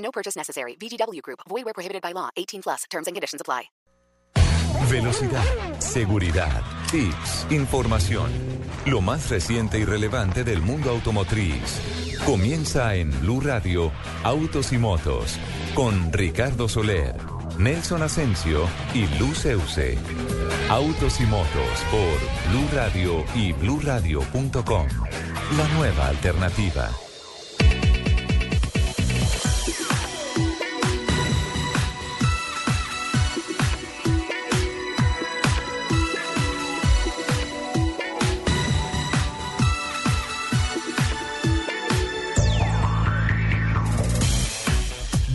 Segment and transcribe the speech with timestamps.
[0.00, 0.76] No purchase necessary.
[0.76, 1.40] VGW Group.
[1.48, 2.30] Void where prohibited by law.
[2.36, 2.84] 18 plus.
[2.90, 3.70] Terms and conditions apply.
[4.88, 8.30] Velocidad, seguridad, tips, información.
[8.86, 11.80] Lo más reciente y relevante del mundo automotriz.
[12.26, 13.92] Comienza en Blue Radio,
[14.24, 15.38] Autos y Motos,
[15.74, 17.14] con Ricardo Soler,
[17.58, 19.96] Nelson Asensio y Luz Euse.
[20.68, 24.88] Autos y Motos por Blue Radio y BlueRadio.com.
[25.56, 26.90] La nueva alternativa.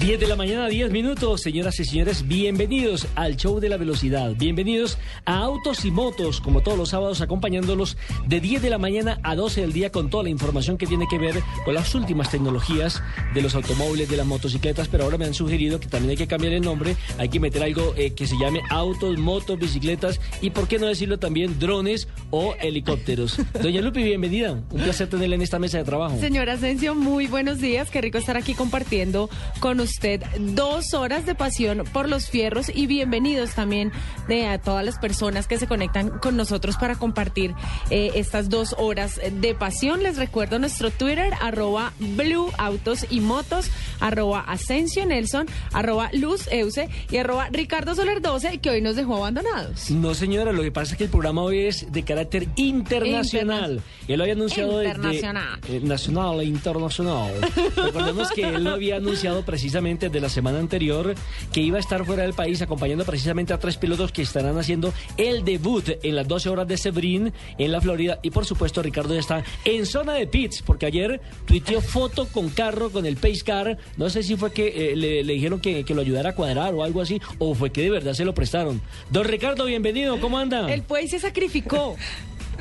[0.06, 4.36] Diez de la mañana, 10 minutos, señoras y señores, bienvenidos al show de la velocidad,
[4.38, 9.20] bienvenidos a Autos y Motos, como todos los sábados, acompañándolos de 10 de la mañana
[9.23, 12.30] a 12 del día con toda la información que tiene que ver con las últimas
[12.30, 13.02] tecnologías
[13.33, 16.28] de los automóviles, de las motocicletas, pero ahora me han sugerido que también hay que
[16.28, 20.52] cambiar el nombre, hay que meter algo eh, que se llame autos, motos, bicicletas y,
[20.52, 23.39] por qué no decirlo también, drones o helicópteros.
[23.59, 26.20] Doña Lupi, bienvenida, un placer tenerla en esta mesa de trabajo.
[26.20, 27.89] Señora Asensio, muy buenos días.
[27.89, 29.95] Qué rico estar aquí compartiendo con usted
[30.40, 33.92] dos horas de pasión por los fierros y bienvenidos también
[34.28, 37.54] de a todas las personas que se conectan con nosotros para compartir
[37.90, 40.04] eh, estas dos horas de pasión.
[40.04, 46.90] Les recuerdo nuestro Twitter, arroba Blue Autos y Motos, arroba Asensio Nelson, arroba Luz Euse
[47.10, 49.90] y arroba Ricardo Soler 12, que hoy nos dejó abandonados.
[49.92, 53.82] No, señora, lo que pasa es que el programa hoy es de carácter internacional.
[54.08, 55.60] él lo había anunciado internacional.
[55.61, 55.78] desde...
[55.78, 57.34] Eh, nacional e internacional.
[57.76, 61.14] Recordemos que él lo había anunciado precisamente de la semana anterior
[61.54, 64.92] que iba a estar fuera del país acompañando precisamente a tres pilotos que estarán haciendo
[65.16, 68.18] el debut en las 12 horas de Sebring en la Florida.
[68.23, 72.50] Y por supuesto, Ricardo ya está en zona de pits, porque ayer tuiteó foto con
[72.50, 73.78] carro, con el Pace Car.
[73.96, 76.73] No sé si fue que eh, le, le, dijeron que, que, lo ayudara a cuadrar
[76.73, 78.82] o algo así, o fue que de verdad se lo prestaron.
[79.12, 80.73] Don Ricardo, bienvenido, ¿cómo anda?
[80.73, 81.96] El Pace se sacrificó.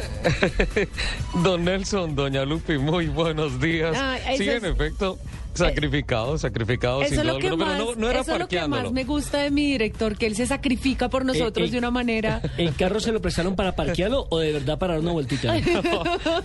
[1.43, 3.97] Don Nelson, Doña Lupi, muy buenos días.
[3.99, 5.19] Ah, sí, en efecto,
[5.55, 7.03] sacrificado, sacrificado.
[7.03, 9.38] Eso, sin lo que, más, no, no era eso es lo que más me gusta
[9.38, 12.43] de mi director, que él se sacrifica por nosotros eh, de una manera.
[12.59, 15.55] ¿El carro se lo prestaron para parquearlo o de verdad para dar una vueltita?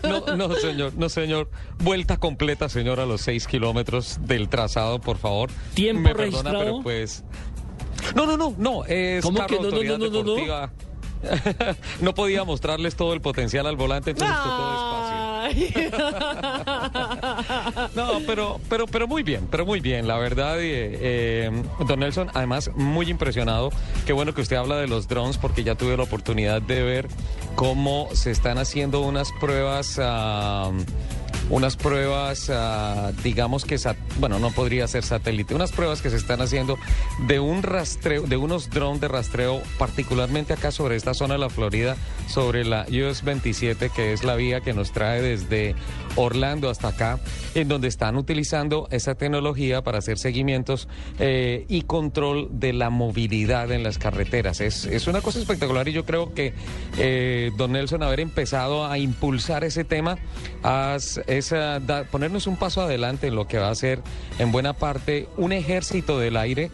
[0.03, 1.49] No, no, señor, no, señor.
[1.79, 5.49] Vuelta completa, señor, a los seis kilómetros del trazado, por favor.
[5.73, 6.59] ¿Tiempo me registrado?
[6.59, 7.23] Perdona, pero pues...
[8.15, 10.69] No, no, no, no, es ¿Cómo carro que no, no, no, no, no,
[11.21, 11.29] no?
[12.01, 15.29] no podía mostrarles todo el potencial al volante, entonces tocó despacio.
[17.95, 22.29] no, pero, pero, pero muy bien, pero muy bien, la verdad, eh, eh, don Nelson,
[22.33, 23.71] además muy impresionado.
[24.05, 27.07] Qué bueno que usted habla de los drones, porque ya tuve la oportunidad de ver
[27.55, 29.97] cómo se están haciendo unas pruebas.
[29.97, 30.83] Uh,
[31.49, 33.77] unas pruebas, uh, digamos que,
[34.19, 36.77] bueno, no podría ser satélite, unas pruebas que se están haciendo
[37.27, 41.49] de un rastreo, de unos drones de rastreo, particularmente acá sobre esta zona de la
[41.49, 41.95] Florida,
[42.27, 45.75] sobre la US 27, que es la vía que nos trae desde
[46.15, 47.19] Orlando hasta acá,
[47.55, 50.87] en donde están utilizando esa tecnología para hacer seguimientos
[51.19, 54.61] eh, y control de la movilidad en las carreteras.
[54.61, 56.53] Es, es una cosa espectacular y yo creo que,
[56.97, 60.17] eh, don Nelson, haber empezado a impulsar ese tema,
[60.63, 61.53] has, es
[62.11, 64.01] ponernos un paso adelante en lo que va a ser
[64.37, 66.71] en buena parte un ejército del aire,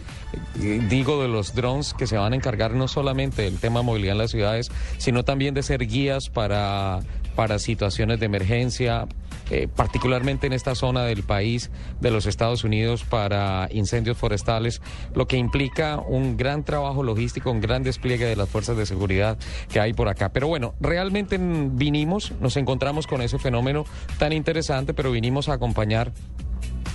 [0.90, 4.14] digo de los drones que se van a encargar no solamente del tema de movilidad
[4.14, 7.00] en las ciudades, sino también de ser guías para,
[7.36, 9.08] para situaciones de emergencia,
[9.50, 11.70] eh, particularmente en esta zona del país,
[12.02, 14.82] de los Estados Unidos, para incendios forestales,
[15.14, 19.38] lo que implica un gran trabajo logístico, un gran despliegue de las fuerzas de seguridad
[19.70, 20.30] que hay por acá.
[20.30, 23.86] Pero bueno, realmente vinimos, nos encontramos con ese fenómeno
[24.18, 26.12] tan interesante, pero vinimos a acompañar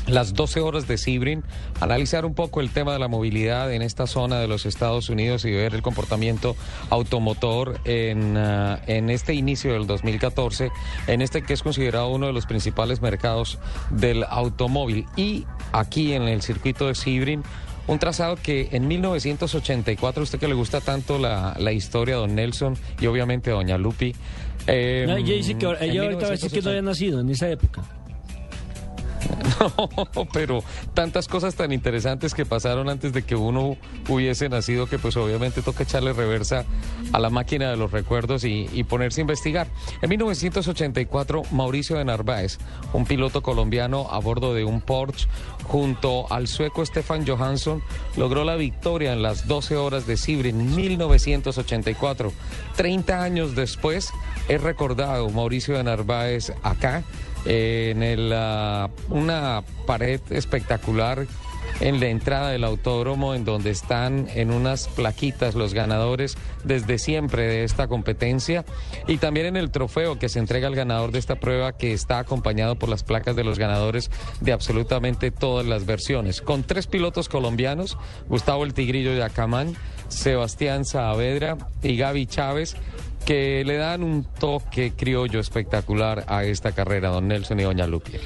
[0.07, 1.45] las 12 horas de Sibrin,
[1.81, 5.45] analizar un poco el tema de la movilidad en esta zona de los Estados Unidos
[5.45, 6.57] y ver el comportamiento
[6.91, 10.71] automotor en, uh, en este inicio del 2014,
[11.07, 13.59] en este que es considerado uno de los principales mercados
[13.91, 15.07] del automóvil.
[15.17, 17.43] Y aquí en el circuito de Sibrin,
[17.87, 22.77] un trazado que en 1984, usted que le gusta tanto la, la historia, don Nelson,
[23.01, 24.15] y obviamente doña Lupi.
[24.67, 27.31] Eh, no, ella dice que, ella ahorita va a decir que no había nacido en
[27.31, 27.83] esa época.
[30.15, 30.63] No, pero
[30.95, 33.77] tantas cosas tan interesantes que pasaron antes de que uno
[34.09, 36.65] hubiese nacido que pues obviamente toca echarle reversa
[37.13, 39.69] a la máquina de los recuerdos y, ponerse a investigar.
[40.03, 42.59] En 1984, Mauricio de Narváez,
[42.93, 45.29] un piloto colombiano a bordo de un Porsche,
[45.65, 47.83] junto al sueco Stefan Johansson,
[48.17, 52.33] logró la victoria en las 12 horas de Sibrin en 1984.
[52.77, 54.11] 30 años después,
[54.49, 57.05] es recordado Mauricio de Narváez acá
[57.45, 61.27] en ah, una pared espectacular
[61.81, 67.47] en la entrada del autódromo en donde están en unas plaquitas los ganadores desde siempre
[67.47, 68.65] de esta competencia
[69.07, 72.19] y también en el trofeo que se entrega al ganador de esta prueba que está
[72.19, 74.11] acompañado por las placas de los ganadores
[74.41, 76.43] de absolutamente todas las versiones.
[76.43, 77.97] Con tres pilotos colombianos,
[78.29, 79.75] Gustavo El Tigrillo de Acamán,
[80.09, 82.77] Sebastián Saavedra y Gaby Chávez,
[83.25, 88.21] que le dan un toque criollo espectacular a esta carrera, don Nelson y doña Luque.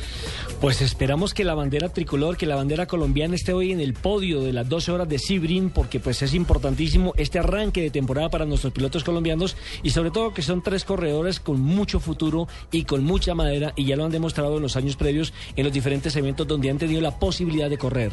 [0.60, 4.40] Pues esperamos que la bandera tricolor, que la bandera colombiana esté hoy en el podio
[4.40, 8.46] de las 12 horas de Sibrin, porque pues es importantísimo este arranque de temporada para
[8.46, 13.04] nuestros pilotos colombianos y sobre todo que son tres corredores con mucho futuro y con
[13.04, 16.46] mucha madera y ya lo han demostrado en los años previos en los diferentes eventos
[16.46, 18.12] donde han tenido la posibilidad de correr.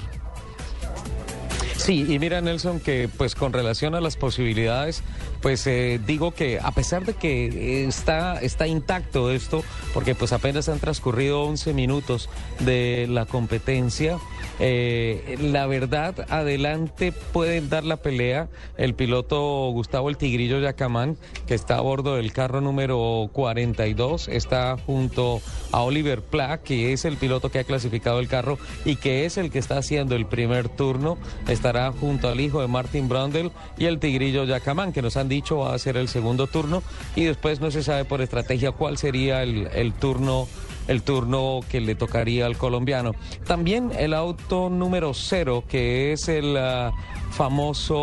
[1.77, 5.01] Sí, y mira Nelson que pues con relación a las posibilidades,
[5.41, 10.69] pues eh, digo que a pesar de que está, está intacto esto, porque pues apenas
[10.69, 12.29] han transcurrido 11 minutos
[12.59, 14.19] de la competencia,
[14.59, 18.47] eh, la verdad adelante pueden dar la pelea
[18.77, 21.17] el piloto Gustavo El Tigrillo Yacamán,
[21.47, 25.41] que está a bordo del carro número 42, está junto
[25.71, 29.37] a Oliver Pla, que es el piloto que ha clasificado el carro y que es
[29.37, 31.17] el que está haciendo el primer turno,
[31.47, 35.57] estará junto al hijo de Martin Brundle y el Tigrillo Yacamán, que nos han dicho
[35.57, 36.83] va a ser el segundo turno
[37.15, 40.47] y después no se sabe por estrategia cuál sería el, el turno
[40.87, 43.13] el turno que le tocaría al colombiano.
[43.45, 46.91] También el auto número cero, que es el uh,
[47.31, 47.97] famoso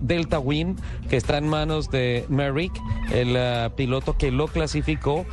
[0.00, 0.76] Delta Win,
[1.08, 2.72] que está en manos de Merrick,
[3.12, 5.24] el uh, piloto que lo clasificó.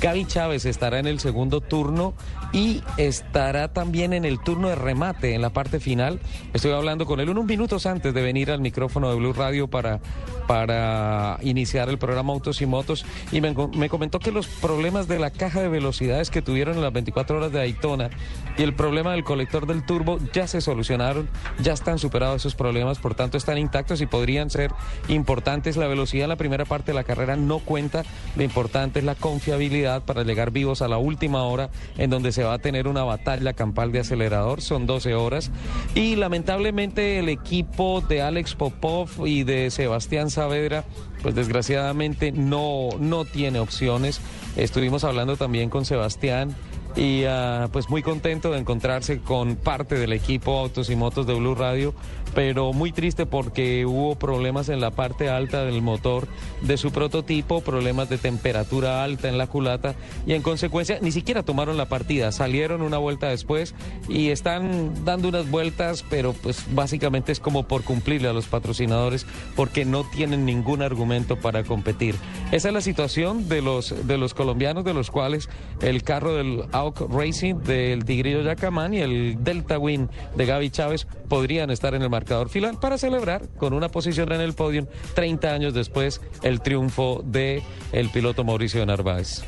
[0.00, 2.14] Gaby Chávez estará en el segundo turno
[2.52, 6.20] y estará también en el turno de remate en la parte final.
[6.52, 10.00] Estoy hablando con él unos minutos antes de venir al micrófono de Blue Radio para,
[10.46, 15.18] para iniciar el programa Autos y Motos y me, me comentó que los problemas de
[15.18, 18.10] la caja de velocidades que tuvieron en las 24 horas de Daytona
[18.56, 21.28] y el problema del colector del turbo ya se solucionaron,
[21.60, 24.72] ya están superados esos problemas, por tanto están intactos y podrían ser
[25.08, 25.76] importantes.
[25.76, 28.04] La velocidad en la primera parte de la carrera no cuenta,
[28.34, 32.42] lo importante es la confiabilidad para llegar vivos a la última hora en donde se
[32.46, 35.50] va a tener una batalla campal de acelerador, son 12 horas
[35.94, 40.84] y lamentablemente el equipo de Alex Popov y de Sebastián Saavedra
[41.22, 44.20] pues desgraciadamente no, no tiene opciones.
[44.56, 46.54] Estuvimos hablando también con Sebastián
[46.96, 51.34] y uh, pues muy contento de encontrarse con parte del equipo Autos y Motos de
[51.34, 51.94] Blue Radio,
[52.36, 56.28] pero muy triste porque hubo problemas en la parte alta del motor
[56.60, 59.94] de su prototipo, problemas de temperatura alta en la culata
[60.26, 63.74] y en consecuencia ni siquiera tomaron la partida, salieron una vuelta después
[64.06, 69.24] y están dando unas vueltas, pero pues básicamente es como por cumplirle a los patrocinadores
[69.56, 72.16] porque no tienen ningún argumento para competir.
[72.52, 75.48] Esa es la situación de los de los colombianos de los cuales
[75.80, 76.64] el carro del
[77.08, 82.10] Racing del Tigrillo Yacamán y el Delta Win de Gaby Chávez podrían estar en el
[82.10, 87.22] marcador final para celebrar con una posición en el podio 30 años después el triunfo
[87.24, 87.62] de
[87.92, 89.44] el piloto Mauricio Narváez.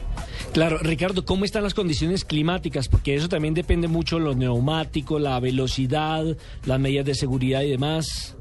[0.52, 2.88] Claro, Ricardo, ¿cómo están las condiciones climáticas?
[2.88, 6.24] Porque eso también depende mucho de los neumáticos, la velocidad,
[6.64, 8.36] las medidas de seguridad y demás.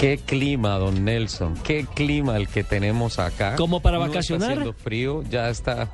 [0.00, 3.54] Qué clima, don Nelson, qué clima el que tenemos acá.
[3.56, 4.50] ¿Como para No vacacionar?
[4.50, 5.92] Está haciendo frío, ya está.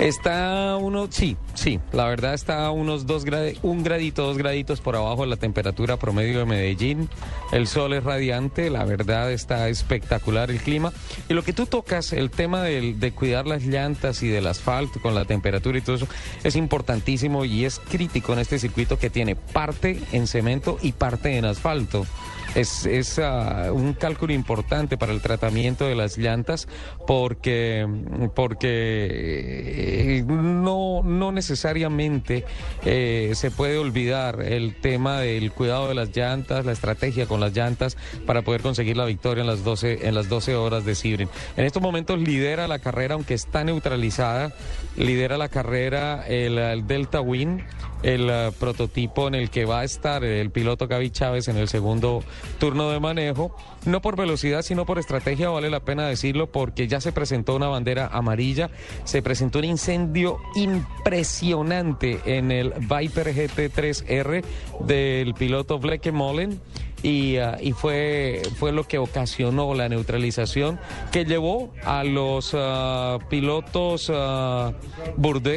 [0.00, 4.96] Está uno, sí, sí, la verdad está unos dos grad, un gradito, dos graditos por
[4.96, 7.10] abajo de la temperatura promedio de Medellín.
[7.52, 10.90] El sol es radiante, la verdad está espectacular el clima.
[11.28, 15.02] Y lo que tú tocas, el tema del- de cuidar las llantas y del asfalto
[15.02, 16.08] con la temperatura y todo eso,
[16.44, 21.36] es importantísimo y es crítico en este circuito que tiene parte en cemento y parte
[21.36, 22.06] en asfalto.
[22.54, 26.66] Es, es ah, un cálculo importante para el tratamiento de las llantas
[27.06, 27.86] porque,
[28.34, 32.44] porque eh, no, no necesariamente
[32.84, 37.54] eh, se puede olvidar el tema del cuidado de las llantas, la estrategia con las
[37.54, 41.28] llantas para poder conseguir la victoria en las 12, en las 12 horas de Sibrin.
[41.56, 44.52] En estos momentos lidera la carrera, aunque está neutralizada,
[44.96, 47.62] lidera la carrera el, el Delta Win
[48.02, 51.68] el eh, prototipo en el que va a estar el piloto Gaby Chávez en el
[51.68, 52.22] segundo
[52.58, 53.54] turno de manejo.
[53.86, 57.68] No por velocidad, sino por estrategia, vale la pena decirlo, porque ya se presentó una
[57.68, 58.70] bandera amarilla,
[59.04, 64.44] se presentó una incendio impresionante en el Viper GT3R
[64.80, 66.60] del piloto Blake Mullen
[67.02, 70.78] y, ah, y fue, fue lo que ocasionó la neutralización
[71.12, 74.74] que llevó a los ah, pilotos uh,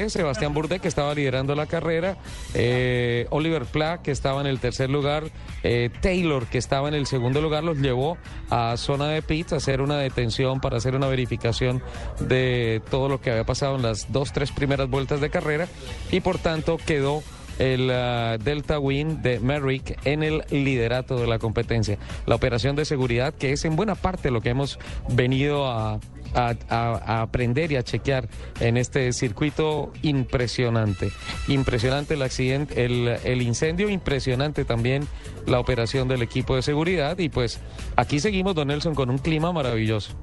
[0.08, 2.18] Sebastián Burdé que estaba liderando la carrera,
[2.54, 5.26] eh, Oliver Pla que estaba en el tercer lugar,
[5.64, 8.18] eh, Taylor que estaba en el segundo lugar, los llevó
[8.50, 11.82] a zona de pits a hacer una detención para hacer una verificación
[12.20, 15.68] de todo lo que había pasado en las dos, tres primeras vueltas de carrera
[16.12, 17.24] y por tanto quedó
[17.60, 21.98] el uh, Delta Wing de Merrick en el liderato de la competencia.
[22.26, 24.80] La operación de seguridad, que es en buena parte lo que hemos
[25.10, 26.00] venido a,
[26.36, 28.28] aprender y a chequear
[28.60, 31.12] en este circuito impresionante.
[31.48, 35.08] Impresionante el accidente, el incendio, impresionante también
[35.46, 37.60] la operación del equipo de seguridad y pues
[37.96, 40.16] aquí seguimos, don Nelson, con un clima maravilloso.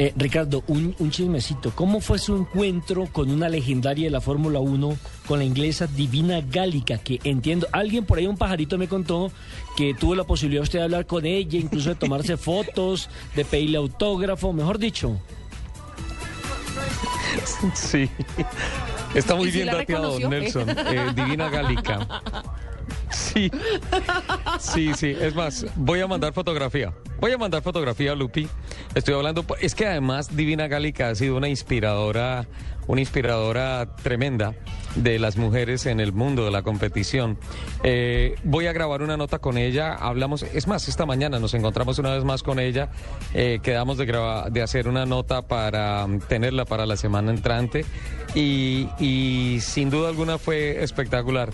[0.00, 1.72] Eh, Ricardo, un, chismecito.
[1.74, 4.96] ¿Cómo fue su encuentro con una legendaria de la Fórmula 1,
[5.28, 6.96] con la inglesa Divina Gálica?
[6.96, 9.30] Que entiendo, alguien por ahí, un pajarito me contó
[9.76, 13.76] que tuvo la posibilidad usted de hablar con ella, incluso de tomarse fotos, de pedirle
[13.76, 15.20] autógrafo, mejor dicho.
[17.74, 18.08] Sí,
[19.14, 20.66] está muy bien dateado, Nelson.
[20.78, 22.22] Eh, Divina Gálica.
[23.10, 23.50] Sí,
[24.58, 25.16] sí, sí.
[25.20, 26.92] Es más, voy a mandar fotografía.
[27.20, 28.48] Voy a mandar fotografía a Lupi.
[28.94, 32.46] Estoy hablando, es que además Divina Gálica ha sido una inspiradora,
[32.86, 34.54] una inspiradora tremenda
[34.96, 37.38] de las mujeres en el mundo de la competición.
[37.84, 39.94] Eh, voy a grabar una nota con ella.
[39.94, 42.90] Hablamos, es más, esta mañana nos encontramos una vez más con ella.
[43.34, 47.84] Eh, quedamos de, grabar, de hacer una nota para um, tenerla para la semana entrante
[48.34, 51.50] y sin duda alguna fue espectacular.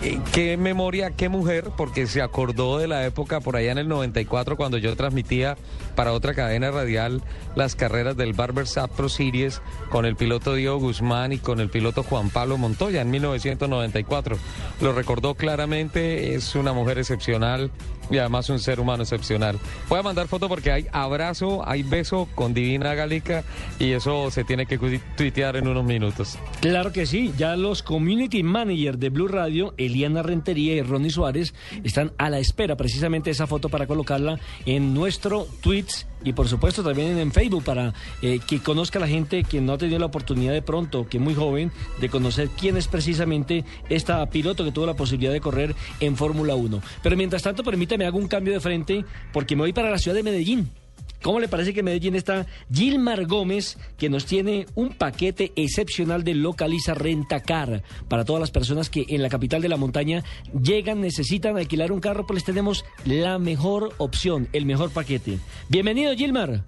[0.00, 3.88] Eh, qué memoria, qué mujer, porque se acordó de la época por allá en el
[3.88, 5.56] 94 cuando yo transmitía
[5.94, 7.22] para otra cadena radial
[7.54, 12.02] las carreras del Barber Pro Series con el piloto Diego Guzmán y con el piloto
[12.02, 14.36] Juan Pablo Montoya en 1994.
[14.80, 17.70] Lo recordó claramente, es una mujer excepcional
[18.10, 19.58] y además un ser humano excepcional.
[19.88, 23.44] Voy a mandar foto porque hay abrazo, hay beso con Divina Galica
[23.78, 24.78] y eso se tiene que
[25.16, 26.38] tuitear en unos minutos.
[26.60, 31.54] Claro que sí, ya los community managers de Blue Radio, Eliana Rentería y Ronnie Suárez,
[31.84, 35.46] están a la espera precisamente de esa foto para colocarla en nuestro
[36.24, 39.78] y por supuesto también en Facebook para eh, que conozca la gente que no ha
[39.78, 44.24] tenido la oportunidad de pronto, que es muy joven, de conocer quién es precisamente esta
[44.26, 46.82] piloto que tuvo la posibilidad de correr en Fórmula 1.
[47.02, 50.16] Pero mientras tanto, permítame hago un cambio de frente porque me voy para la ciudad
[50.16, 50.81] de Medellín.
[51.22, 56.34] ¿Cómo le parece que Medellín está Gilmar Gómez, que nos tiene un paquete excepcional de
[56.34, 61.56] Localiza Rentacar para todas las personas que en la capital de la montaña llegan, necesitan
[61.56, 65.38] alquilar un carro, pues les tenemos la mejor opción, el mejor paquete.
[65.68, 66.64] Bienvenido, Gilmar.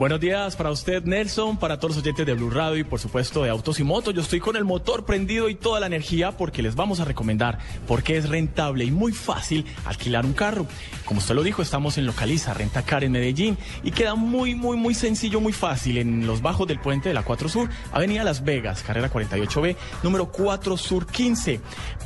[0.00, 3.42] Buenos días para usted, Nelson, para todos los oyentes de Blue Radio y por supuesto
[3.42, 4.14] de Autos y Motos.
[4.14, 7.58] Yo estoy con el motor prendido y toda la energía porque les vamos a recomendar
[7.86, 10.66] porque es rentable y muy fácil alquilar un carro.
[11.04, 14.78] Como usted lo dijo, estamos en Localiza, Renta Car en Medellín y queda muy, muy,
[14.78, 18.42] muy sencillo, muy fácil en los bajos del puente de la 4 Sur, Avenida Las
[18.42, 21.60] Vegas, carrera 48B, número 4 Sur 15.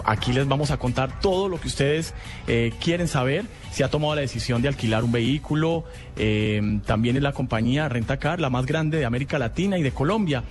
[0.05, 2.13] Aquí les vamos a contar todo lo que ustedes
[2.49, 3.45] eh, quieren saber
[3.75, 5.85] si ha tomado la decisión de alquilar un vehículo.
[6.17, 10.45] Eh, también es la compañía Rentacar, la más grande de América Latina y de Colombia.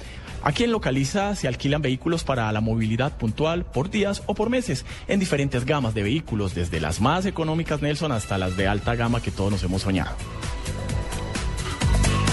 [0.44, 4.86] Aquí en Localiza se alquilan vehículos para la movilidad puntual por días o por meses
[5.08, 9.22] en diferentes gamas de vehículos, desde las más económicas, Nelson, hasta las de alta gama
[9.22, 10.18] que todos nos hemos soñado.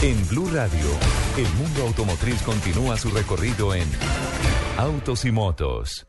[0.02, 0.86] En Blue Radio,
[1.36, 3.86] el mundo automotriz continúa su recorrido en
[4.76, 6.08] Autos y Motos.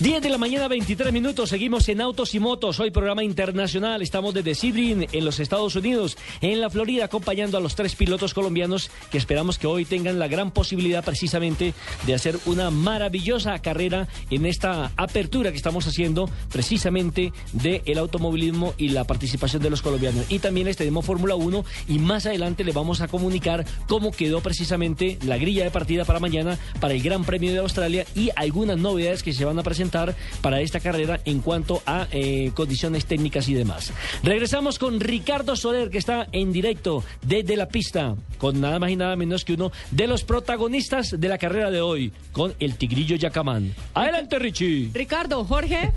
[0.00, 1.50] 10 de la mañana, 23 minutos.
[1.50, 2.78] Seguimos en Autos y Motos.
[2.78, 4.00] Hoy programa internacional.
[4.00, 8.32] Estamos desde Sebring, en los Estados Unidos, en la Florida, acompañando a los tres pilotos
[8.32, 11.74] colombianos que esperamos que hoy tengan la gran posibilidad precisamente
[12.06, 18.90] de hacer una maravillosa carrera en esta apertura que estamos haciendo precisamente del automovilismo y
[18.90, 20.26] la participación de los colombianos.
[20.28, 24.42] Y también les tenemos Fórmula 1 y más adelante le vamos a comunicar cómo quedó
[24.42, 28.78] precisamente la grilla de partida para mañana para el Gran Premio de Australia y algunas
[28.78, 33.48] novedades que se van a presentar para esta carrera en cuanto a eh, condiciones técnicas
[33.48, 33.92] y demás.
[34.22, 38.96] Regresamos con Ricardo Soler, que está en directo desde la pista, con nada más y
[38.96, 43.16] nada menos que uno de los protagonistas de la carrera de hoy, con el Tigrillo
[43.16, 43.74] Yacamán.
[43.94, 44.90] Adelante, Richie.
[44.92, 45.92] Ricardo, Jorge.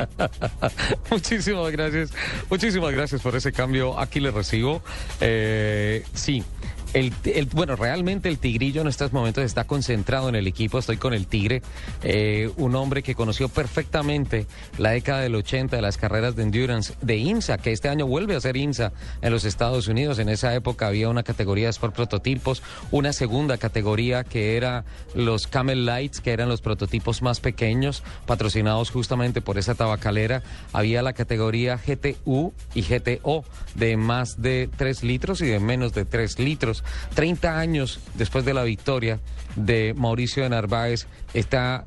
[1.10, 2.12] Muchísimas gracias.
[2.48, 3.98] Muchísimas gracias por ese cambio.
[3.98, 4.82] Aquí le recibo.
[5.20, 6.42] Eh, sí.
[6.92, 7.12] El,
[7.52, 10.78] bueno, realmente el Tigrillo en estos momentos está concentrado en el equipo.
[10.78, 11.62] Estoy con el Tigre,
[12.02, 16.94] eh, un hombre que conoció perfectamente la década del 80 de las carreras de endurance
[17.00, 18.92] de INSA, que este año vuelve a ser INSA
[19.22, 20.18] en los Estados Unidos.
[20.18, 25.46] En esa época había una categoría de Sport Prototipos, una segunda categoría que era los
[25.46, 30.42] Camel Lights, que eran los prototipos más pequeños, patrocinados justamente por esa tabacalera.
[30.72, 33.44] Había la categoría GTU y GTO
[33.76, 36.79] de más de 3 litros y de menos de 3 litros.
[37.14, 39.20] 30 años después de la victoria
[39.56, 41.84] de Mauricio de Narváez, está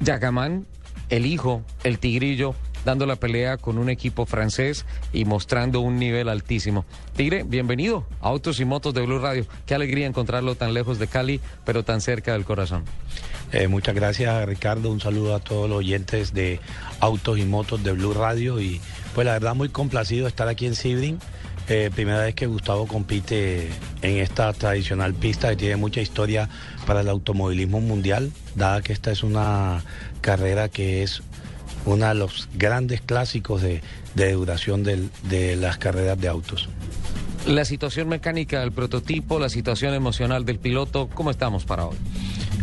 [0.00, 0.66] Yagamán,
[1.08, 2.54] el hijo, el tigrillo,
[2.86, 6.84] dando la pelea con un equipo francés y mostrando un nivel altísimo.
[7.16, 9.44] Tigre, bienvenido a Autos y Motos de Blue Radio.
[9.66, 12.84] Qué alegría encontrarlo tan lejos de Cali, pero tan cerca del corazón.
[13.52, 14.90] Eh, muchas gracias, Ricardo.
[14.90, 16.60] Un saludo a todos los oyentes de
[17.00, 18.60] Autos y Motos de Blue Radio.
[18.60, 18.80] Y
[19.14, 21.18] pues la verdad, muy complacido estar aquí en Sibrin.
[21.68, 23.68] Eh, primera vez que Gustavo compite
[24.02, 26.48] en esta tradicional pista que tiene mucha historia
[26.86, 29.82] para el automovilismo mundial, dada que esta es una
[30.20, 31.22] carrera que es
[31.84, 33.82] uno de los grandes clásicos de,
[34.32, 36.68] duración de las carreras de autos.
[37.46, 41.96] La situación mecánica del prototipo, la situación emocional del piloto, ¿cómo estamos para hoy?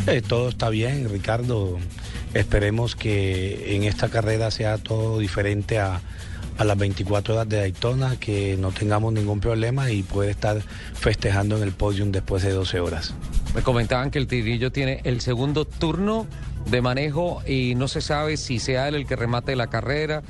[0.07, 1.77] Eh, todo está bien, Ricardo.
[2.33, 6.01] Esperemos que en esta carrera sea todo diferente a,
[6.57, 10.61] a las 24 horas de Daytona, que no tengamos ningún problema y puede estar
[10.93, 13.13] festejando en el podium después de 12 horas.
[13.55, 16.27] Me comentaban que el Tigrillo tiene el segundo turno
[16.69, 20.23] de manejo y no se sabe si sea él el que remate la carrera.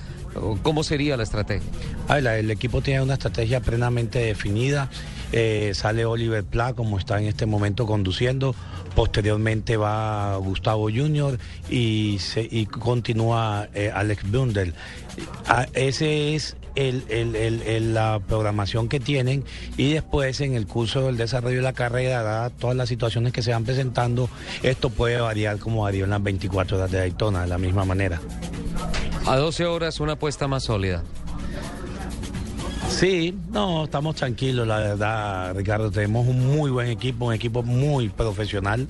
[0.61, 1.69] ¿Cómo sería la estrategia?
[2.07, 4.89] Ah, el equipo tiene una estrategia plenamente definida.
[5.31, 8.55] Eh, sale Oliver Pla como está en este momento conduciendo.
[8.95, 12.19] Posteriormente va Gustavo Junior y,
[12.67, 14.73] continúa eh, Alex Bundel.
[15.47, 19.43] Ah, ese es la programación que tienen
[19.77, 23.51] y después en el curso del desarrollo de la carrera, todas las situaciones que se
[23.51, 24.29] van presentando,
[24.61, 28.19] esto puede variar como varió en las 24 horas de Daytona, de la misma manera.
[29.25, 31.03] A 12 horas una apuesta más sólida.
[32.89, 35.89] Sí, no, estamos tranquilos, la verdad, Ricardo.
[35.89, 38.87] Tenemos un muy buen equipo, un equipo muy profesional,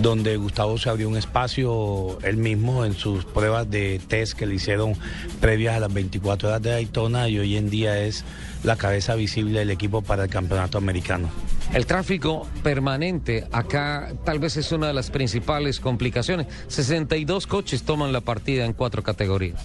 [0.00, 4.54] donde Gustavo se abrió un espacio él mismo en sus pruebas de test que le
[4.54, 4.94] hicieron
[5.40, 8.24] previas a las 24 horas de Daytona y hoy en día es
[8.66, 11.30] la cabeza visible del equipo para el campeonato americano.
[11.72, 16.48] El tráfico permanente acá tal vez es una de las principales complicaciones.
[16.66, 19.64] 62 coches toman la partida en cuatro categorías.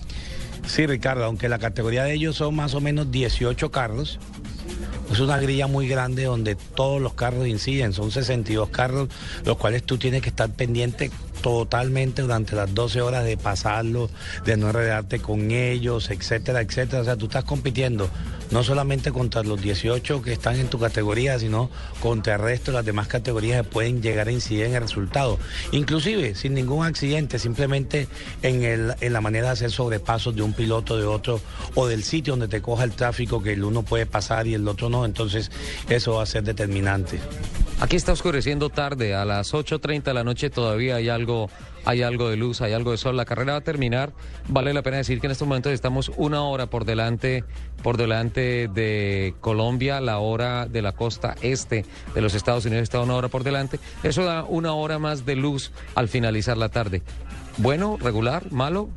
[0.67, 4.19] Sí, Ricardo, aunque la categoría de ellos son más o menos 18 carros,
[5.11, 9.09] es una grilla muy grande donde todos los carros inciden, son 62 carros,
[9.45, 11.09] los cuales tú tienes que estar pendiente
[11.41, 14.09] totalmente durante las 12 horas de pasarlo,
[14.45, 17.01] de no enredarte con ellos, etcétera, etcétera.
[17.01, 18.09] O sea, tú estás compitiendo
[18.51, 21.69] no solamente contra los 18 que están en tu categoría, sino
[22.01, 25.39] contra el resto de las demás categorías que pueden llegar a incidir en el resultado.
[25.71, 28.07] Inclusive sin ningún accidente, simplemente
[28.41, 31.39] en, el, en la manera de hacer sobrepasos de un piloto, de otro,
[31.75, 34.67] o del sitio donde te coja el tráfico que el uno puede pasar y el
[34.67, 35.05] otro no.
[35.05, 35.49] Entonces
[35.89, 37.19] eso va a ser determinante.
[37.81, 41.30] Aquí está oscureciendo tarde, a las 8.30 de la noche todavía hay algo,
[41.85, 43.17] hay algo de luz, hay algo de sol.
[43.17, 44.13] La carrera va a terminar.
[44.47, 47.43] Vale la pena decir que en estos momentos estamos una hora por delante,
[47.81, 53.01] por delante de Colombia, la hora de la costa este de los Estados Unidos está
[53.01, 53.79] una hora por delante.
[54.03, 57.01] Eso da una hora más de luz al finalizar la tarde.
[57.57, 58.89] Bueno, regular, malo.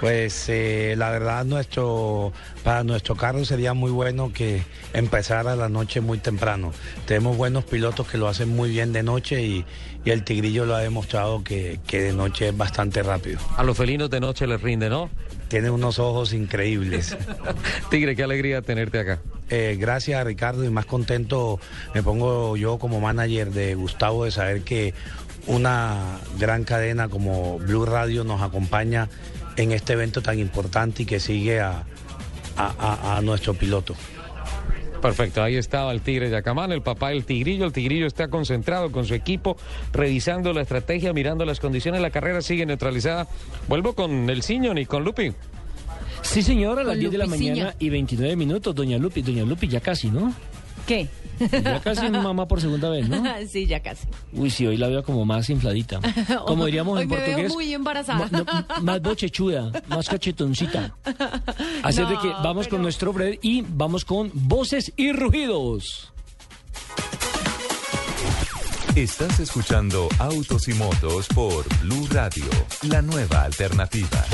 [0.00, 6.00] Pues eh, la verdad nuestro, para nuestro carro sería muy bueno que empezara la noche
[6.00, 6.72] muy temprano.
[7.06, 9.64] Tenemos buenos pilotos que lo hacen muy bien de noche y,
[10.10, 13.38] el Tigrillo lo ha demostrado que, de noche es bastante rápido.
[13.56, 15.08] A los felinos de noche les rinde, ¿no?
[15.48, 17.16] Tiene unos ojos increíbles.
[17.90, 19.20] Tigre, qué alegría tenerte acá.
[19.50, 21.60] Eh, gracias Ricardo y más contento
[21.94, 24.94] me pongo yo como manager de Gustavo de saber que
[25.46, 29.08] una gran cadena como Blue Radio nos acompaña
[29.56, 31.84] en este evento tan importante y que sigue a,
[32.56, 33.94] a- a- a nuestro piloto.
[35.04, 37.66] Perfecto, ahí estaba el Tigre Yacamán, el papá del Tigrillo.
[37.66, 39.58] El Tigrillo está concentrado con su equipo,
[39.92, 42.00] revisando la estrategia, mirando las condiciones.
[42.00, 43.28] La carrera sigue neutralizada.
[43.68, 45.34] Vuelvo con el Ciñón y con Lupi.
[46.22, 49.20] Sí, señora, a las Con 10 de la mañana y 29 minutos, doña Lupi.
[49.20, 50.32] Doña Lupi, ya casi, ¿no?
[50.86, 51.06] ¿Qué?
[51.38, 53.22] Ya casi mamá por segunda vez, ¿no?
[53.48, 54.06] sí, ya casi.
[54.32, 56.00] Uy, sí, hoy la veo como más infladita.
[56.46, 57.52] Como diríamos Hoy en me veo portugués.
[57.52, 58.28] muy embarazada.
[58.30, 60.94] ma- no, más bochechuda, más cachetoncita.
[61.82, 65.12] Así es de que No, vamos pero- con nuestro break y vamos con voces y
[65.12, 66.10] rugidos.
[68.94, 72.44] Estás escuchando Autos y Motos por Blue Radio,
[72.82, 74.24] la nueva alternativa.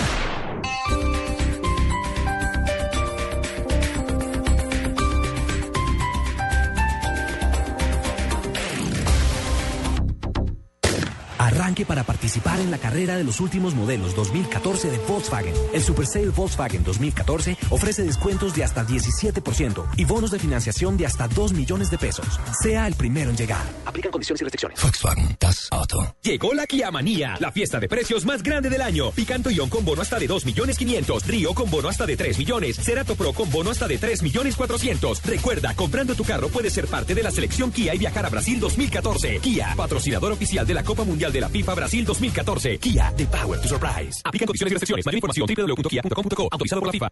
[11.70, 15.54] Arranque para participar en la carrera de los últimos modelos 2014 de Volkswagen.
[15.72, 21.06] El Super Sale Volkswagen 2014 ofrece descuentos de hasta 17% y bonos de financiación de
[21.06, 22.26] hasta 2 millones de pesos.
[22.60, 23.62] Sea el primero en llegar.
[23.86, 24.82] Aplican condiciones y restricciones.
[24.82, 26.16] Volkswagen, das Auto.
[26.22, 29.12] Llegó la Kia Manía, la fiesta de precios más grande del año.
[29.12, 31.24] Picanto Ion con bono hasta de 2 millones 500.
[31.28, 32.78] Río con bono hasta de 3 millones.
[32.78, 35.22] Cerato Pro con bono hasta de 3 millones 400.
[35.22, 38.58] Recuerda, comprando tu carro puedes ser parte de la selección Kia y viajar a Brasil
[38.58, 39.38] 2014.
[39.38, 42.78] Kia, patrocinador oficial de la Copa Mundial de la FIFA Brasil 2014.
[42.78, 44.20] Kia, the power to surprise.
[44.24, 45.06] Aplican condiciones y restricciones.
[45.06, 46.48] Mayor información www.kia.com.co.
[46.50, 47.08] Autorizado por la FIFA.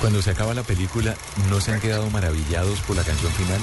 [0.00, 1.14] Cuando se acaba la película,
[1.48, 3.60] ¿no se han quedado maravillados por la canción final?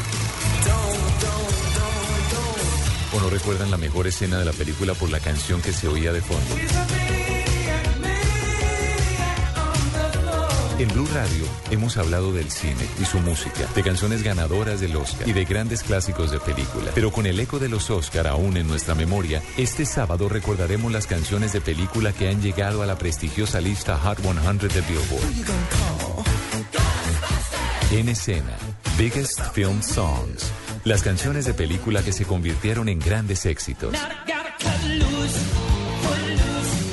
[3.13, 6.12] ¿O no recuerdan la mejor escena de la película por la canción que se oía
[6.12, 6.56] de fondo?
[10.79, 15.27] En Blue Radio hemos hablado del cine y su música, de canciones ganadoras del Oscar
[15.27, 16.91] y de grandes clásicos de película.
[16.93, 21.07] Pero con el eco de los Oscar aún en nuestra memoria, este sábado recordaremos las
[21.07, 24.35] canciones de película que han llegado a la prestigiosa lista Hot 100
[24.67, 25.23] de Billboard.
[27.93, 28.55] En escena,
[28.99, 30.51] Biggest Film Songs.
[30.83, 33.95] Las canciones de película que se convirtieron en grandes éxitos.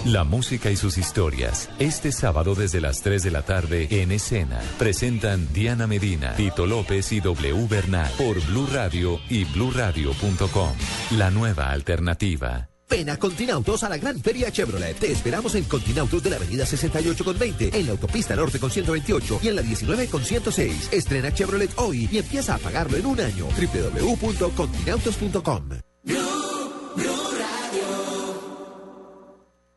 [0.04, 1.70] La música y sus historias.
[1.78, 4.60] Este sábado desde las 3 de la tarde en escena.
[4.78, 10.74] Presentan Diana Medina, Tito López y W Bernal por Blue Radio y bluradio.com.
[11.12, 12.68] La nueva alternativa.
[12.90, 14.98] Ven a Continautos a la Gran Feria Chevrolet.
[14.98, 18.70] Te esperamos en Continautos de la Avenida 68 con 20, en la Autopista Norte con
[18.70, 20.90] 128 y en la 19 con 106.
[20.92, 23.46] Estrena Chevrolet hoy y empieza a pagarlo en un año.
[23.46, 25.70] www.continautos.com.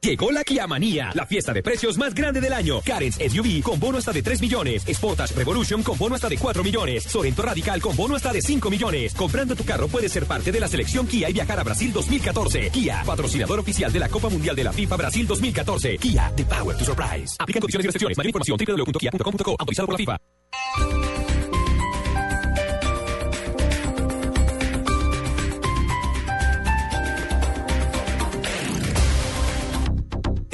[0.02, 2.82] Llegó la Kia Manía, la fiesta de precios más grande del año.
[2.82, 4.84] Carens SUV con bono hasta de 3 millones.
[4.84, 7.04] Sportage Revolution con bono hasta de 4 millones.
[7.04, 9.14] Sorento Radical con bono hasta de 5 millones.
[9.16, 12.70] Comprando tu carro puedes ser parte de la selección Kia y viajar a Brasil 2014.
[12.70, 15.98] Kia, patrocinador oficial de la Copa Mundial de la FIFA Brasil 2014.
[15.98, 17.36] Kia, the power to surprise.
[17.40, 18.18] Aplican condiciones y restricciones.
[18.18, 19.56] Mayor información www.kia.com.co.
[19.60, 21.37] Autorizado por la FIFA.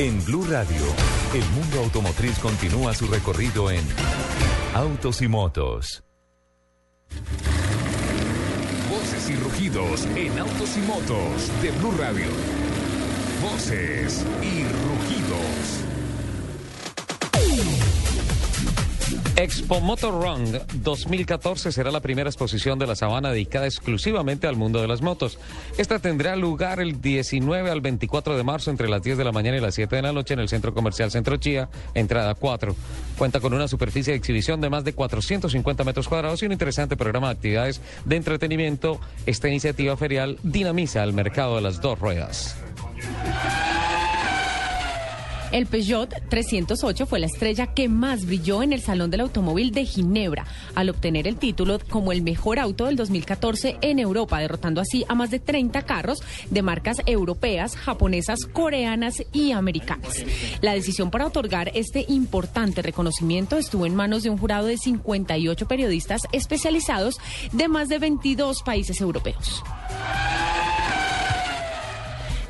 [0.03, 0.83] En Blue Radio,
[1.33, 3.79] el mundo automotriz continúa su recorrido en
[4.73, 6.03] Autos y Motos.
[8.89, 12.27] Voces y rugidos en autos y motos de Blue Radio.
[13.41, 15.92] Voces y rugidos.
[19.43, 24.81] Expo Motor Run 2014 será la primera exposición de la sabana dedicada exclusivamente al mundo
[24.81, 25.37] de las motos.
[25.77, 29.57] Esta tendrá lugar el 19 al 24 de marzo entre las 10 de la mañana
[29.57, 32.73] y las 7 de la noche en el Centro Comercial Centro Chía, entrada 4.
[33.17, 36.95] Cuenta con una superficie de exhibición de más de 450 metros cuadrados y un interesante
[36.95, 39.01] programa de actividades de entretenimiento.
[39.25, 42.55] Esta iniciativa ferial dinamiza el mercado de las dos ruedas.
[45.53, 49.85] El Peugeot 308 fue la estrella que más brilló en el Salón del Automóvil de
[49.85, 55.05] Ginebra, al obtener el título como el mejor auto del 2014 en Europa, derrotando así
[55.07, 60.25] a más de 30 carros de marcas europeas, japonesas, coreanas y americanas.
[60.61, 65.67] La decisión para otorgar este importante reconocimiento estuvo en manos de un jurado de 58
[65.67, 67.19] periodistas especializados
[67.51, 69.61] de más de 22 países europeos.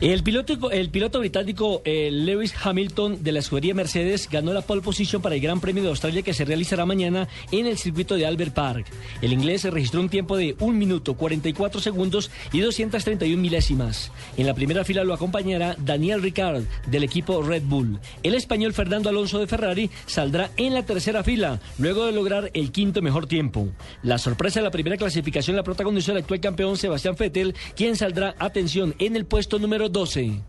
[0.03, 4.81] El piloto, el piloto británico eh, Lewis Hamilton de la escudería Mercedes ganó la pole
[4.81, 8.25] position para el Gran Premio de Australia que se realizará mañana en el circuito de
[8.25, 8.85] Albert Park.
[9.21, 14.11] El inglés registró un tiempo de 1 minuto 44 segundos y 231 milésimas.
[14.35, 17.97] En la primera fila lo acompañará Daniel Ricard del equipo Red Bull.
[18.23, 22.73] El español Fernando Alonso de Ferrari saldrá en la tercera fila luego de lograr el
[22.73, 23.69] quinto mejor tiempo.
[24.01, 28.35] La sorpresa de la primera clasificación la protagonizó el actual campeón Sebastián Vettel, quien saldrá,
[28.37, 30.41] atención, en el puesto número 12.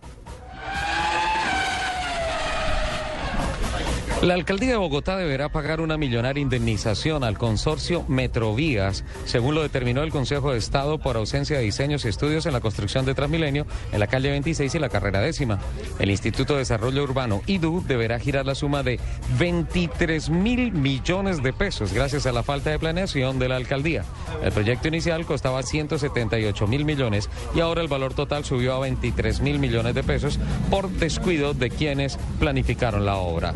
[4.24, 10.02] La alcaldía de Bogotá deberá pagar una millonaria indemnización al consorcio Metrovías, según lo determinó
[10.02, 13.66] el Consejo de Estado por ausencia de diseños y estudios en la construcción de Transmilenio
[13.92, 15.58] en la calle 26 y la carrera décima.
[15.98, 18.98] El Instituto de Desarrollo Urbano, IDU, deberá girar la suma de
[19.38, 24.06] 23 mil millones de pesos gracias a la falta de planeación de la alcaldía.
[24.42, 29.42] El proyecto inicial costaba 178 mil millones y ahora el valor total subió a 23
[29.42, 30.38] mil millones de pesos
[30.70, 33.52] por descuido de quienes planificaron la obra.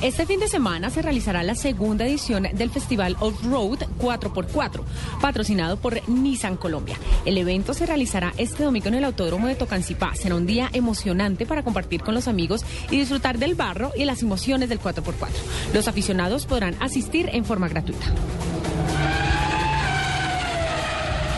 [0.00, 4.82] Este fin de semana se realizará la segunda edición del Festival Off-Road 4x4,
[5.20, 6.96] patrocinado por Nissan Colombia.
[7.24, 10.14] El evento se realizará este domingo en el Autódromo de Tocancipá.
[10.14, 14.22] Será un día emocionante para compartir con los amigos y disfrutar del barro y las
[14.22, 15.28] emociones del 4x4.
[15.72, 18.06] Los aficionados podrán asistir en forma gratuita.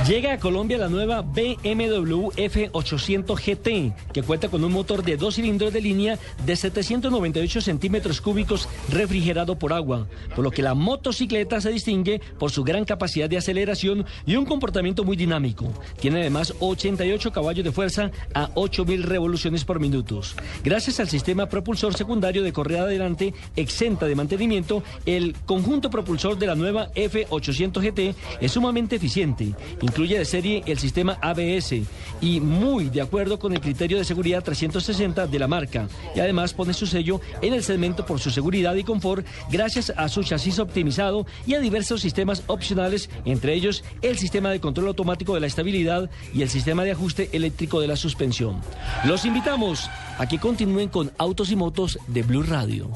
[0.07, 5.35] Llega a Colombia la nueva BMW F800 GT, que cuenta con un motor de dos
[5.35, 11.61] cilindros de línea de 798 centímetros cúbicos refrigerado por agua, por lo que la motocicleta
[11.61, 15.73] se distingue por su gran capacidad de aceleración y un comportamiento muy dinámico.
[15.99, 20.21] Tiene además 88 caballos de fuerza a 8.000 revoluciones por minuto.
[20.62, 26.47] Gracias al sistema propulsor secundario de correa adelante exenta de mantenimiento, el conjunto propulsor de
[26.47, 29.53] la nueva F800 GT es sumamente eficiente
[29.97, 31.73] incluye de serie el sistema ABS
[32.21, 35.89] y muy de acuerdo con el criterio de seguridad 360 de la marca.
[36.15, 40.11] Y además pone su sello en el segmento por su seguridad y confort gracias a
[40.11, 45.33] su chasis optimizado y a diversos sistemas opcionales, entre ellos el sistema de control automático
[45.33, 48.61] de la estabilidad y el sistema de ajuste eléctrico de la suspensión.
[49.07, 52.91] Los invitamos a que continúen con Autos y Motos de Blue Radio.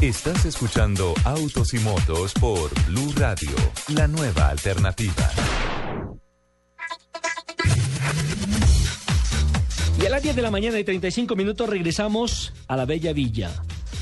[0.00, 3.50] Estás escuchando Autos y Motos por Blue Radio,
[3.94, 5.30] la nueva alternativa.
[10.00, 13.50] Y a las 10 de la mañana y 35 minutos regresamos a la Bella Villa.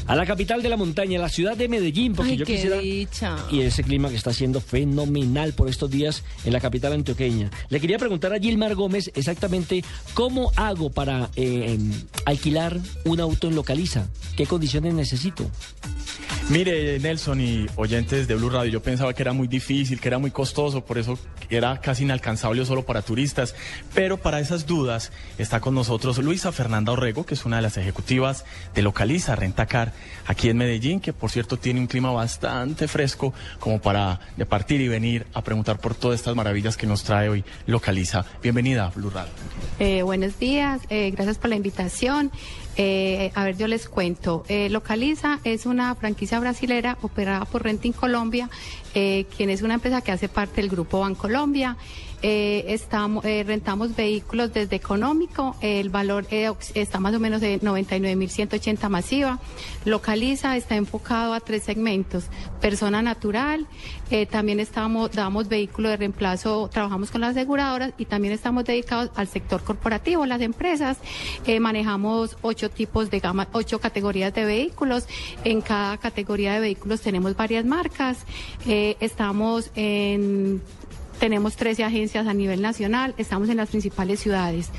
[0.09, 2.79] A la capital de la montaña, la ciudad de Medellín, porque Ay, yo qué quisiera.
[2.79, 3.37] dicha.
[3.51, 7.51] Y ese clima que está siendo fenomenal por estos días en la capital antioqueña.
[7.69, 11.93] Le quería preguntar a Gilmar Gómez exactamente cómo hago para eh, em,
[12.25, 14.07] alquilar un auto en Localiza.
[14.35, 15.51] ¿Qué condiciones necesito?
[16.51, 20.17] Mire, Nelson y oyentes de Blue Radio, yo pensaba que era muy difícil, que era
[20.17, 21.19] muy costoso, por eso
[21.51, 23.55] era casi inalcanzable solo para turistas.
[23.93, 27.77] Pero para esas dudas está con nosotros Luisa Fernanda Orrego, que es una de las
[27.77, 29.93] ejecutivas de Localiza Rentacar
[30.27, 34.81] aquí en Medellín, que por cierto tiene un clima bastante fresco como para de partir
[34.81, 38.25] y venir a preguntar por todas estas maravillas que nos trae hoy Localiza.
[38.43, 39.33] Bienvenida Blue Radio.
[39.81, 42.33] Eh, buenos días, eh, gracias por la invitación.
[42.81, 44.45] Eh, a ver, yo les cuento.
[44.49, 48.49] Eh, Localiza es una franquicia brasilera operada por Renting Colombia,
[48.95, 51.77] eh, quien es una empresa que hace parte del grupo Bancolombia.
[52.21, 57.61] Eh, estamos, eh, rentamos vehículos desde económico, el valor eh, está más o menos de
[57.61, 59.39] 99.180 masiva.
[59.85, 62.25] Localiza está enfocado a tres segmentos,
[62.61, 63.67] persona natural,
[64.31, 69.29] también estamos, damos vehículos de reemplazo, trabajamos con las aseguradoras y también estamos dedicados al
[69.29, 70.97] sector corporativo, las empresas.
[71.61, 75.07] Manejamos ocho tipos de gama, ocho categorías de vehículos.
[75.45, 78.25] En cada categoría de vehículos tenemos varias marcas.
[78.67, 80.63] Estamos en
[81.19, 84.71] tenemos 13 agencias a nivel nacional, estamos en las principales ciudades.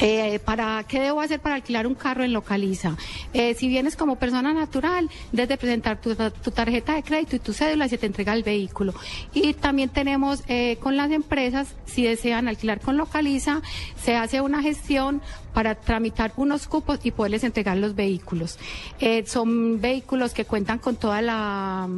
[0.00, 2.96] Eh, ¿Para qué debo hacer para alquilar un carro en Localiza?
[3.32, 7.52] Eh, si vienes como persona natural, desde presentar tu, tu tarjeta de crédito y tu
[7.52, 8.92] cédula se te entrega el vehículo.
[9.32, 13.62] Y también tenemos eh, con las empresas, si desean alquilar con Localiza,
[14.02, 18.58] se hace una gestión para tramitar unos cupos y poderles entregar los vehículos.
[18.98, 21.88] Eh, son vehículos que cuentan con toda la...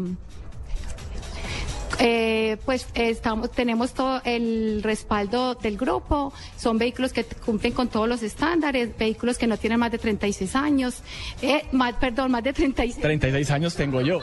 [1.98, 8.08] eh, pues estamos, tenemos todo el respaldo del grupo, son vehículos que cumplen con todos
[8.08, 11.02] los estándares, vehículos que no tienen más de 36 años,
[11.42, 14.20] eh, más, perdón, más de 36, 36 años tengo yo.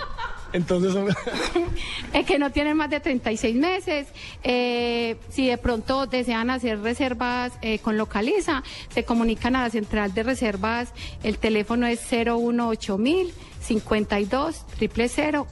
[0.54, 1.08] Entonces, son-
[2.14, 4.08] eh, que no tienen más de 36 meses.
[4.44, 8.62] Eh, si de pronto desean hacer reservas eh, con Localiza,
[8.94, 10.90] se comunican a la central de reservas,
[11.24, 14.64] el teléfono es 018 mil 52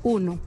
[0.04, 0.40] 001.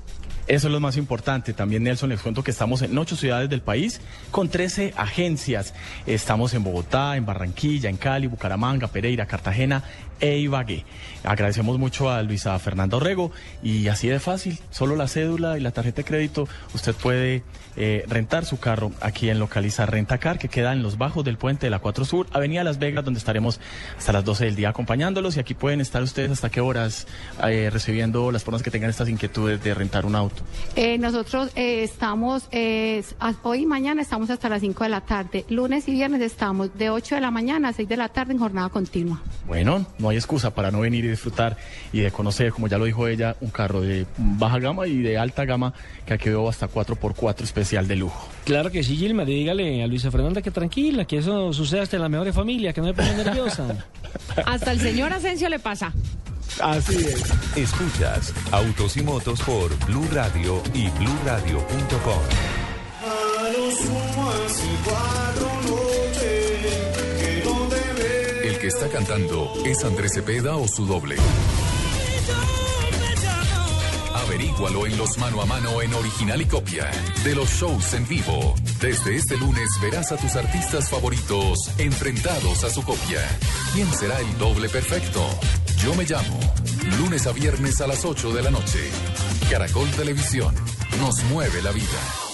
[0.47, 1.55] Eso es lo más importante.
[1.55, 5.73] También, Nelson, les cuento que estamos en ocho ciudades del país con 13 agencias.
[6.07, 9.83] Estamos en Bogotá, en Barranquilla, en Cali, Bucaramanga, Pereira, Cartagena
[10.25, 10.85] e Ibagué.
[11.23, 13.31] Agradecemos mucho a Luisa Fernanda Orrego
[13.63, 17.43] y así de fácil, solo la cédula y la tarjeta de crédito, usted puede
[17.77, 21.67] eh, rentar su carro aquí en Localiza Rentacar, que queda en los bajos del puente
[21.67, 23.61] de la 4 Sur, Avenida Las Vegas, donde estaremos
[23.99, 27.07] hasta las 12 del día acompañándolos y aquí pueden estar ustedes hasta qué horas
[27.47, 30.43] eh, recibiendo las personas que tengan estas inquietudes de rentar un auto.
[30.77, 32.49] Eh, nosotros estamos,
[33.43, 35.45] hoy y mañana estamos hasta las 5 de la tarde.
[35.51, 38.39] Lunes y viernes estamos de 8 de la mañana a 6 de la tarde en
[38.39, 39.23] jornada continua.
[39.47, 41.57] Bueno, no hay excusa para no venir y disfrutar
[41.93, 45.19] y de conocer, como ya lo dijo ella, un carro de baja gama y de
[45.19, 45.75] alta gama
[46.07, 48.29] que aquí veo hasta 4x4 especial de lujo.
[48.45, 52.03] Claro que sí, Gilma, dígale a Luisa Fernanda que tranquila, que eso sucede hasta en
[52.03, 53.87] la mejor familia, que no me ponga nerviosa.
[54.47, 55.93] Hasta el señor Asensio le pasa.
[56.61, 57.57] Así es.
[57.57, 62.21] Escuchas Autos y Motos por Blue Radio y BlueRadio.com.
[63.45, 63.75] El
[68.65, 71.17] que está cantando es Andrés Cepeda o su doble.
[74.15, 76.91] Averígualo en los mano a mano en original y copia
[77.25, 78.55] de los shows en vivo.
[78.81, 83.21] Desde este lunes verás a tus artistas favoritos enfrentados a su copia.
[83.75, 85.21] ¿Quién será el doble perfecto?
[85.83, 86.41] Yo me llamo.
[87.01, 88.81] Lunes a viernes a las 8 de la noche.
[89.51, 90.55] Caracol Televisión.
[91.01, 92.34] Nos mueve la vida.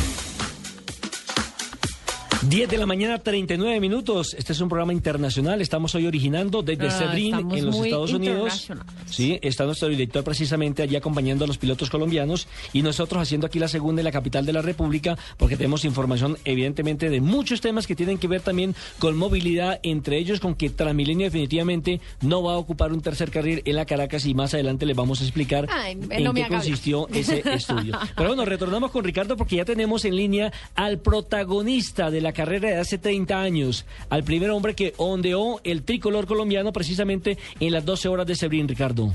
[2.49, 4.33] 10 de la mañana, 39 minutos.
[4.33, 5.61] Este es un programa internacional.
[5.61, 8.71] Estamos hoy originando desde Ah, en los Estados Unidos.
[9.05, 13.59] Sí, está nuestro director precisamente allí acompañando a los pilotos colombianos y nosotros haciendo aquí
[13.59, 17.85] la segunda en la capital de la República porque tenemos información evidentemente de muchos temas
[17.85, 22.53] que tienen que ver también con movilidad, entre ellos con que Transmilenio definitivamente no va
[22.53, 25.67] a ocupar un tercer carril en la Caracas y más adelante les vamos a explicar
[25.71, 27.99] Ay, en no qué consistió ese estudio.
[28.15, 32.69] Pero bueno, retornamos con Ricardo porque ya tenemos en línea al protagonista de la carrera
[32.69, 37.85] de hace 30 años, al primer hombre que ondeó el tricolor colombiano precisamente en las
[37.85, 39.13] 12 horas de Sebrín, Ricardo.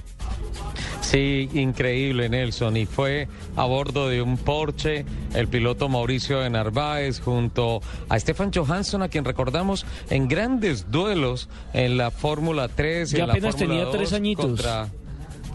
[1.00, 2.76] Sí, increíble Nelson.
[2.76, 8.50] Y fue a bordo de un Porsche el piloto Mauricio de Narváez junto a Stefan
[8.52, 13.10] Johansson, a quien recordamos en grandes duelos en la Fórmula 3.
[13.12, 14.46] Ya en la apenas Fórmula tenía 2 tres añitos.
[14.46, 14.88] contra-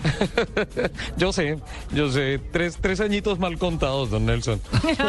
[1.17, 1.57] yo sé,
[1.93, 4.61] yo sé, tres, tres añitos mal contados, don Nelson.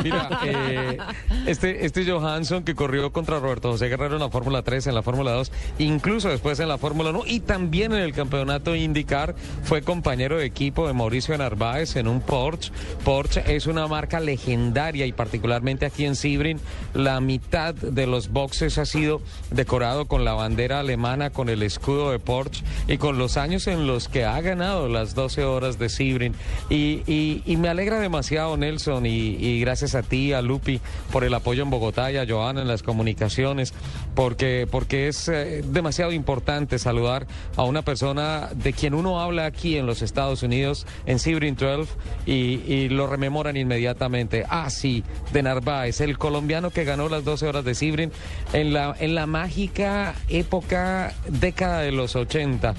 [0.03, 0.99] Mira, eh,
[1.47, 5.03] este, este Johansson que corrió contra Roberto José Guerrero en la Fórmula 3, en la
[5.03, 9.83] Fórmula 2, incluso después en la Fórmula 1 y también en el campeonato IndyCar, fue
[9.83, 12.73] compañero de equipo de Mauricio Narváez en un Porsche.
[13.05, 16.61] Porsche es una marca legendaria y particularmente aquí en Sebring,
[16.95, 22.11] la mitad de los boxes ha sido decorado con la bandera alemana, con el escudo
[22.11, 25.89] de Porsche y con los años en los que ha ganado las 12 horas de
[25.89, 26.35] Sebring.
[26.71, 30.81] Y, me alegra demasiado, Nelson, y, gracias a ti, a Lupi,
[31.13, 33.73] por el apoyo en Bogotá y a Joana en las comunicaciones,
[34.15, 39.77] porque, porque es eh, demasiado importante saludar a una persona de quien uno habla aquí
[39.77, 41.93] en los Estados Unidos, en Sebring 12,
[42.27, 44.45] y, lo rememoran inmediatamente.
[44.49, 48.11] Ah, sí, de Narváez, el colombiano que ganó las 12 horas de Sebring
[48.53, 52.75] en la, en la mágica época, década de los 80.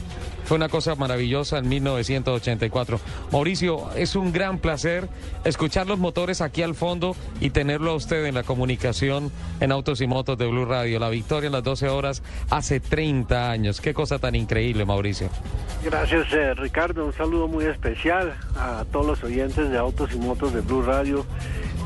[0.46, 3.00] Fue una cosa maravillosa en 1984.
[3.32, 5.08] Mauricio, es un gran placer
[5.46, 10.02] escuchar los motores aquí al fondo y tenerlo a usted en la comunicación en Autos
[10.02, 11.00] y Motos de Blue Radio.
[11.00, 13.82] La victoria en las 12 horas hace 30 años.
[13.82, 15.30] Qué cosa tan increíble, Mauricio.
[15.84, 17.06] Gracias, eh, Ricardo.
[17.06, 21.26] Un saludo muy especial a todos los oyentes de Autos y Motos de Blue Radio.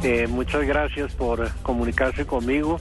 [0.04, 2.80] Eh, muchas gracias por comunicarse conmigo.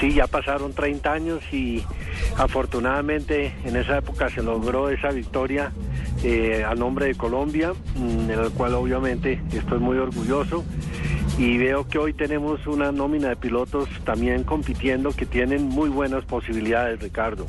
[0.00, 1.82] Sí, ya pasaron 30 años y
[2.36, 5.72] afortunadamente en esa época se logró esa victoria
[6.22, 10.64] eh, a nombre de Colombia, mm, en el cual obviamente estoy muy orgulloso.
[11.36, 16.24] Y veo que hoy tenemos una nómina de pilotos también compitiendo que tienen muy buenas
[16.24, 17.46] posibilidades, Ricardo.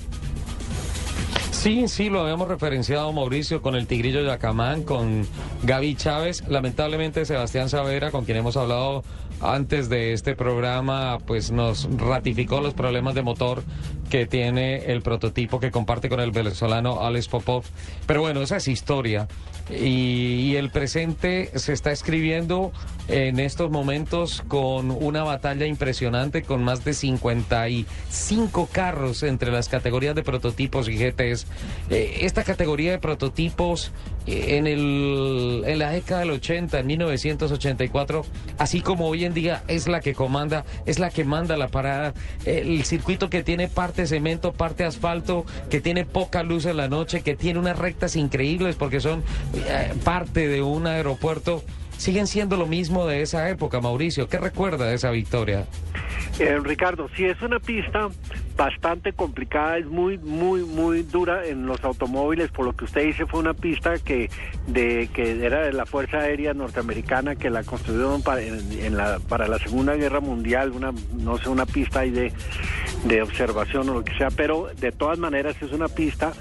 [1.51, 5.27] Sí, sí, lo habíamos referenciado, Mauricio, con el Tigrillo Yacamán, con
[5.63, 6.47] Gaby Chávez.
[6.47, 9.03] Lamentablemente, Sebastián Savera, con quien hemos hablado
[9.41, 13.63] antes de este programa, pues nos ratificó los problemas de motor
[14.10, 17.63] que tiene el prototipo que comparte con el venezolano Alex Popov.
[18.06, 19.28] Pero bueno, esa es historia.
[19.69, 22.71] Y, el presente se está escribiendo
[23.08, 30.15] en estos momentos con una batalla impresionante, con más de 55 carros entre las categorías
[30.15, 31.45] de prototipos y GTs.
[31.91, 33.91] Eh, esta categoría de prototipos
[34.25, 38.25] en, el, en la década del 80, en 1984,
[38.58, 42.13] así como hoy en día es la que comanda, es la que manda la parada,
[42.45, 47.21] el circuito que tiene parte cemento, parte asfalto, que tiene poca luz en la noche,
[47.21, 49.23] que tiene unas rectas increíbles porque son
[49.55, 51.63] eh, parte de un aeropuerto
[51.99, 54.27] siguen siendo lo mismo de esa época, Mauricio.
[54.29, 55.65] ¿Qué recuerda de esa victoria?
[56.39, 58.07] Eh, Ricardo, sí es una pista
[58.55, 63.25] bastante complicada, es muy, muy, muy dura en los automóviles, por lo que usted dice
[63.25, 64.29] fue una pista que,
[64.67, 69.50] de, que era de la Fuerza Aérea Norteamericana que la construyeron para, en, la, para
[69.50, 72.31] la Segunda Guerra Mundial, una, no sé, una pista ahí de,
[73.06, 76.31] de observación o lo que sea, pero de todas maneras es una pista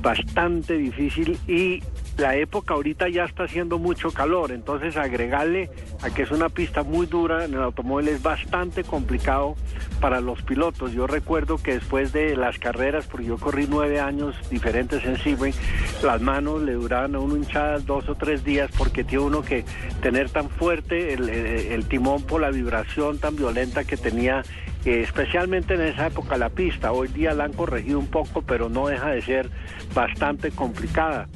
[0.00, 1.82] bastante difícil y
[2.18, 5.70] la época ahorita ya está haciendo mucho calor, entonces agregarle
[6.02, 9.54] a que es una pista muy dura en el automóvil es bastante complicado
[10.00, 10.92] para los pilotos.
[10.92, 15.54] Yo recuerdo que después de las carreras, porque yo corrí nueve años diferentes en Sebring,
[16.02, 19.64] las manos le duraban a uno hinchadas dos o tres días porque tiene uno que
[20.02, 24.42] tener tan fuerte el, timón por la vibración tan violenta que tenía
[24.84, 26.90] especialmente en esa época la pista.
[26.90, 29.50] Hoy día la han corregido un poco, pero no deja de ser
[29.94, 31.28] bastante complicada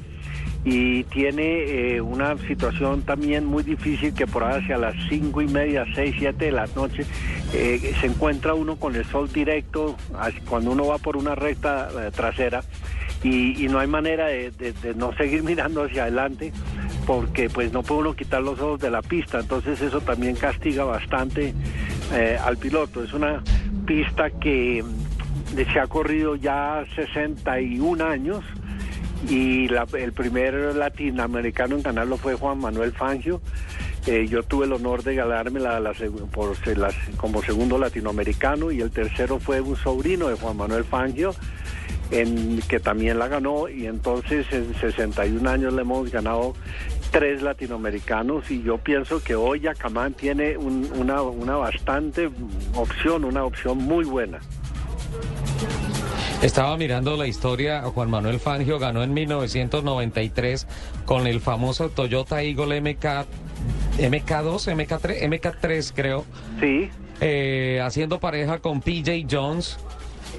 [0.65, 5.47] y tiene eh, una situación también muy difícil que por ahí hacia las cinco y
[5.47, 7.05] media, seis, siete de la noche
[7.53, 9.97] eh, se encuentra uno con el sol directo
[10.47, 12.63] cuando uno va por una recta eh, trasera
[13.23, 16.53] y, no hay manera de, no seguir mirando hacia adelante
[17.05, 20.85] porque pues no puede uno quitar los ojos de la pista, entonces eso también castiga
[20.85, 21.53] bastante
[22.43, 23.03] al piloto.
[23.03, 23.41] Es una
[23.85, 24.83] pista que
[25.55, 28.43] se ha corrido ya 61 años
[29.29, 33.41] y el primer latinoamericano en ganarlo fue Juan Manuel Fangio.
[34.05, 35.79] Eh, yo tuve el honor de ganarme la,
[37.17, 41.33] como segundo latinoamericano y el tercero fue un sobrino de Juan Manuel Fangio,
[42.09, 46.53] que también la ganó y entonces en 61 años le hemos ganado
[47.11, 52.29] tres latinoamericanos y yo pienso que hoy Yacamán tiene una bastante
[52.75, 54.39] opción, una opción muy buena.
[56.43, 60.67] Estaba mirando la historia, Juan Manuel Fangio ganó en 1993
[61.05, 63.25] con el famoso Toyota Eagle MK,
[63.97, 66.25] MK2, MK3, MK3 creo.
[66.59, 66.89] Sí.
[67.21, 69.79] Eh, haciendo pareja con PJ Jones.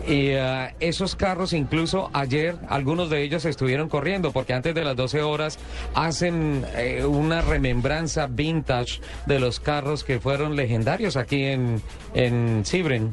[0.07, 4.97] Y uh, esos carros, incluso ayer, algunos de ellos estuvieron corriendo, porque antes de las
[4.97, 5.59] 12 horas
[5.95, 11.81] hacen eh, una remembranza vintage de los carros que fueron legendarios aquí en,
[12.15, 13.13] en Sibren.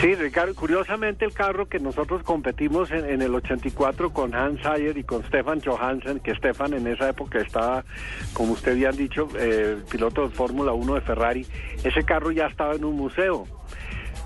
[0.00, 5.04] Sí, Ricardo, curiosamente el carro que nosotros competimos en, el 84 con Hans Sayer y
[5.04, 7.84] con Stefan Johansen, que Stefan en esa época estaba,
[8.32, 11.46] como usted ya han dicho, eh, piloto de Fórmula 1 de Ferrari,
[11.82, 13.46] ese carro ya estaba en un museo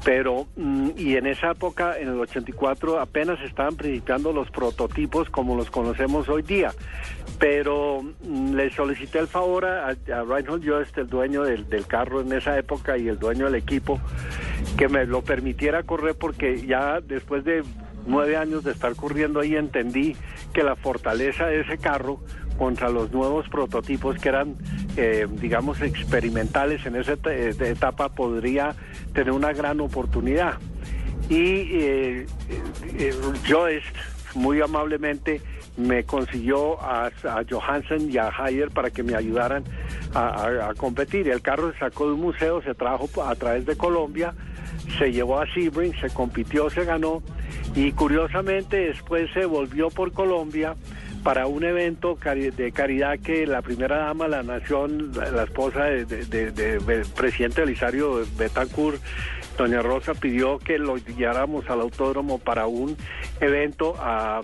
[0.09, 5.55] pero mm, y en esa época, en el 84, apenas estaban principiando los prototipos como
[5.55, 6.73] los conocemos hoy día.
[7.39, 12.59] Pero mm, le solicité el favor a, Reinhold Jost, el dueño del, carro en esa
[12.59, 14.01] época y el dueño del equipo,
[14.79, 17.63] que me lo permitiera correr porque ya después de
[18.07, 20.17] nueve años de estar corriendo ahí entendí
[20.55, 22.21] que la fortaleza de ese carro
[22.59, 24.57] contra los nuevos prototipos que eran,
[24.97, 28.75] eh, digamos, experimentales en esa etapa podría
[29.15, 30.55] tener una gran oportunidad.
[31.31, 32.27] Y eh,
[32.99, 33.15] eh,
[33.49, 33.87] Joyce,
[34.35, 35.41] muy amablemente,
[35.77, 37.11] me consiguió a,
[37.49, 39.63] Johansen y a Hayer para que me ayudaran
[40.15, 41.29] a, competir.
[41.29, 44.35] El carro se sacó de un museo, se trajo a través de Colombia,
[44.99, 47.23] se llevó a Sebring, se compitió, se ganó
[47.75, 50.75] y curiosamente después se volvió por Colombia
[51.29, 57.07] para un evento de caridad que la primera dama de la nación, la esposa del
[57.15, 58.99] presidente Elisario Betancourt,
[59.59, 62.97] doña Rosa, pidió que lo guiáramos al autódromo para un
[63.43, 64.41] evento a,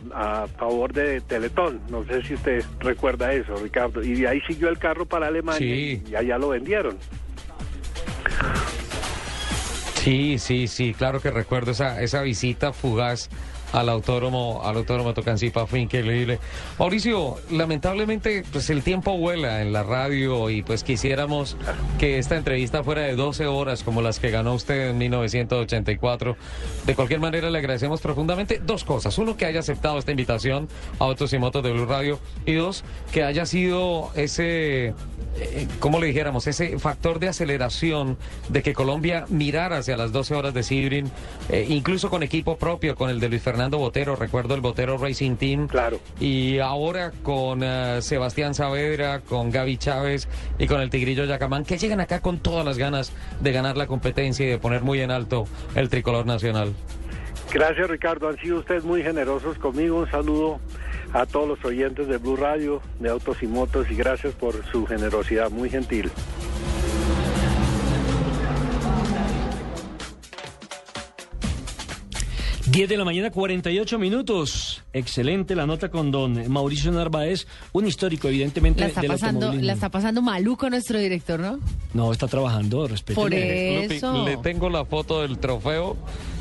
[0.58, 1.80] favor de Teletón.
[1.88, 4.02] No sé si usted recuerda eso, Ricardo.
[4.02, 6.98] Y de ahí siguió el carro para Alemania y allá lo vendieron.
[9.94, 13.30] Sí, sí, sí, claro que recuerdo esa, esa visita fugaz
[13.74, 16.38] al autódromo, al autódromo Tocancipá fue increíble.
[16.78, 21.56] Mauricio, lamentablemente pues el tiempo vuela en la radio y pues quisiéramos
[21.98, 26.36] que esta entrevista fuera de 12 horas como las que ganó usted en 1984.
[26.86, 29.18] De cualquier manera le agradecemos profundamente dos cosas.
[29.18, 30.68] Uno, que haya aceptado esta invitación
[31.00, 34.94] a Autos y Motos de Blue Radio y dos, que haya sido ese
[35.36, 38.16] eh, como le dijéramos, ese factor de aceleración
[38.48, 41.10] de que Colombia mirara hacia las 12 horas de Sibrin,
[41.50, 45.36] eh, incluso con equipo propio, con el de Luis Fernando Botero, recuerdo el Botero Racing
[45.36, 45.68] Team.
[45.68, 46.00] Claro.
[46.20, 51.78] Y ahora con eh, Sebastián Saavedra, con Gaby Chávez y con el Tigrillo Yacamán, que
[51.78, 55.10] llegan acá con todas las ganas de ganar la competencia y de poner muy en
[55.10, 56.72] alto el tricolor nacional.
[57.52, 59.98] Gracias Ricardo, han sido ustedes muy generosos conmigo.
[59.98, 60.58] Un saludo
[61.12, 64.84] a todos los oyentes de Blue Radio, de Autos y Motos, y gracias por su
[64.86, 66.10] generosidad, muy gentil.
[72.74, 74.82] 10 de la mañana, 48 minutos.
[74.92, 79.72] Excelente la nota con don Mauricio Narváez, un histórico, evidentemente, La está, del pasando, la
[79.74, 81.60] está pasando maluco nuestro director, ¿no?
[81.92, 83.20] No, está trabajando, respeto.
[83.20, 83.42] Por Lupi,
[83.94, 84.24] eso.
[84.24, 85.96] le tengo la foto del trofeo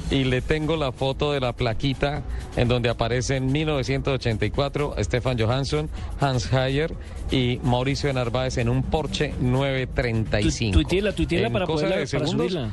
[0.10, 2.24] y le tengo la foto de la plaquita
[2.56, 5.88] en donde aparece en 1984 Stefan Johansson,
[6.20, 6.96] Hans Hayer
[7.30, 10.72] y Mauricio Narváez en un Porsche 935.
[10.72, 12.72] Tu- tuiteela, tuiteela para poderla- de para subirla.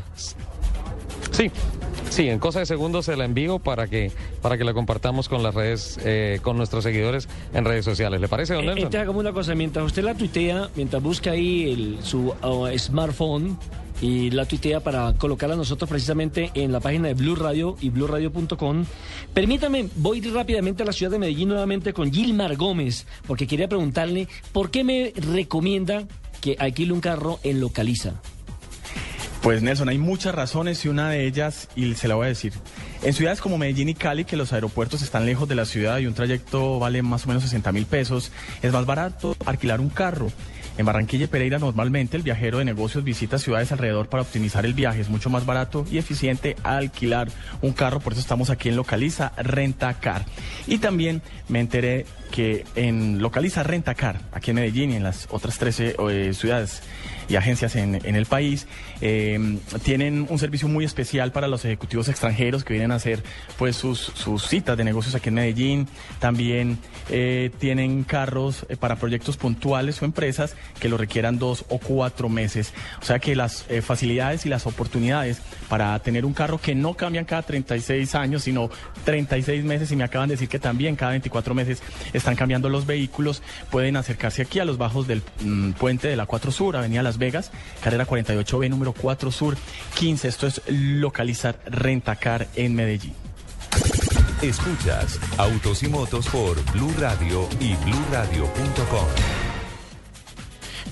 [1.30, 1.50] Sí.
[2.08, 4.10] Sí, en cosa de segundos se la envío para que
[4.42, 8.20] para que la compartamos con las redes, eh, con nuestros seguidores en redes sociales.
[8.20, 8.78] ¿Le parece, don Eh, Nelson?
[8.86, 13.56] Entonces hagamos una cosa, mientras usted la tuitea, mientras busca ahí el- su uh, smartphone
[14.02, 18.84] y la tuitea para colocarla nosotros precisamente en la página de Blue Radio y blueradio.com,
[19.32, 24.26] permítame, voy rápidamente a la ciudad de Medellín nuevamente con Gilmar Gómez, porque quería preguntarle
[24.52, 26.08] por qué me recomienda
[26.40, 28.14] que alquile un carro en Localiza.
[29.42, 32.52] Pues Nelson, hay muchas razones y una de ellas, y se la voy a decir.
[33.02, 36.06] En ciudades como Medellín y Cali, que los aeropuertos están lejos de la ciudad y
[36.06, 40.30] un trayecto vale más o menos 60 mil pesos, es más barato alquilar un carro.
[40.76, 44.74] En Barranquilla y Pereira normalmente el viajero de negocios visita ciudades alrededor para optimizar el
[44.74, 45.00] viaje.
[45.00, 47.28] Es mucho más barato y eficiente alquilar
[47.62, 50.24] un carro, por eso estamos aquí en Localiza Renta Car.
[50.66, 55.26] Y también me enteré que en Localiza Renta Car, aquí en Medellín y en las
[55.30, 56.82] otras 13 eh, ciudades
[57.30, 58.66] y agencias en, en el país,
[59.00, 63.22] eh, tienen un servicio muy especial para los ejecutivos extranjeros que vienen a hacer
[63.56, 65.88] pues sus, sus citas de negocios aquí en Medellín.
[66.18, 66.78] También
[67.08, 72.28] eh, tienen carros eh, para proyectos puntuales o empresas que lo requieran dos o cuatro
[72.28, 72.72] meses.
[73.00, 76.94] O sea que las eh, facilidades y las oportunidades para tener un carro que no
[76.94, 78.70] cambian cada 36 años, sino
[79.04, 82.86] 36 meses, y me acaban de decir que también cada 24 meses están cambiando los
[82.86, 87.02] vehículos, pueden acercarse aquí a los bajos del mm, puente de la 4 Sur, Avenida
[87.02, 87.52] Las Vegas,
[87.82, 89.56] carrera 48B, número 4 Sur
[89.94, 90.26] 15.
[90.26, 93.14] Esto es localizar Rentacar en Medellín.
[94.42, 99.06] Escuchas Autos y Motos por Blue Radio y bluradio.com.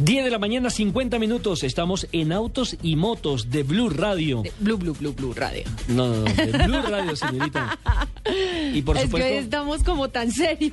[0.00, 1.64] 10 de la mañana, 50 minutos.
[1.64, 4.44] Estamos en Autos y Motos de Blue Radio.
[4.60, 5.64] Blue, Blue, Blue, Blue Radio.
[5.88, 7.78] No, no, no, de Blue Radio, señorita.
[8.74, 9.28] Y por es supuesto.
[9.28, 10.72] que estamos como tan serios.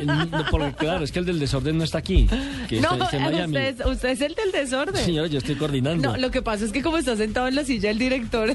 [0.00, 2.26] el- no, porque, claro, es que el del desorden no está aquí.
[2.68, 3.56] Que no, está, está en Miami.
[3.56, 5.04] usted, es- usted es el del desorden.
[5.04, 6.12] Señora, yo estoy coordinando.
[6.12, 8.54] No, lo que pasa es que como está sentado en la silla el director.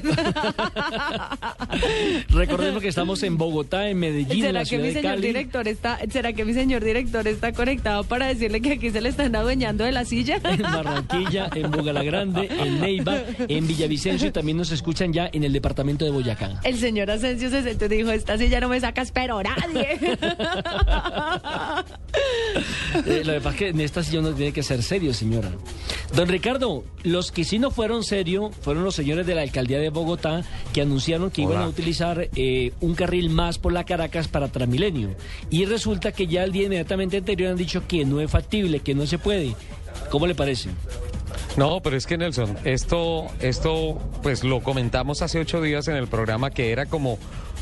[2.28, 5.14] Recordemos que estamos en Bogotá, en Medellín, en ¿Será la que ciudad mi de señor
[5.14, 5.26] Cali.
[5.26, 9.08] director está, será que mi señor director está conectado para decirle que aquí se le
[9.08, 10.38] están adueñando de la silla?
[10.50, 13.16] En Barranquilla, en Bogalagrande, en Neiva,
[13.48, 16.60] en Villavicencio y también nos escuchan ya en el departamento de Boyacá.
[16.64, 19.98] El señor Asensio se sentó y dijo, esta silla no me sacas, pero nadie.
[23.06, 25.50] Eh, lo que pasa es que en esta silla uno tiene que ser serio, señora.
[26.14, 29.90] Don Ricardo, los que sí no fueron serio fueron los señores de la alcaldía de
[29.90, 34.48] Bogotá que anunciaron que iban a utilizar eh, un carril más por la Caracas para
[34.48, 35.14] Transmilenio.
[35.50, 38.94] Y resulta que ya el día inmediatamente anterior han dicho que no es factible, que
[38.94, 39.54] no se puede.
[40.10, 40.70] ¿Cómo le parece?
[41.56, 46.06] No, pero es que Nelson, esto, esto, pues lo comentamos hace ocho días en el
[46.06, 47.18] programa que era como,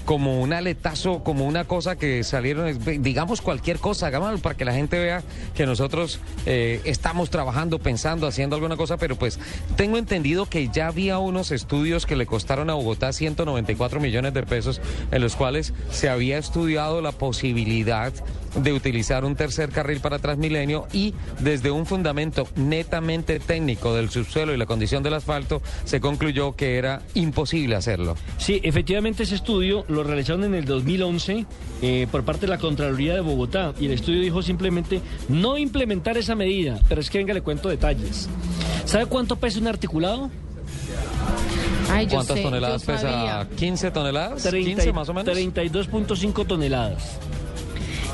[0.09, 4.73] como un aletazo, como una cosa que salieron, digamos cualquier cosa, hagámoslo para que la
[4.73, 5.23] gente vea
[5.55, 9.39] que nosotros eh, estamos trabajando, pensando, haciendo alguna cosa, pero pues
[9.77, 14.45] tengo entendido que ya había unos estudios que le costaron a Bogotá 194 millones de
[14.45, 14.81] pesos,
[15.11, 18.11] en los cuales se había estudiado la posibilidad
[18.57, 24.55] de utilizar un tercer carril para Transmilenio y desde un fundamento netamente técnico del subsuelo
[24.55, 28.17] y la condición del asfalto se concluyó que era imposible hacerlo.
[28.39, 31.47] Sí, efectivamente ese estudio lo realizaron en el 2011
[31.83, 36.17] eh, por parte de la Contraloría de Bogotá y el estudio dijo simplemente no implementar
[36.17, 38.29] esa medida, pero es que venga le cuento detalles.
[38.85, 40.31] ¿Sabe cuánto pesa un articulado?
[41.91, 43.01] Ay, ¿Cuántas sé, toneladas pesa?
[43.01, 43.49] sabía.
[43.57, 44.43] ¿15 toneladas?
[44.43, 45.37] 30 ¿15 más o menos?
[45.37, 47.19] 32.5 toneladas.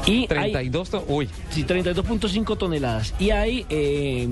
[0.06, 1.28] Y 32, to- uy.
[1.50, 3.14] Sí, 32.5 toneladas.
[3.18, 4.28] Y hay eh,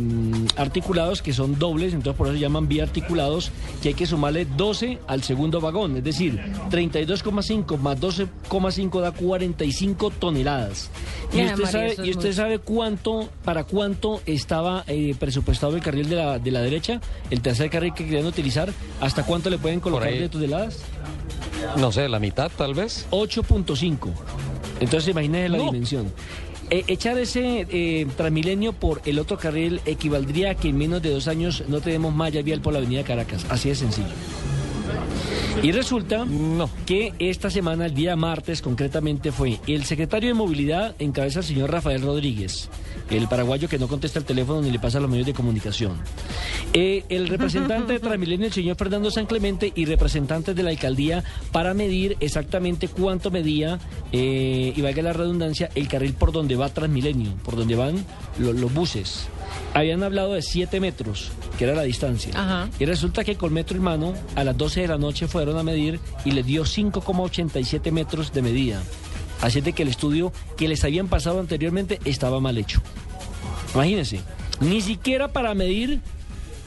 [0.57, 3.51] articulados que son dobles, entonces por eso se llaman biarticulados,
[3.83, 5.97] que hay que sumarle 12 al segundo vagón.
[5.97, 6.39] Es decir,
[6.71, 10.91] 32,5 más 12,5 da 45 toneladas.
[11.33, 15.75] Y Mira, usted, María, sabe, es y usted sabe cuánto, para cuánto estaba eh, presupuestado
[15.77, 17.01] el carril de la, de la derecha,
[17.31, 18.71] el tercer carril que querían utilizar,
[19.01, 20.19] ¿hasta cuánto le pueden colocar ahí.
[20.19, 20.81] de toneladas?
[21.77, 23.07] No sé, la mitad tal vez.
[23.11, 24.11] 8.5.
[24.81, 25.65] Entonces imagínese la No.
[25.67, 26.13] dimensión.
[26.71, 31.11] Eh, echar ese eh, Transmilenio por el otro carril equivaldría a que en menos de
[31.11, 33.45] dos años no tenemos malla vial por la avenida Caracas.
[33.51, 34.09] Así de sencillo.
[35.63, 36.27] Y resulta
[36.87, 41.49] que esta semana, el día martes concretamente, fue el secretario de Movilidad en cabeza del
[41.49, 42.69] señor Rafael Rodríguez,
[43.11, 45.93] el paraguayo que no contesta el teléfono ni le pasa a los medios de comunicación.
[46.73, 51.23] Eh, el representante de Transmilenio, el señor Fernando San Clemente, y representantes de la alcaldía
[51.53, 53.79] para medir exactamente cuánto medía,
[54.13, 58.05] eh, y valga la redundancia, el carril por donde va Transmilenio, por donde van
[58.39, 59.27] lo- los buses.
[59.75, 62.33] Habían hablado de 7 metros, que era la distancia.
[62.35, 62.69] Ajá.
[62.79, 65.63] Y resulta que con metro en mano, a las 12 de la noche fueron a
[65.63, 68.83] medir y les dio 5,87 metros de medida.
[69.43, 72.81] Así de que el estudio que les habían pasado anteriormente estaba mal hecho.
[73.75, 74.21] Imagínense,
[74.61, 76.01] ni siquiera para medir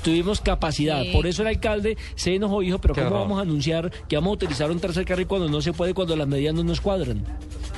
[0.05, 1.01] tuvimos capacidad.
[1.01, 1.09] Sí.
[1.11, 4.15] Por eso el alcalde se enojó y dijo, pero Qué ¿cómo vamos a anunciar que
[4.15, 6.80] vamos a utilizar un tercer carril cuando no se puede, cuando las medidas no nos
[6.80, 7.26] cuadran?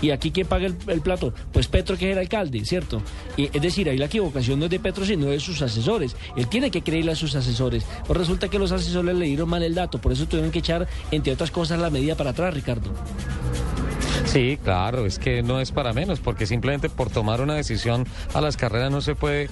[0.02, 1.34] ¿Y aquí quién paga el, el plato?
[1.54, 3.02] Pues Petro, que es el alcalde, ¿cierto?
[3.38, 6.16] Y, es decir, ahí la equivocación no es de Petro, sino de sus asesores.
[6.36, 7.86] Él tiene que creerle a sus asesores.
[8.06, 10.86] Pues resulta que los asesores le dieron mal el dato, por eso tuvieron que echar,
[11.12, 12.92] entre otras cosas, la medida para atrás, Ricardo.
[14.28, 18.42] Sí, claro, es que no es para menos, porque simplemente por tomar una decisión a
[18.42, 19.50] las carreras no se puede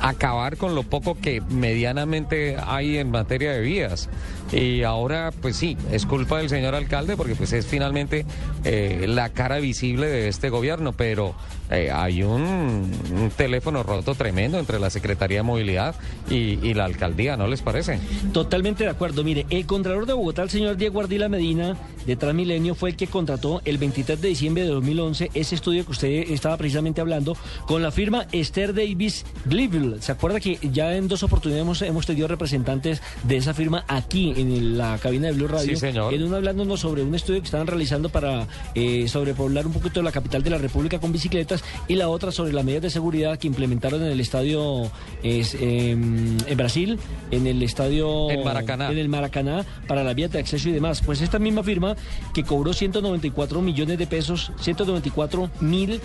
[0.00, 4.08] acabar con lo poco que medianamente hay en materia de vías.
[4.54, 8.24] Y ahora, pues sí, es culpa del señor alcalde, porque pues es finalmente
[8.64, 11.34] eh, la cara visible de este gobierno, pero
[11.70, 12.90] eh, hay un,
[13.36, 15.96] teléfono roto tremendo entre la Secretaría de Movilidad
[16.30, 17.98] y, la alcaldía, ¿no les parece?
[18.32, 19.24] Totalmente de acuerdo.
[19.24, 21.76] Mire, el Contralor de Bogotá, el señor Diego Ardila Medina,
[22.06, 25.92] de Transmilenio, fue el que contrató el 23 de diciembre de 2011 ese estudio que
[25.92, 27.36] usted estaba precisamente hablando
[27.66, 30.00] con la firma Esther Davis Gleeville.
[30.00, 34.34] ¿Se acuerda que ya en dos oportunidades hemos, hemos tenido representantes de esa firma aquí
[34.36, 35.68] en el- la cabina de Blue Radio?
[35.74, 36.12] Sí, señor.
[36.14, 40.12] En uno hablándonos sobre un estudio que estaban realizando para eh, sobrepoblar un poquito la
[40.12, 43.46] capital de la República con bicicletas y la otra sobre las medidas de seguridad que
[43.46, 44.90] implementaron en el estadio
[45.22, 46.98] es, em, en Brasil,
[47.30, 48.90] en el estadio En Maracaná.
[48.90, 51.02] en el Maracaná para las vías de acceso y demás.
[51.04, 51.96] Pues esta misma firma
[52.32, 56.00] que cobró 194 millones de pesos, 194 mil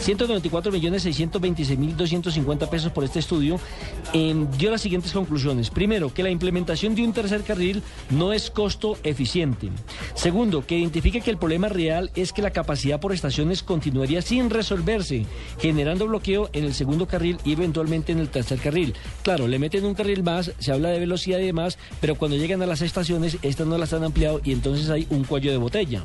[0.00, 3.58] 194 millones 626 mil 250 pesos por este estudio,
[4.12, 5.70] em, dio las siguientes conclusiones.
[5.70, 9.70] Primero, que la implementación de un tercer carril no es costo eficiente.
[10.14, 14.50] Segundo, que identifica que el problema real es que la capacidad por estaciones continuaría sin
[14.50, 15.26] resolverse,
[15.58, 18.94] generando bloqueo en el segundo carril y eventualmente en el tercer carril.
[19.22, 22.62] Claro, le meten un carril más, se habla de velocidad y demás, pero cuando llegan
[22.62, 26.04] a las estaciones, estas no las han ampliado y entonces hay un cuello de botella.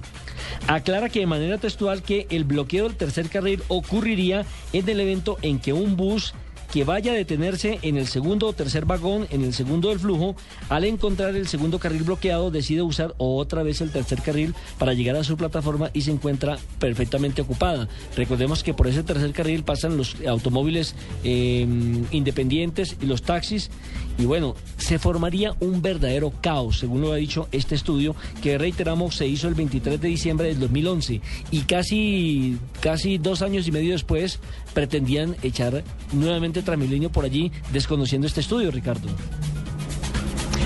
[0.68, 5.38] Aclara que de manera textual que el bloqueo del tercer carril ocurriría en el evento
[5.41, 6.34] en que un bus
[6.71, 10.36] que vaya a detenerse en el segundo o tercer vagón, en el segundo del flujo,
[10.69, 15.15] al encontrar el segundo carril bloqueado, decide usar otra vez el tercer carril para llegar
[15.15, 17.88] a su plataforma y se encuentra perfectamente ocupada.
[18.15, 21.65] Recordemos que por ese tercer carril pasan los automóviles eh,
[22.11, 23.71] independientes y los taxis.
[24.20, 29.15] Y bueno, se formaría un verdadero caos, según lo ha dicho este estudio, que reiteramos
[29.15, 31.22] se hizo el 23 de diciembre del 2011.
[31.51, 34.41] Y casi, casi dos años y medio después
[34.74, 39.07] pretendían echar nuevamente Transmilenio por allí, desconociendo este estudio, Ricardo.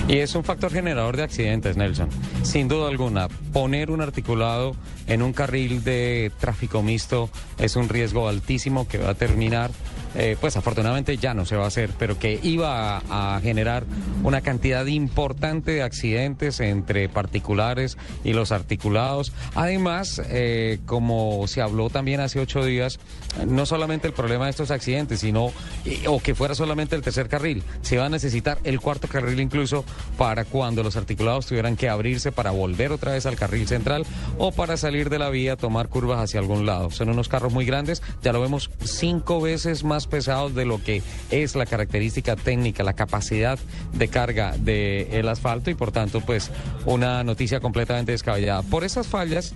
[0.08, 2.08] Y es un factor generador de accidentes, Nelson.
[2.42, 4.76] Sin duda alguna, poner un articulado
[5.06, 9.70] en un carril de tráfico mixto es un riesgo altísimo que va a terminar,
[10.14, 13.84] eh, pues afortunadamente ya no se va a hacer, pero que iba a, generar
[14.22, 19.32] una cantidad importante de accidentes entre particulares y los articulados.
[19.54, 23.00] Además, eh, como se habló también hace ocho días,
[23.46, 25.52] no solamente el problema de estos accidentes, sino,
[25.84, 29.40] eh, o que fuera solamente el tercer carril, se va a necesitar el cuarto carril
[29.40, 29.84] incluso
[30.16, 34.06] para cuando los articulados tuvieran que abrirse para volver otra vez al carril central
[34.38, 36.90] o para salir de la vía, tomar curvas hacia algún lado.
[36.90, 41.02] Son unos carros muy grandes, ya lo vemos cinco veces más pesados de lo que
[41.30, 43.58] es la característica técnica, la capacidad
[43.92, 46.50] de carga del asfalto y por tanto pues
[46.86, 48.62] una noticia completamente descabellada.
[48.62, 49.54] Por esas fallas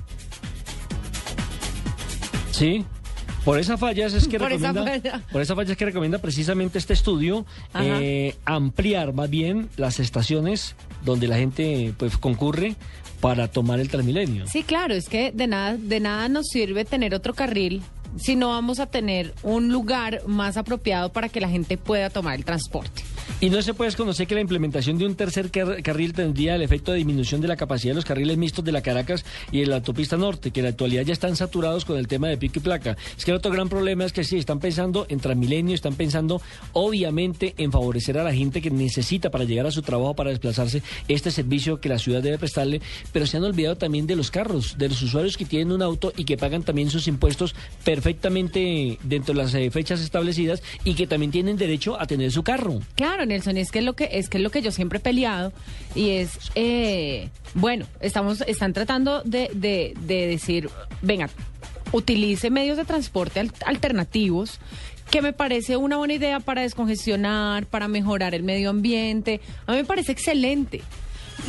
[2.50, 2.84] Sí.
[3.44, 5.22] Por esas fallas es que Por esa recomienda, falla.
[5.30, 7.46] por esas fallas que recomienda precisamente este estudio
[7.80, 10.74] eh, ampliar más bien las estaciones
[11.04, 12.74] donde la gente pues concurre
[13.20, 14.46] para tomar el Transmilenio.
[14.48, 17.82] Sí, claro, es que de nada, de nada nos sirve tener otro carril
[18.16, 22.34] si no vamos a tener un lugar más apropiado para que la gente pueda tomar
[22.34, 23.02] el transporte.
[23.40, 26.62] Y no se puede desconocer que la implementación de un tercer car- carril tendría el
[26.62, 29.66] efecto de disminución de la capacidad de los carriles mixtos de la Caracas y de
[29.66, 32.54] la autopista norte, que en la actualidad ya están saturados con el tema de pico
[32.58, 32.96] y placa.
[33.16, 36.42] Es que el otro gran problema es que sí, están pensando en Transmilenio, están pensando
[36.72, 40.82] obviamente en favorecer a la gente que necesita para llegar a su trabajo, para desplazarse,
[41.06, 42.80] este servicio que la ciudad debe prestarle,
[43.12, 46.12] pero se han olvidado también de los carros, de los usuarios que tienen un auto
[46.16, 51.06] y que pagan también sus impuestos perfectamente dentro de las eh, fechas establecidas y que
[51.06, 52.80] también tienen derecho a tener su carro.
[52.96, 55.02] Claro, Nelson, es que es lo que es que es lo que yo siempre he
[55.02, 55.52] peleado
[55.94, 60.68] y es eh, bueno, estamos están tratando de, de, de decir,
[61.02, 61.30] venga,
[61.92, 64.58] utilice medios de transporte al- alternativos
[65.10, 69.40] que me parece una buena idea para descongestionar, para mejorar el medio ambiente.
[69.66, 70.82] A mí me parece excelente.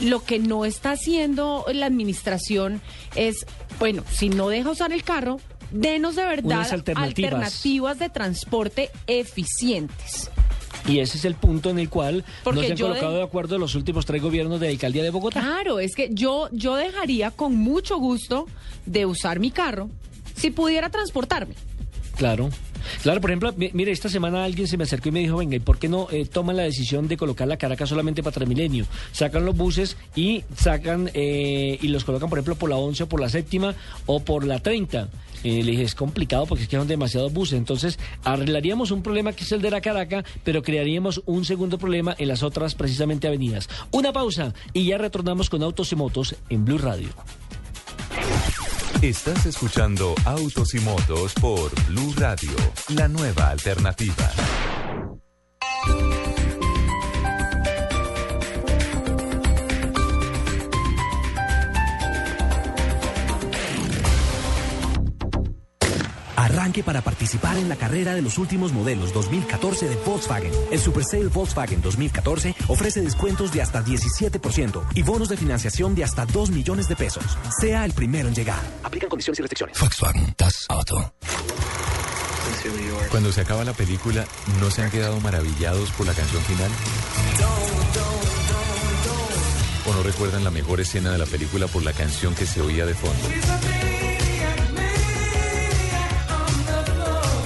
[0.04, 2.80] Lo que no está haciendo la administración
[3.16, 3.46] es,
[3.80, 6.62] bueno, si no deja usar el carro, denos de verdad
[7.34, 10.30] alternativas de transporte eficientes.
[10.88, 13.24] Y ese es el punto en el cual Porque no se han de- colocado de
[13.24, 15.42] acuerdo los últimos tres gobiernos de la alcaldía de Bogotá.
[15.42, 18.46] Claro, es que yo, yo dejaría con mucho gusto
[18.86, 19.90] de usar mi carro
[20.36, 21.54] si pudiera transportarme.
[22.16, 22.50] Claro.
[23.04, 25.56] Claro, por ejemplo, mi- mire, esta semana alguien se me acercó y me dijo, venga,
[25.56, 28.86] ¿y por qué no eh, toman la decisión de colocar la Caracas solamente para Transmilenio?
[29.12, 33.10] Sacan los buses y sacan eh, y los colocan, por ejemplo, por la 11 o
[33.10, 33.76] por la séptima
[34.06, 35.10] o por la 30.
[35.44, 37.58] Le dije, es complicado porque es que son demasiados buses.
[37.58, 42.16] Entonces, arreglaríamos un problema que es el de la Caracas, pero crearíamos un segundo problema
[42.18, 43.70] en las otras, precisamente, avenidas.
[43.92, 47.10] Una pausa y ya retornamos con Autos y Motos en Blue Radio.
[49.02, 52.52] Estás escuchando Autos y Motos por Blue Radio,
[52.90, 54.30] la nueva alternativa.
[66.40, 70.52] Arranque para participar en la carrera de los últimos modelos 2014 de Volkswagen.
[70.72, 76.06] El Super Sale Volkswagen 2014 ofrece descuentos de hasta 17% y bonos de financiación de
[76.06, 77.38] hasta 2 millones de pesos.
[77.60, 78.62] Sea el primero en llegar.
[78.84, 79.78] Aplican condiciones y restricciones.
[79.82, 81.14] Volkswagen, das Auto.
[83.12, 84.26] Cuando se acaba la película,
[84.62, 86.72] ¿no se han quedado maravillados por la canción final?
[89.86, 92.86] ¿O no recuerdan la mejor escena de la película por la canción que se oía
[92.86, 93.28] de fondo?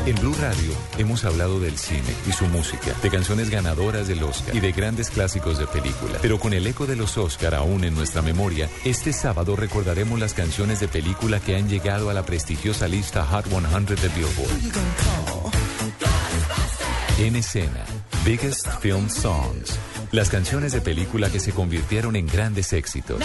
[0.06, 4.54] En Blue Radio hemos hablado del cine y su música, de canciones ganadoras del Oscar
[4.54, 6.20] y de grandes clásicos de película.
[6.22, 10.34] Pero con el eco de los Oscar aún en nuestra memoria, este sábado recordaremos las
[10.34, 14.52] canciones de película que han llegado a la prestigiosa lista Hot 100 de Billboard.
[17.20, 17.86] En escena,
[18.26, 19.80] Biggest Film Songs.
[20.12, 23.22] Las canciones de película que se convirtieron en grandes éxitos.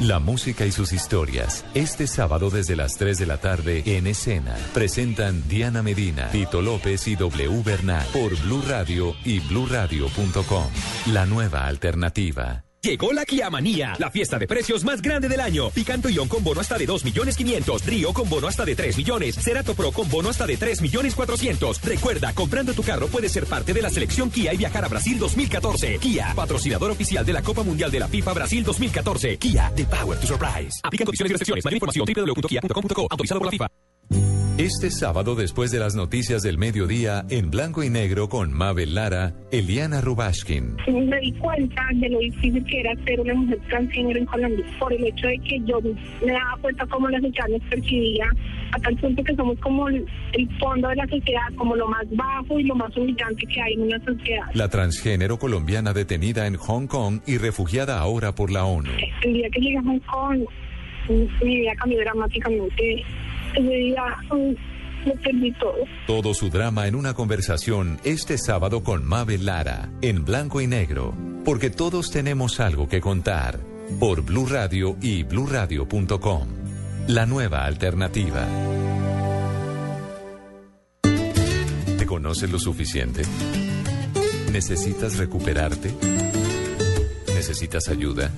[0.00, 1.64] La música y sus historias.
[1.74, 4.54] Este sábado desde las 3 de la tarde en escena.
[4.72, 10.66] Presentan Diana Medina, Tito López y W Bernal por Blue Radio y bluradio.com.
[11.12, 12.67] La nueva alternativa.
[12.88, 15.68] Llegó la Kia Manía, la fiesta de precios más grande del año.
[15.68, 17.84] Picanto Ion con bono hasta de 2 millones 500.
[17.84, 19.34] Río con bono hasta de 3 millones.
[19.34, 21.82] Cerato Pro con bono hasta de 3 millones 400.
[21.82, 25.18] Recuerda, comprando tu carro puedes ser parte de la selección Kia y viajar a Brasil
[25.18, 25.98] 2014.
[25.98, 29.36] Kia, patrocinador oficial de la Copa Mundial de la FIFA Brasil 2014.
[29.36, 30.80] Kia, the power to surprise.
[30.82, 31.64] Aplican condiciones y restricciones.
[31.66, 33.06] Mayor información www.kia.com.co.
[33.10, 33.68] Autorizado por la FIFA.
[34.58, 39.32] Este sábado después de las noticias del mediodía en blanco y negro con Mabel Lara,
[39.52, 40.74] Eliana Rubashkin.
[40.88, 44.92] me di cuenta de lo difícil que era ser una mujer transgénero en Colombia por
[44.92, 48.26] el hecho de que yo me daba cuenta cómo la sociedad nos percibía
[48.72, 50.04] a tal punto que somos como el,
[50.58, 53.82] fondo de la sociedad, como lo más bajo y lo más humillante que hay en
[53.82, 54.46] una sociedad.
[54.54, 58.90] La transgénero colombiana detenida en Hong Kong y refugiada ahora por la ONU.
[59.22, 60.40] El día que llegué a Hong Kong,
[61.44, 63.04] mi vida cambió dramáticamente.
[65.58, 65.74] Todo.
[66.06, 71.14] Todo su drama en una conversación este sábado con Mabel Lara, en blanco y negro,
[71.44, 73.60] porque todos tenemos algo que contar,
[74.00, 76.48] por Blue Radio y bluradio.com.
[77.06, 78.46] La nueva alternativa.
[81.02, 83.22] ¿Te conoces lo suficiente?
[84.52, 85.94] ¿Necesitas recuperarte?
[87.34, 88.30] ¿Necesitas ayuda?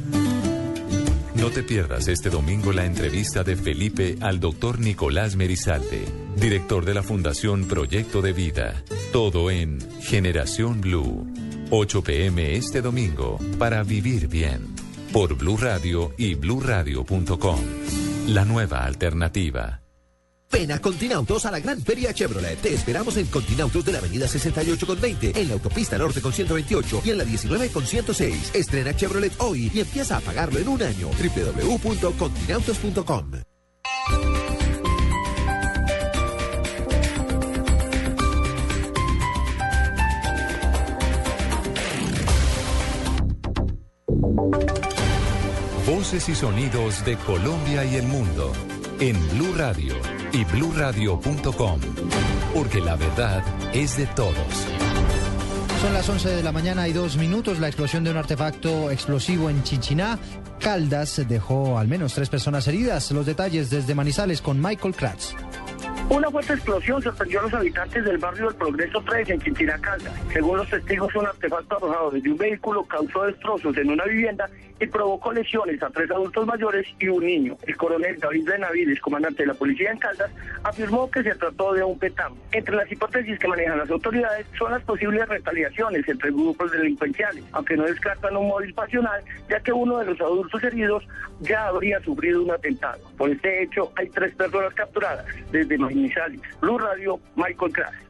[1.41, 6.05] No te pierdas este domingo la entrevista de Felipe al doctor Nicolás Merizalde,
[6.37, 8.85] director de la Fundación Proyecto de Vida.
[9.11, 11.27] Todo en Generación Blue.
[11.71, 14.67] 8 pm este domingo para vivir bien.
[15.15, 17.61] Por Blue Radio y bluradio.com.
[18.29, 19.80] La nueva alternativa.
[20.53, 22.61] Ven a Continautos a la Gran Feria Chevrolet.
[22.61, 26.33] Te esperamos en Continautos de la Avenida 68 con 20, en la Autopista Norte con
[26.33, 28.51] 128 y en la 19 con 106.
[28.55, 31.11] Estrena Chevrolet hoy y empieza a pagarlo en un año.
[31.11, 33.31] www.continautos.com
[45.87, 48.53] Voces y sonidos de Colombia y el mundo
[49.01, 49.95] en Blue Radio
[50.33, 51.81] y bluradio.com.
[52.55, 53.43] Porque la verdad
[53.73, 54.37] es de todos.
[55.81, 57.59] Son las 11 de la mañana y dos minutos.
[57.59, 60.19] La explosión de un artefacto explosivo en Chinchiná,
[60.61, 63.11] Caldas, dejó al menos tres personas heridas.
[63.13, 65.35] Los detalles desde Manizales con Michael Kratz.
[66.11, 70.13] Una fuerte explosión sorprendió a los habitantes del barrio del Progreso 3 en Quintina Caldas.
[70.33, 74.51] Según los testigos, un artefacto arrojado desde un vehículo causó destrozos en una vivienda
[74.81, 77.57] y provocó lesiones a tres adultos mayores y un niño.
[77.67, 80.31] El coronel David Benavides, comandante de la policía en Caldas,
[80.65, 82.37] afirmó que se trató de un petamo.
[82.53, 87.77] Entre las hipótesis que manejan las autoridades son las posibles retaliaciones entre grupos delincuenciales, aunque
[87.77, 91.07] no descartan un móvil pasional, ya que uno de los adultos heridos
[91.41, 93.01] ya habría sufrido un atentado.
[93.17, 96.41] Por este hecho, hay tres personas capturadas desde Manizales.
[96.61, 98.10] Blue Radio, Michael Crash.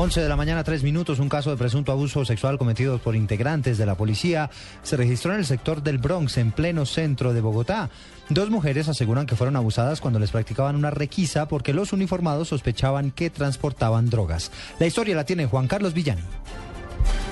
[0.00, 3.78] 11 de la mañana, 3 minutos, un caso de presunto abuso sexual cometido por integrantes
[3.78, 4.48] de la policía
[4.84, 7.90] se registró en el sector del Bronx, en pleno centro de Bogotá.
[8.28, 13.10] Dos mujeres aseguran que fueron abusadas cuando les practicaban una requisa porque los uniformados sospechaban
[13.10, 14.52] que transportaban drogas.
[14.78, 16.22] La historia la tiene Juan Carlos Villani.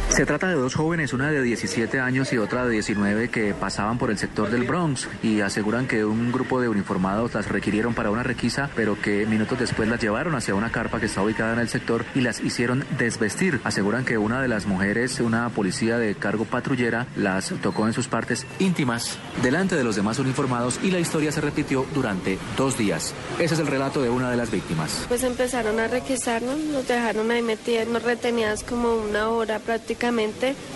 [0.09, 3.99] Se trata de dos jóvenes, una de 17 años y otra de 19, que pasaban
[3.99, 8.11] por el sector del Bronx y aseguran que un grupo de uniformados las requirieron para
[8.11, 11.59] una requisa, pero que minutos después las llevaron hacia una carpa que está ubicada en
[11.59, 13.61] el sector y las hicieron desvestir.
[13.65, 18.09] Aseguran que una de las mujeres, una policía de cargo patrullera, las tocó en sus
[18.09, 23.13] partes íntimas delante de los demás uniformados y la historia se repitió durante dos días.
[23.39, 25.05] Ese es el relato de una de las víctimas.
[25.09, 29.96] Pues empezaron a requisarnos, nos dejaron ahí metidos, nos retenidas como una hora prácticamente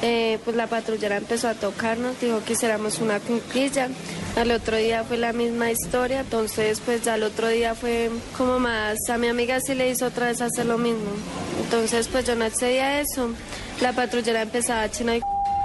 [0.03, 3.89] eh, pues la patrullera empezó a tocarnos, dijo que hiciéramos una conquilla.
[4.37, 8.59] Al otro día fue la misma historia, entonces pues ya al otro día fue como
[8.59, 11.11] más, a mi amiga sí le hizo otra vez hacer lo mismo.
[11.65, 13.31] Entonces pues yo no accedía a eso.
[13.81, 15.21] La patrullera empezaba a chino y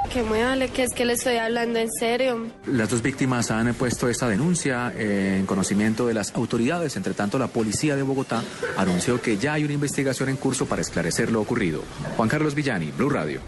[0.07, 2.47] que vale, que es que le estoy hablando en serio.
[2.67, 6.95] Las dos víctimas han puesto esta denuncia en conocimiento de las autoridades.
[6.95, 8.43] Entre tanto, la policía de Bogotá
[8.77, 11.83] anunció que ya hay una investigación en curso para esclarecer lo ocurrido.
[12.17, 13.41] Juan Carlos Villani, Blue Radio.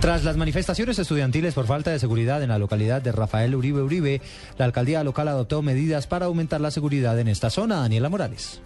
[0.00, 4.20] Tras las manifestaciones estudiantiles por falta de seguridad en la localidad de Rafael Uribe Uribe,
[4.58, 7.76] la alcaldía local adoptó medidas para aumentar la seguridad en esta zona.
[7.76, 8.60] Daniela Morales.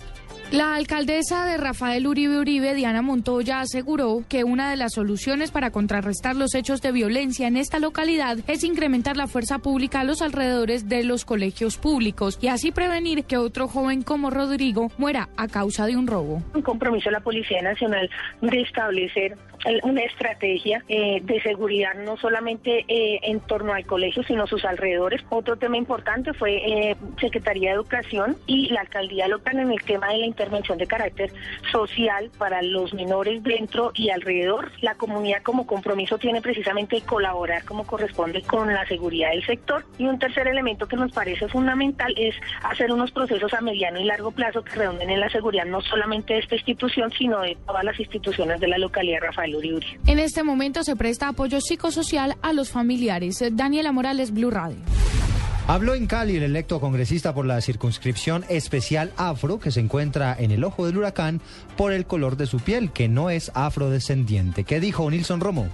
[0.53, 5.71] La alcaldesa de Rafael Uribe Uribe, Diana Montoya, aseguró que una de las soluciones para
[5.71, 10.23] contrarrestar los hechos de violencia en esta localidad es incrementar la fuerza pública a los
[10.23, 15.47] alrededores de los colegios públicos y así prevenir que otro joven como Rodrigo muera a
[15.47, 16.43] causa de un robo.
[16.53, 19.37] Un compromiso de la Policía Nacional de establecer
[19.83, 25.23] una estrategia eh, de seguridad no solamente eh, en torno al colegio, sino sus alrededores.
[25.29, 30.09] Otro tema importante fue eh, Secretaría de Educación y la alcaldía local en el tema
[30.09, 31.33] de la intervención de carácter
[31.71, 34.73] social para los menores dentro y alrededor.
[34.81, 39.85] La comunidad como compromiso tiene precisamente colaborar como corresponde con la seguridad del sector.
[39.99, 44.05] Y un tercer elemento que nos parece fundamental es hacer unos procesos a mediano y
[44.05, 47.85] largo plazo que redonden en la seguridad no solamente de esta institución, sino de todas
[47.85, 49.50] las instituciones de la localidad Rafael
[50.07, 53.43] En este momento se presta apoyo psicosocial a los familiares.
[53.53, 54.79] Daniela Morales, Blue Radio.
[55.67, 60.51] Habló en Cali el electo congresista por la circunscripción especial afro que se encuentra en
[60.51, 61.41] el ojo del huracán
[61.77, 64.65] por el color de su piel, que no es afrodescendiente.
[64.65, 65.69] ¿Qué dijo Nilson Romo?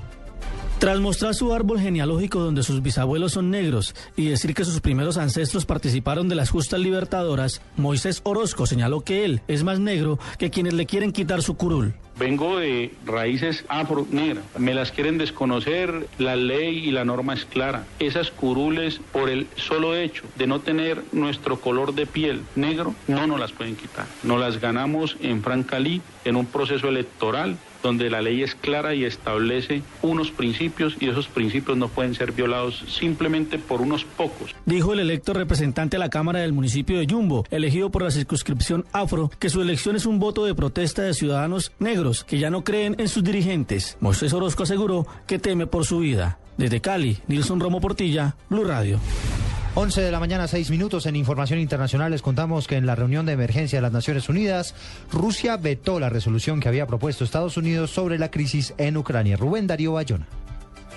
[0.78, 5.16] Tras mostrar su árbol genealógico donde sus bisabuelos son negros y decir que sus primeros
[5.16, 10.50] ancestros participaron de las justas libertadoras, Moisés Orozco señaló que él es más negro que
[10.50, 11.94] quienes le quieren quitar su curul.
[12.18, 14.44] Vengo de raíces afro-negras.
[14.58, 17.84] Me las quieren desconocer, la ley y la norma es clara.
[17.98, 23.26] Esas curules, por el solo hecho de no tener nuestro color de piel negro, no
[23.26, 24.06] nos las pueden quitar.
[24.22, 29.04] Nos las ganamos en Francalí, en un proceso electoral donde la ley es clara y
[29.04, 34.54] establece unos principios y esos principios no pueden ser violados simplemente por unos pocos.
[34.64, 38.84] Dijo el electo representante a la Cámara del municipio de Yumbo, elegido por la circunscripción
[38.92, 42.64] afro, que su elección es un voto de protesta de ciudadanos negros que ya no
[42.64, 43.96] creen en sus dirigentes.
[44.00, 46.38] Moisés Orozco aseguró que teme por su vida.
[46.56, 48.98] Desde Cali, Nilson Romo Portilla, Blue Radio.
[49.78, 51.04] 11 de la mañana, 6 minutos.
[51.04, 54.74] En información internacional les contamos que en la reunión de emergencia de las Naciones Unidas,
[55.12, 59.36] Rusia vetó la resolución que había propuesto Estados Unidos sobre la crisis en Ucrania.
[59.36, 60.26] Rubén Darío Bayona.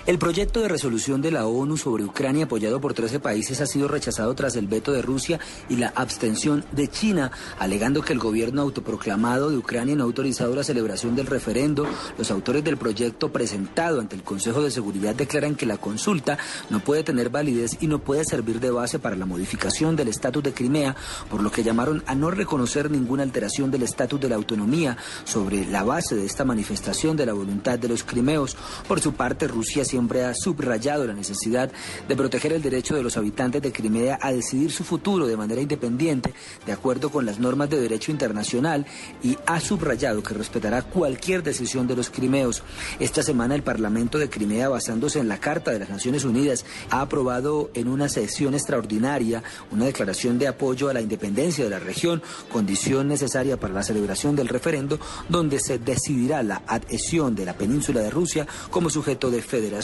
[0.06, 3.86] El proyecto de resolución de la ONU sobre Ucrania apoyado por 13 países ha sido
[3.86, 5.38] rechazado tras el veto de Rusia
[5.68, 10.54] y la abstención de China, alegando que el gobierno autoproclamado de Ucrania no ha autorizado
[10.54, 11.86] la celebración del referendo.
[12.16, 16.38] Los autores del proyecto presentado ante el Consejo de Seguridad declaran que la consulta
[16.70, 20.42] no puede tener validez y no puede servir de base para la modificación del estatus
[20.42, 20.96] de Crimea,
[21.28, 25.66] por lo que llamaron a no reconocer ninguna alteración del estatus de la autonomía sobre
[25.66, 28.56] la base de esta manifestación de la voluntad de los crimeos.
[28.88, 31.70] Por su parte, Rusia siempre ha subrayado la necesidad
[32.08, 35.60] de proteger el derecho de los habitantes de Crimea a decidir su futuro de manera
[35.60, 36.32] independiente,
[36.64, 38.86] de acuerdo con las normas de derecho internacional,
[39.22, 42.62] y ha subrayado que respetará cualquier decisión de los crimeos.
[43.00, 47.00] Esta semana el Parlamento de Crimea, basándose en la Carta de las Naciones Unidas, ha
[47.00, 52.22] aprobado en una sesión extraordinaria una declaración de apoyo a la independencia de la región,
[52.52, 58.00] condición necesaria para la celebración del referendo, donde se decidirá la adhesión de la península
[58.00, 59.79] de Rusia como sujeto de federación.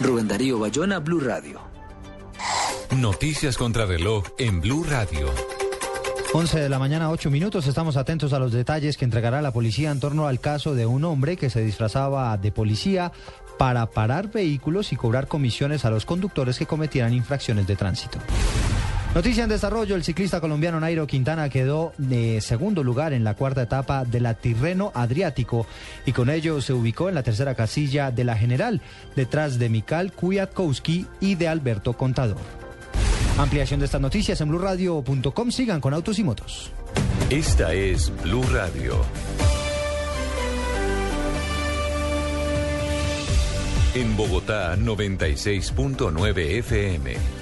[0.00, 1.60] Rubén Darío Bayona, Blue Radio.
[2.96, 5.30] Noticias contra reloj en Blue Radio.
[6.34, 7.66] 11 de la mañana, 8 minutos.
[7.66, 11.04] Estamos atentos a los detalles que entregará la policía en torno al caso de un
[11.04, 13.12] hombre que se disfrazaba de policía
[13.58, 18.18] para parar vehículos y cobrar comisiones a los conductores que cometieran infracciones de tránsito.
[19.14, 23.62] Noticia en desarrollo, el ciclista colombiano Nairo Quintana quedó de segundo lugar en la cuarta
[23.62, 25.66] etapa de la Tirreno Adriático
[26.06, 28.80] y con ello se ubicó en la tercera casilla de la general,
[29.14, 32.38] detrás de Mikal Kwiatkowski y de Alberto Contador.
[33.36, 35.50] Ampliación de estas noticias en blurradio.com.
[35.50, 36.72] Sigan con Autos y Motos.
[37.28, 39.04] Esta es Blue Radio.
[43.94, 47.41] En Bogotá, 96.9 FM.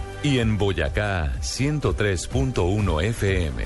[0.23, 3.63] Y en Boyacá, 103.1 FM.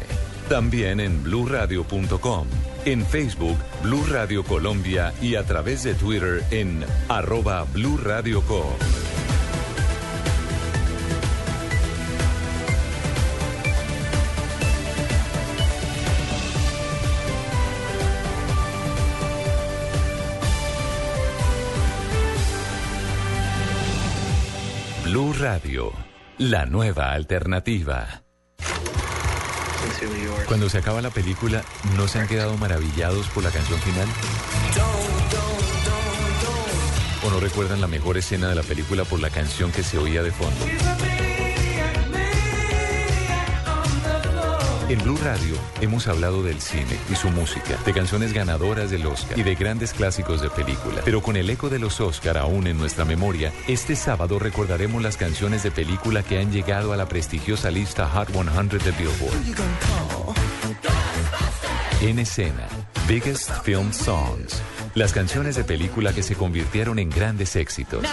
[0.48, 2.48] También en bluradio.com,
[2.86, 8.66] en Facebook, Blue Radio Colombia y a través de Twitter en arroba Blue Radio Co.
[25.16, 25.94] Blue Radio,
[26.38, 28.24] la nueva alternativa.
[30.48, 31.64] Cuando se acaba la película,
[31.96, 34.08] ¿no se han quedado maravillados por la canción final?
[37.26, 40.22] ¿O no recuerdan la mejor escena de la película por la canción que se oía
[40.22, 40.66] de fondo?
[44.88, 49.38] En Blue Radio hemos hablado del cine y su música, de canciones ganadoras del Oscar
[49.38, 51.02] y de grandes clásicos de película.
[51.04, 55.18] Pero con el eco de los Oscar aún en nuestra memoria, este sábado recordaremos las
[55.18, 59.66] canciones de película que han llegado a la prestigiosa lista Hot 100 de Billboard.
[62.02, 62.68] En escena,
[63.08, 64.62] Biggest Film Songs.
[64.94, 68.06] Las canciones de película que se convirtieron en grandes éxitos.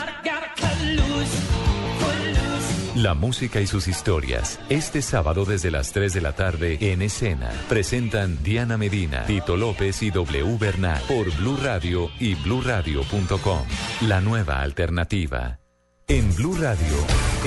[2.94, 4.60] La música y sus historias.
[4.68, 7.50] Este sábado desde las 3 de la tarde en escena.
[7.66, 13.62] Presentan Diana Medina, Tito López y W Bernal por Blue Radio y bluradio.com.
[14.02, 15.58] La nueva alternativa.
[16.06, 16.94] En Blue Radio,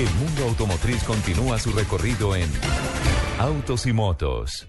[0.00, 2.50] el mundo automotriz continúa su recorrido en
[3.38, 4.66] Autos y Motos.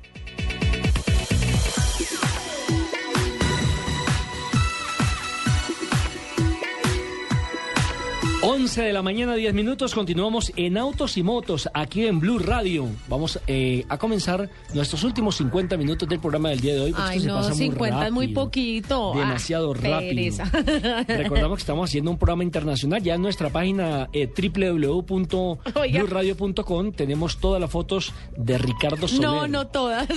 [8.44, 9.96] 11 de la mañana, 10 minutos.
[9.96, 12.88] Continuamos en Autos y Motos, aquí en Blue Radio.
[13.08, 16.92] Vamos eh, a comenzar nuestros últimos 50 minutos del programa del día de hoy.
[16.92, 19.14] porque Ay, esto se no, pasa muy 50 es muy poquito.
[19.16, 20.38] Demasiado Ah, rápido.
[21.08, 23.02] Recordamos que estamos haciendo un programa internacional.
[23.02, 29.24] Ya en nuestra página eh, www.bluradio.com tenemos todas las fotos de Ricardo Soler.
[29.24, 30.08] No, no todas.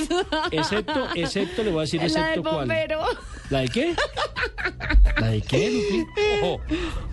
[0.50, 2.68] Excepto, excepto, le voy a decir La del excepto cuál.
[3.48, 3.94] ¿La de qué?
[5.18, 6.04] ¿La de qué, Lupi?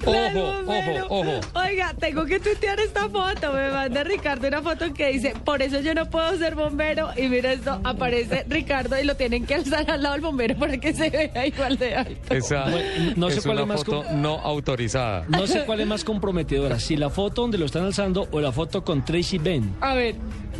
[0.05, 0.53] Ojo, del ojo,
[1.03, 1.39] bombero.
[1.39, 1.67] ojo, ojo.
[1.67, 3.53] Oiga, tengo que tuitear esta foto.
[3.53, 7.09] Me manda Ricardo una foto que dice, por eso yo no puedo ser bombero.
[7.17, 10.77] Y mira esto, aparece Ricardo y lo tienen que alzar al lado del bombero para
[10.77, 12.33] que se vea igual de alto.
[12.33, 12.65] Esa
[13.15, 15.25] no sé es cuál una es más foto com- no autorizada.
[15.27, 18.51] No sé cuál es más comprometedora, si la foto donde lo están alzando o la
[18.51, 19.75] foto con Tracy Ben.
[19.81, 20.15] A ver.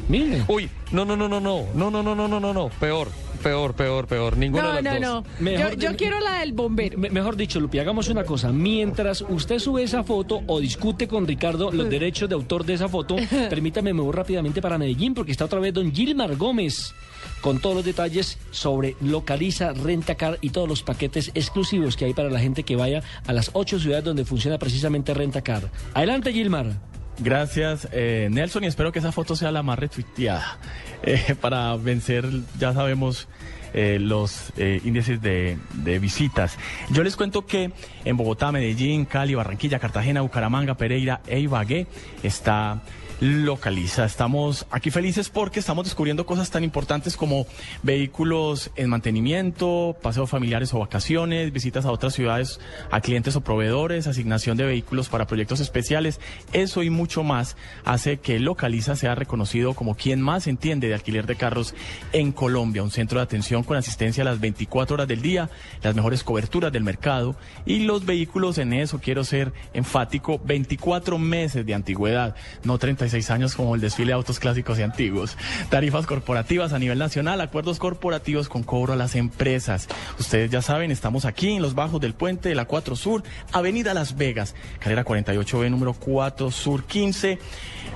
[0.09, 0.43] Mire.
[0.47, 3.73] Uy, no, no, no, no, no, no, no, no, no, no, no, no, peor, peor,
[3.73, 5.23] peor, peor, ninguna No, de no, las dos.
[5.39, 5.51] no.
[5.51, 6.97] Yo, yo quiero la del bombero.
[6.97, 8.51] Me- mejor dicho, Lupi, hagamos una cosa.
[8.51, 12.87] Mientras usted sube esa foto o discute con Ricardo los derechos de autor de esa
[12.89, 13.15] foto,
[13.49, 16.93] permítame, me voy rápidamente para Medellín porque está otra vez don Gilmar Gómez
[17.41, 22.29] con todos los detalles sobre Localiza, Rentacar y todos los paquetes exclusivos que hay para
[22.29, 25.69] la gente que vaya a las ocho ciudades donde funciona precisamente Rentacar.
[25.93, 26.73] Adelante, Gilmar.
[27.19, 30.59] Gracias, eh, Nelson, y espero que esa foto sea la más retuiteada
[31.03, 32.25] eh, para vencer,
[32.59, 33.27] ya sabemos,
[33.73, 36.57] eh, los eh, índices de, de visitas.
[36.89, 37.71] Yo les cuento que
[38.05, 41.85] en Bogotá, Medellín, Cali, Barranquilla, Cartagena, Bucaramanga, Pereira e Ibagué
[42.23, 42.81] está
[43.19, 44.05] localiza.
[44.05, 47.47] Estamos aquí felices porque estamos descubriendo cosas tan importantes como
[47.83, 52.59] vehículos en mantenimiento, paseos familiares o vacaciones, visitas a otras ciudades
[52.91, 56.19] a clientes o proveedores, asignación de vehículos para proyectos especiales.
[56.53, 61.25] Eso y mucho más hace que Localiza sea reconocido como quien más entiende de alquiler
[61.25, 61.73] de carros
[62.13, 65.49] en Colombia, un centro de atención con asistencia a las 24 horas del día,
[65.81, 71.65] las mejores coberturas del mercado y los vehículos en eso, quiero ser enfático, 24 meses
[71.65, 72.77] de antigüedad, no
[73.07, 75.37] 36 años como el desfile de autos clásicos y antiguos.
[75.69, 79.87] Tarifas corporativas a nivel nacional, acuerdos corporativos con cobro a las empresas.
[80.19, 83.93] Ustedes ya saben, estamos aquí en los bajos del puente de la 4 Sur, Avenida
[83.93, 87.39] Las Vegas, carrera 48B, número 4 Sur 15.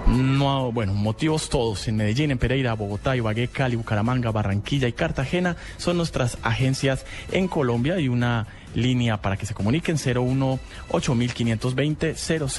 [0.07, 5.57] No, bueno, motivos todos en Medellín, en Pereira, Bogotá, Ibagué, Cali, Bucaramanga, Barranquilla y Cartagena
[5.77, 10.59] son nuestras agencias en Colombia y una línea para que se comuniquen 01
[10.89, 12.15] 8520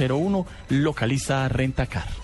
[0.09, 2.22] 001 localiza Rentacar.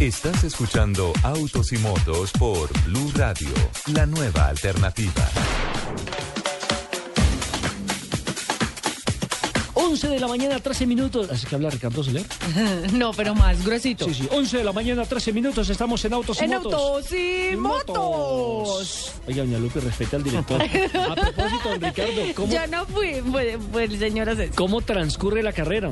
[0.00, 3.48] Estás escuchando Autos y Motos por Blue Radio,
[3.92, 5.28] la nueva alternativa.
[9.74, 11.30] 11 de la mañana, 13 minutos.
[11.30, 12.24] ¿Así que habla Ricardo Soler?
[12.92, 14.04] no, pero más gruesito.
[14.06, 14.28] Sí, sí.
[14.30, 15.68] 11 de la mañana, 13 minutos.
[15.68, 16.72] Estamos en Autos y en Motos.
[16.72, 19.12] Autos y Motos.
[19.26, 20.62] Oiga, doña Lupe, respete al director.
[21.10, 24.54] A propósito, don Ricardo, ¿cómo, Yo no fui, fue, fue el señor Asensio.
[24.56, 25.90] ¿cómo transcurre la carrera?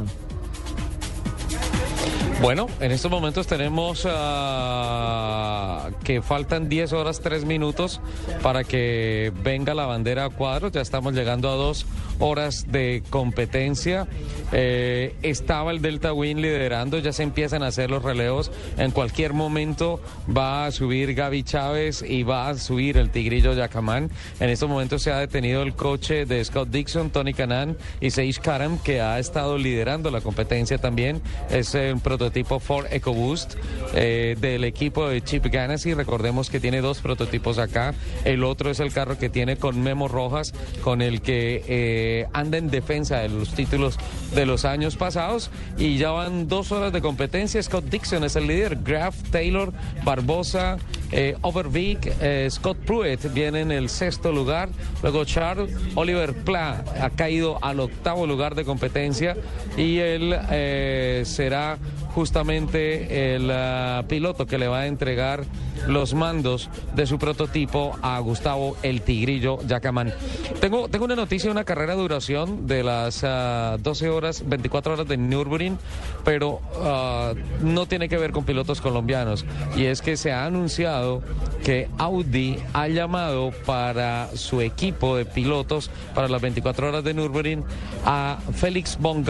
[2.41, 8.01] Bueno, en estos momentos tenemos ah, que faltan 10 horas 3 minutos
[8.43, 10.71] para que venga la bandera a cuadros.
[10.71, 11.85] Ya estamos llegando a dos
[12.21, 14.07] horas de competencia.
[14.53, 18.53] Eh, estaba el Delta Win liderando, ya se empiezan a hacer los relevos.
[18.77, 20.01] En cualquier momento
[20.35, 24.11] va a subir Gaby Chávez y va a subir el Tigrillo Yacamán.
[24.39, 28.39] En estos momentos se ha detenido el coche de Scott Dixon, Tony Canan y Seish
[28.39, 31.21] Karam, que ha estado liderando la competencia también.
[31.51, 33.55] Es un prototipo Ford EcoBoost
[33.95, 35.95] eh, del equipo de Chip Ganassi.
[35.95, 37.95] Recordemos que tiene dos prototipos acá.
[38.27, 40.53] El otro es el carro que tiene con Memo Rojas,
[40.83, 43.99] con el que eh, anda en defensa de los títulos
[44.35, 45.51] de los años pasados.
[45.79, 47.63] Y ya van dos horas de competencia.
[47.63, 48.77] Scott Dixon es el líder.
[48.85, 49.73] Graf, Taylor,
[50.05, 50.77] Barbosa,
[51.11, 54.69] eh, Overbeek, eh, Scott Pruitt viene en el sexto lugar.
[55.03, 59.37] Luego Charles Oliver Pla ha caído al octavo lugar de competencia
[59.77, 61.79] y él eh, será
[62.19, 65.45] justamente el ah, piloto que le va a entregar
[65.87, 70.13] los mandos de su prototipo a Gustavo el Tigrillo Yacamán.
[70.61, 75.07] Tengo, tengo una noticia, una carrera de duración de las ah, 12 horas, 24 horas
[75.07, 75.79] de Nürburgring,
[76.25, 79.47] pero ah, no tiene que ver con pilotos colombianos.
[79.77, 81.23] Y es que se ha anunciado
[81.63, 87.63] que Audi ha llamado para su equipo de pilotos para las 24 horas de Nürburgring
[88.05, 89.25] a Félix von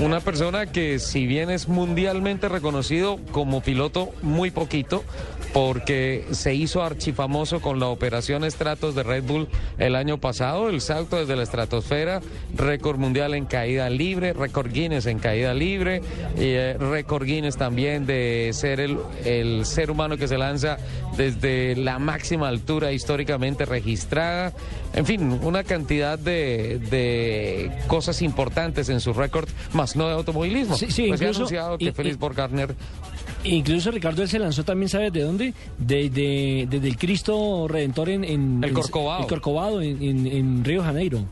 [0.00, 5.02] una persona que si bien es mundialmente reconocido como piloto muy poquito,
[5.52, 9.48] porque se hizo archifamoso con la operación Stratos de Red Bull
[9.78, 12.20] el año pasado, el salto desde la estratosfera,
[12.56, 16.00] récord mundial en caída libre, récord Guinness en caída libre,
[16.36, 20.78] y eh, récord Guinness también de ser el, el ser humano que se lanza
[21.16, 24.52] desde la máxima altura históricamente registrada.
[24.94, 30.76] En fin, una cantidad de, de cosas importantes en su récord, más no de automovilismo.
[30.76, 32.74] Sí, sí, pues incluso- anunciado que y- Félix Borgarner
[33.44, 35.54] Incluso Ricardo él se lanzó también, ¿sabes de dónde?
[35.78, 38.24] De- de- Desde el Cristo Redentor en...
[38.24, 39.22] en El en- Corcovado.
[39.22, 41.24] El Corcovado en, en- en Río de Janeiro.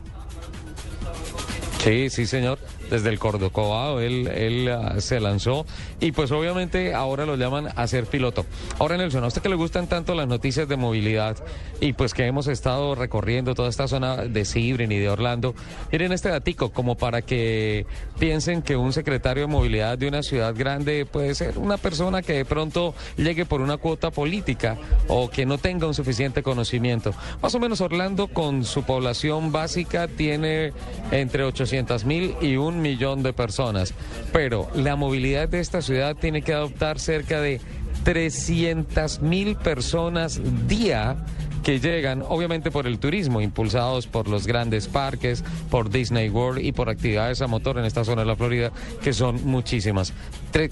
[1.83, 2.59] Sí, sí, señor.
[2.91, 5.65] Desde el Cordocobado él, él ah, se lanzó
[6.01, 8.45] y pues obviamente ahora lo llaman a ser piloto.
[8.79, 11.37] Ahora Nelson, a usted que le gustan tanto las noticias de movilidad
[11.79, 15.55] y pues que hemos estado recorriendo toda esta zona de Sibrin y de Orlando,
[15.89, 17.85] miren este datico como para que
[18.19, 22.33] piensen que un secretario de movilidad de una ciudad grande puede ser una persona que
[22.33, 24.77] de pronto llegue por una cuota política
[25.07, 27.13] o que no tenga un suficiente conocimiento.
[27.41, 30.73] Más o menos Orlando con su población básica tiene
[31.11, 33.93] entre 800 mil y un millón de personas,
[34.31, 37.61] pero la movilidad de esta ciudad tiene que adoptar cerca de
[38.03, 41.17] 300 mil personas día
[41.63, 46.71] que llegan obviamente por el turismo, impulsados por los grandes parques, por Disney World y
[46.71, 48.71] por actividades a motor en esta zona de la Florida,
[49.03, 50.13] que son muchísimas.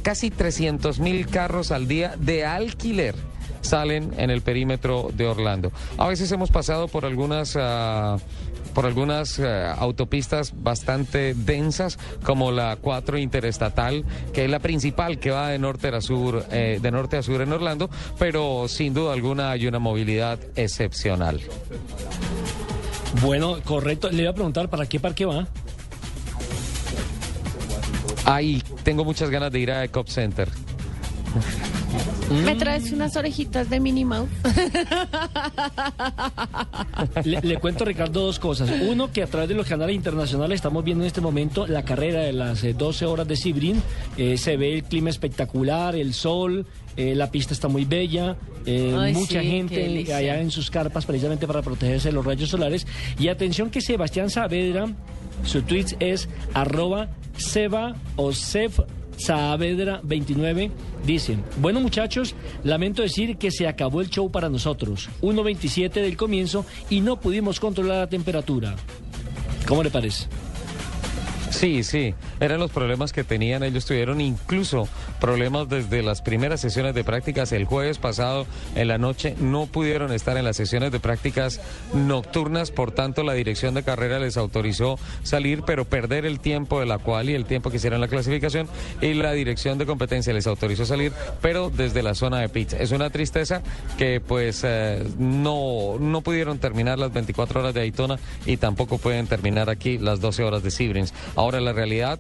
[0.01, 3.15] Casi 300 mil carros al día de alquiler
[3.61, 5.71] salen en el perímetro de Orlando.
[5.97, 7.55] A veces hemos pasado por algunas...
[7.55, 8.17] ah,
[8.79, 15.31] por algunas eh, autopistas bastante densas como la 4 interestatal que es la principal que
[15.31, 19.11] va de norte a sur eh, de norte a sur en Orlando pero sin duda
[19.11, 21.41] alguna hay una movilidad excepcional
[23.21, 24.09] Bueno, correcto.
[24.11, 25.45] Le iba a preguntar, ¿para qué parque va?
[28.23, 30.47] Ay, tengo muchas ganas de ir a Ecop Center.
[32.45, 34.29] ¿Me traes unas orejitas de Minnie Mouse?
[37.23, 38.69] Le, le cuento, Ricardo, dos cosas.
[38.87, 42.21] Uno, que a través de los canales internacionales estamos viendo en este momento la carrera
[42.21, 43.81] de las eh, 12 horas de Sibrin.
[44.17, 46.65] Eh, se ve el clima espectacular, el sol,
[46.97, 48.35] eh, la pista está muy bella,
[48.65, 52.49] eh, Ay, mucha sí, gente allá en sus carpas precisamente para protegerse de los rayos
[52.49, 52.85] solares.
[53.17, 54.87] Y atención que Sebastián Saavedra,
[55.45, 58.81] su tweet es arroba seba o sef
[59.19, 60.71] Saavedra 29
[61.05, 65.09] dice, bueno muchachos, lamento decir que se acabó el show para nosotros.
[65.21, 68.75] 1.27 del comienzo y no pudimos controlar la temperatura.
[69.67, 70.27] ¿Cómo le parece?
[71.49, 73.63] Sí, sí, eran los problemas que tenían.
[73.63, 74.87] Ellos tuvieron incluso
[75.19, 77.51] problemas desde las primeras sesiones de prácticas.
[77.51, 78.45] El jueves pasado
[78.75, 81.59] en la noche no pudieron estar en las sesiones de prácticas
[81.93, 86.85] nocturnas, por tanto la dirección de carrera les autorizó salir, pero perder el tiempo de
[86.85, 88.67] la cual y el tiempo que hicieron la clasificación
[89.01, 91.11] y la dirección de competencia les autorizó salir,
[91.41, 92.73] pero desde la zona de pits.
[92.73, 93.61] Es una tristeza
[93.97, 99.27] que pues eh, no, no pudieron terminar las 24 horas de Daytona y tampoco pueden
[99.27, 101.13] terminar aquí las 12 horas de Sibrins.
[101.39, 102.19] Ahora la realidad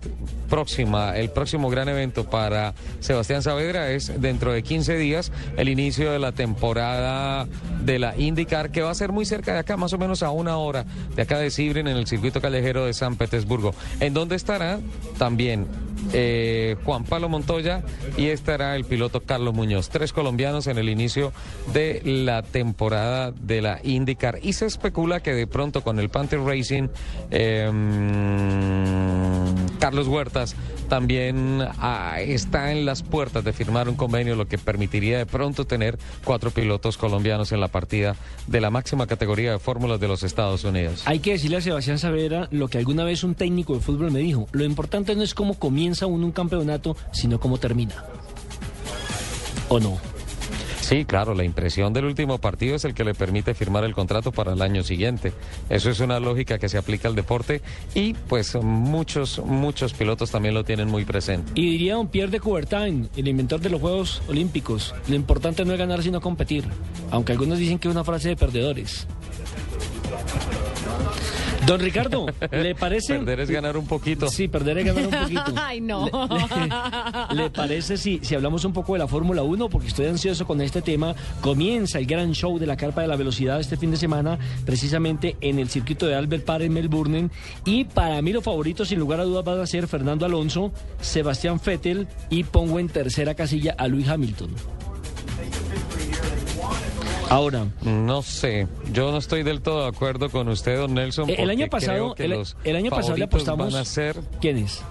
[0.49, 6.13] próxima, el próximo gran evento para Sebastián Saavedra es dentro de 15 días el inicio
[6.13, 7.45] de la temporada
[7.83, 10.31] de la IndyCar que va a ser muy cerca de acá, más o menos a
[10.31, 10.85] una hora
[11.17, 14.79] de acá de Sibrin en el circuito callejero de San Petersburgo, en donde estará
[15.17, 15.67] también
[16.13, 17.83] eh, Juan Pablo Montoya
[18.17, 21.33] y estará el piloto Carlos Muñoz, tres colombianos en el inicio
[21.73, 24.39] de la temporada de la IndyCar.
[24.41, 26.87] Y se especula que de pronto con el Panther Racing
[27.31, 27.69] eh,
[29.79, 30.55] Carlos Huertas
[30.89, 35.65] también ah, está en las puertas de firmar un convenio, lo que permitiría de pronto
[35.65, 38.15] tener cuatro pilotos colombianos en la partida
[38.47, 41.03] de la máxima categoría de fórmulas de los Estados Unidos.
[41.05, 44.19] Hay que decirle a Sebastián Saavedra lo que alguna vez un técnico de fútbol me
[44.19, 44.47] dijo.
[44.51, 48.03] Lo importante no es cómo comienza uno un campeonato, sino cómo termina.
[49.69, 49.99] ¿O no?
[50.89, 54.31] Sí, claro, la impresión del último partido es el que le permite firmar el contrato
[54.31, 55.33] para el año siguiente.
[55.69, 57.61] Eso es una lógica que se aplica al deporte
[57.93, 61.51] y pues muchos, muchos pilotos también lo tienen muy presente.
[61.53, 65.73] Y diría don Pierre de Coubertin, el inventor de los Juegos Olímpicos, lo importante no
[65.73, 66.65] es ganar sino competir,
[67.11, 69.05] aunque algunos dicen que es una frase de perdedores.
[71.69, 73.13] Don Ricardo, ¿le parece?
[73.13, 74.27] Perder es ganar un poquito.
[74.27, 75.53] Sí, perder es ganar un poquito.
[75.55, 76.09] Ay, no.
[77.29, 79.69] ¿Le, le parece si, si hablamos un poco de la Fórmula 1?
[79.69, 81.13] Porque estoy ansioso con este tema.
[81.41, 85.37] Comienza el gran show de la Carpa de la Velocidad este fin de semana, precisamente
[85.41, 87.29] en el circuito de Albert Park en Melbourne.
[87.65, 90.71] Y para mí los favoritos, sin lugar a dudas, van a ser Fernando Alonso,
[91.01, 94.49] Sebastián Vettel y pongo en tercera casilla a Luis Hamilton.
[97.29, 97.67] Ahora.
[97.81, 101.29] No sé, yo no estoy del todo de acuerdo con usted, don Nelson.
[101.29, 103.85] Eh, el año pasado- creo que el- los el año pasado le apostamos- Van a
[103.85, 104.81] ser, ¿Quién es?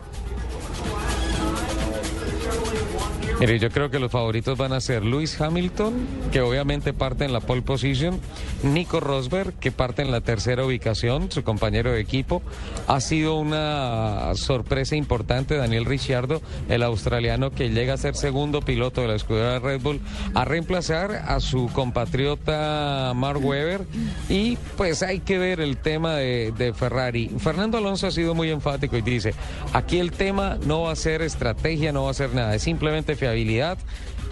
[3.40, 5.94] Mire, yo creo que los favoritos van a ser Luis Hamilton,
[6.32, 8.20] que obviamente parte en la pole position,
[8.64, 12.42] Nico Rosberg, que parte en la tercera ubicación, su compañero de equipo.
[12.88, 19.02] Ha sido una sorpresa importante Daniel Ricciardo, el australiano que llega a ser segundo piloto
[19.02, 20.00] de la escudería Red Bull,
[20.34, 23.82] a reemplazar a su compatriota Mark Webber.
[24.28, 27.30] Y pues hay que ver el tema de, Ferrari.
[27.38, 29.32] Fernando Alonso ha sido muy enfático y dice,
[29.72, 33.14] aquí el tema no va a ser estrategia, no va a ser nada, es simplemente
[33.14, 33.78] fiabilidad confiabilidad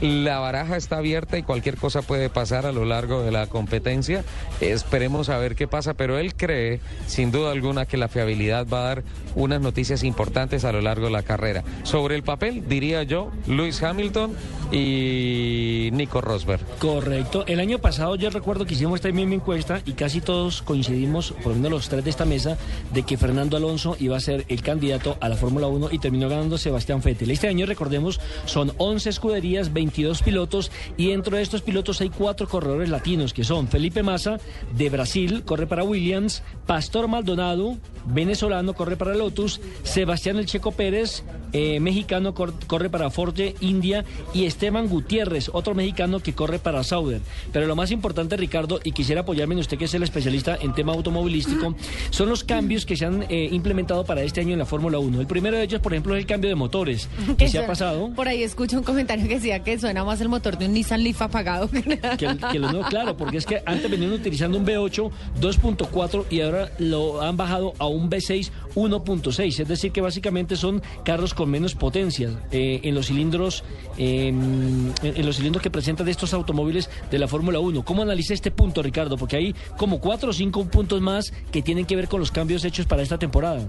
[0.00, 4.24] la baraja está abierta y cualquier cosa puede pasar a lo largo de la competencia.
[4.60, 8.80] Esperemos a ver qué pasa, pero él cree, sin duda alguna, que la fiabilidad va
[8.80, 9.04] a dar
[9.34, 11.64] unas noticias importantes a lo largo de la carrera.
[11.82, 14.34] Sobre el papel, diría yo, Lewis Hamilton
[14.72, 16.64] y Nico Rosberg.
[16.78, 17.44] Correcto.
[17.46, 21.52] El año pasado yo recuerdo que hicimos esta misma encuesta y casi todos coincidimos, por
[21.52, 22.58] lo menos los tres de esta mesa,
[22.92, 26.28] de que Fernando Alonso iba a ser el candidato a la Fórmula 1 y terminó
[26.28, 27.30] ganando Sebastián Vettel.
[27.30, 32.48] Este año, recordemos, son 11 escuderías, 22 pilotos y dentro de estos pilotos hay cuatro
[32.48, 34.38] corredores latinos que son Felipe Massa
[34.76, 37.76] de Brasil, corre para Williams, Pastor Maldonado,
[38.06, 41.22] venezolano, corre para Lotus, Sebastián El Checo Pérez,
[41.52, 44.04] eh, mexicano, cor- corre para Forte, India
[44.34, 47.20] y Esteban Gutiérrez, otro mexicano que corre para Sauber.
[47.52, 50.74] Pero lo más importante, Ricardo, y quisiera apoyarme en usted que es el especialista en
[50.74, 51.74] tema automovilístico,
[52.10, 55.20] son los cambios que se han eh, implementado para este año en la Fórmula 1.
[55.20, 57.08] El primero de ellos, por ejemplo, es el cambio de motores,
[57.38, 58.10] que se ha pasado.
[58.16, 61.02] Por ahí escucho un comentario que decía que suena más el motor de un Nissan
[61.02, 61.68] Leaf apagado.
[62.16, 66.70] Que, lo nuevo, claro, porque es que antes venían utilizando un V8 2.4 y ahora
[66.78, 69.60] lo han bajado a un V6 1.6.
[69.60, 73.64] Es decir, que básicamente son carros con menos potencia eh, en los cilindros
[73.98, 74.92] en
[75.24, 77.84] los cilindros que presentan estos automóviles de la Fórmula 1.
[77.84, 79.16] ¿Cómo analiza este punto, Ricardo?
[79.16, 82.64] Porque hay como cuatro o cinco puntos más que tienen que ver con los cambios
[82.64, 83.66] hechos para esta temporada.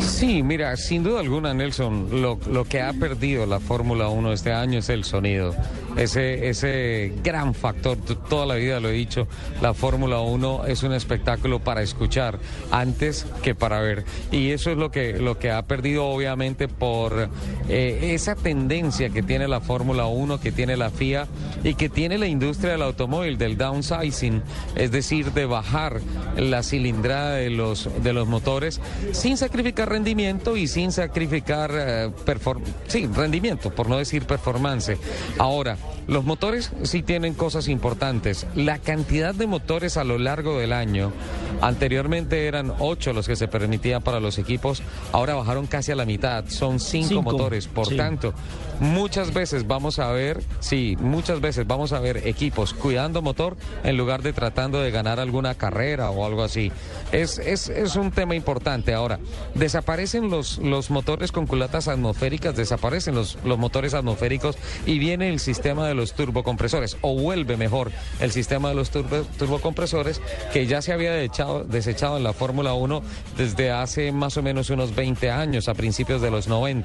[0.00, 4.78] Sí, mira, sin duda alguna, Nelson, lo, que ha perdido la Fórmula 1 este año
[4.78, 5.54] es el sonido.
[5.96, 7.96] Ese, ese gran factor,
[8.28, 9.28] toda la vida lo he dicho,
[9.62, 12.38] la Fórmula 1 es un espectáculo para escuchar
[12.70, 14.04] antes que para ver.
[14.32, 17.28] Y eso es lo que, lo que ha perdido obviamente por
[17.68, 21.26] eh, esa tendencia que tiene la Fórmula 1, que tiene la FIA
[21.62, 24.42] y que tiene la industria del automóvil, del downsizing,
[24.74, 26.00] es decir, de bajar
[26.36, 28.80] la cilindrada de los, de los motores
[29.12, 34.96] sin sacrificar rendimiento y sin sacrificar eh, perform- sí, rendimiento, por no decir performance.
[35.38, 35.76] Ahora,
[36.06, 38.46] los motores sí tienen cosas importantes.
[38.54, 41.12] La cantidad de motores a lo largo del año,
[41.60, 44.82] anteriormente eran ocho los que se permitían para los equipos,
[45.12, 47.66] ahora bajaron casi a la mitad, son cinco, Cinco, motores.
[47.68, 47.96] Por sí.
[47.96, 48.34] tanto,
[48.80, 53.96] muchas veces vamos a ver, sí, muchas veces vamos a ver equipos cuidando motor en
[53.96, 56.70] lugar de tratando de ganar alguna carrera o algo así.
[57.12, 58.92] Es, es, es un tema importante.
[58.92, 59.18] Ahora,
[59.54, 64.56] desaparecen los, los motores con culatas atmosféricas, desaparecen los, los motores atmosféricos
[64.86, 67.90] y viene el sistema de los turbocompresores, o vuelve mejor
[68.20, 70.20] el sistema de los turbo- turbocompresores
[70.52, 73.02] que ya se había desechado en la Fórmula 1
[73.36, 76.84] desde hace más o menos unos 20 años, a principios de los 90.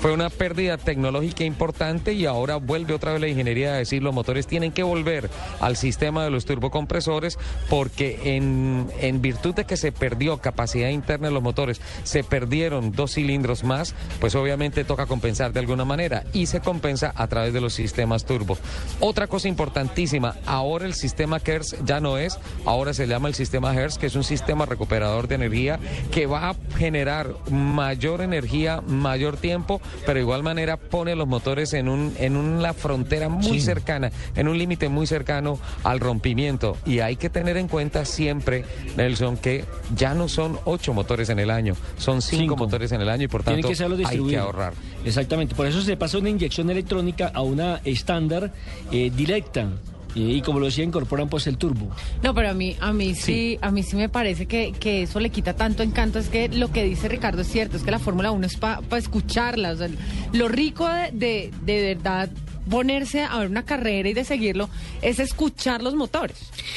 [0.00, 4.14] Fue una pérdida tecnológica importante y ahora vuelve otra vez la ingeniería a decir los
[4.14, 5.28] motores tienen que volver
[5.60, 7.38] al sistema de los turbocompresores
[7.68, 12.92] porque en, en virtud de que se perdió capacidad interna de los motores, se perdieron
[12.92, 17.52] dos cilindros más, pues obviamente toca compensar de alguna manera y se compensa a través
[17.52, 18.56] de los sistemas turbo.
[19.00, 23.74] Otra cosa importantísima, ahora el sistema KERS ya no es, ahora se llama el sistema
[23.74, 25.78] HERS, que es un sistema recuperador de energía
[26.10, 31.72] que va a generar mayor energía, mayor tiempo, pero de igual manera pone los motores
[31.72, 36.76] en, un, en una frontera muy cercana, en un límite muy cercano al rompimiento.
[36.84, 38.64] Y hay que tener en cuenta siempre,
[38.96, 39.64] Nelson, que
[39.94, 43.28] ya no son ocho motores en el año, son cinco, motores en el año y
[43.28, 44.74] por tanto que hay que ahorrar.
[45.06, 48.52] Exactamente, por eso se pasa una inyección electrónica a una estándar
[48.90, 49.68] eh, directa.
[50.16, 51.88] eh, y como lo decía, incorporan pues el turbo.
[52.22, 55.20] No, pero a mí, a mí sí, a mí sí me parece que, que eso
[55.20, 56.18] le quita tanto encanto.
[56.18, 58.80] Es que lo que dice Ricardo es cierto, es que la Fórmula 1 es para
[58.98, 59.70] escucharla.
[59.72, 59.88] O sea,
[60.32, 62.28] lo rico de, de, de verdad
[62.68, 64.68] ponerse a ver una carrera y de seguirlo
[65.02, 66.36] es escuchar los motores.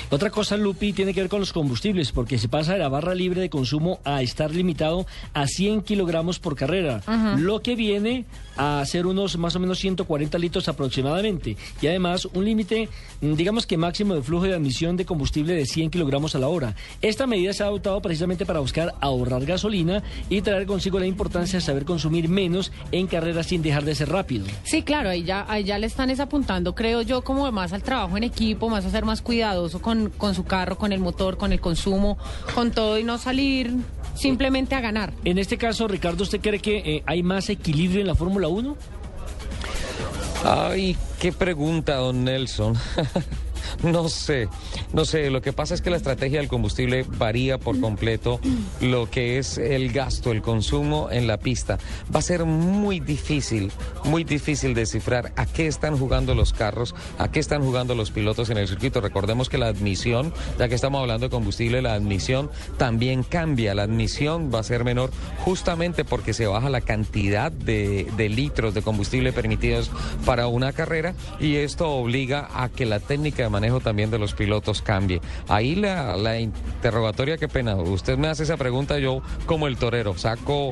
[0.09, 3.15] Otra cosa, Lupi, tiene que ver con los combustibles, porque se pasa de la barra
[3.15, 7.01] libre de consumo a estar limitado a 100 kilogramos por carrera,
[7.37, 8.25] lo que viene
[8.57, 11.55] a ser unos más o menos 140 litros aproximadamente.
[11.81, 12.89] Y además, un límite,
[13.21, 16.49] mm, digamos que máximo de flujo de admisión de combustible de 100 kilogramos a la
[16.49, 16.75] hora.
[17.01, 21.59] Esta medida se ha adoptado precisamente para buscar ahorrar gasolina y traer consigo la importancia
[21.59, 24.45] de saber consumir menos en carreras sin dejar de ser rápido.
[24.63, 27.83] Sí, claro, ahí ya, ahí ya le están es apuntando, creo yo, como más al
[27.83, 31.37] trabajo en equipo, más a ser más cuidadoso con, con su carro, con el motor,
[31.37, 32.17] con el consumo,
[32.53, 33.73] con todo y no salir
[34.15, 35.13] simplemente a ganar.
[35.25, 38.75] En este caso, Ricardo, ¿usted cree que eh, hay más equilibrio en la Fórmula 1?
[40.43, 42.75] Ay, qué pregunta, don Nelson.
[43.83, 44.47] No sé,
[44.93, 48.39] no sé, lo que pasa es que la estrategia del combustible varía por completo
[48.81, 51.77] lo que es el gasto, el consumo en la pista.
[52.13, 53.71] Va a ser muy difícil,
[54.03, 58.49] muy difícil descifrar a qué están jugando los carros, a qué están jugando los pilotos
[58.49, 59.01] en el circuito.
[59.01, 63.75] Recordemos que la admisión, ya que estamos hablando de combustible, la admisión también cambia.
[63.75, 65.11] La admisión va a ser menor
[65.43, 69.91] justamente porque se baja la cantidad de, litros de combustible permitidos
[70.25, 74.33] para una carrera y esto obliga a que la técnica de manejo también de los
[74.33, 75.19] pilotos cambie.
[75.49, 80.17] Ahí la, la interrogatoria, qué pena, usted me hace esa pregunta, yo como el torero
[80.17, 80.71] saco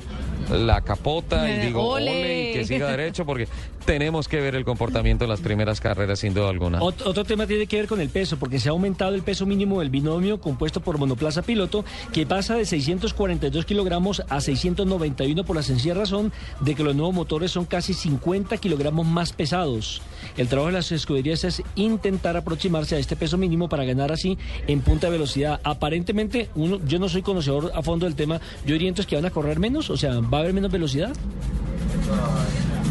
[0.50, 2.10] la capota y digo ole.
[2.12, 3.50] ole y que siga derecho porque
[3.86, 6.80] tenemos que ver el comportamiento en las primeras carreras sin duda alguna.
[6.80, 9.46] Ot- otro tema tiene que ver con el peso, porque se ha aumentado el peso
[9.46, 11.84] mínimo del binomio compuesto por monoplaza piloto,
[12.14, 16.32] que pasa de 642 kilogramos a 691 por la sencilla razón
[16.62, 20.02] de que los nuevos motores son casi 50 kilogramos más pesados.
[20.38, 24.38] El trabajo de las escuderías es intentar aproximarse a este peso mínimo para ganar así
[24.68, 25.60] en punta de velocidad.
[25.64, 29.26] Aparentemente, uno, yo no soy conocedor a fondo del tema, yo diría entonces que van
[29.26, 31.12] a correr menos, o sea, va a haber menos velocidad.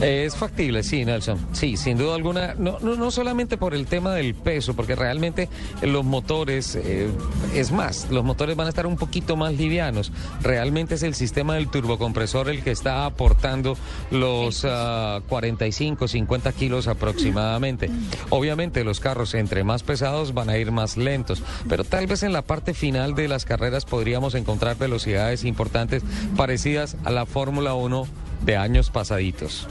[0.00, 1.38] Es factible, sí, Nelson.
[1.52, 2.54] Sí, sin duda alguna.
[2.54, 5.48] No, no, no solamente por el tema del peso, porque realmente
[5.80, 7.08] los motores, eh,
[7.54, 10.12] es más, los motores van a estar un poquito más livianos.
[10.42, 13.78] Realmente es el sistema del turbocompresor el que está aportando
[14.10, 17.90] los ah, 45, 50 kilos aproximadamente.
[18.28, 22.34] Obviamente los carros entre más pesados van a ir más lentos, pero tal vez en
[22.34, 26.02] la parte final de las carreras podríamos encontrar velocidades importantes
[26.36, 29.66] parecidas a la Fórmula 1 de años pasaditos.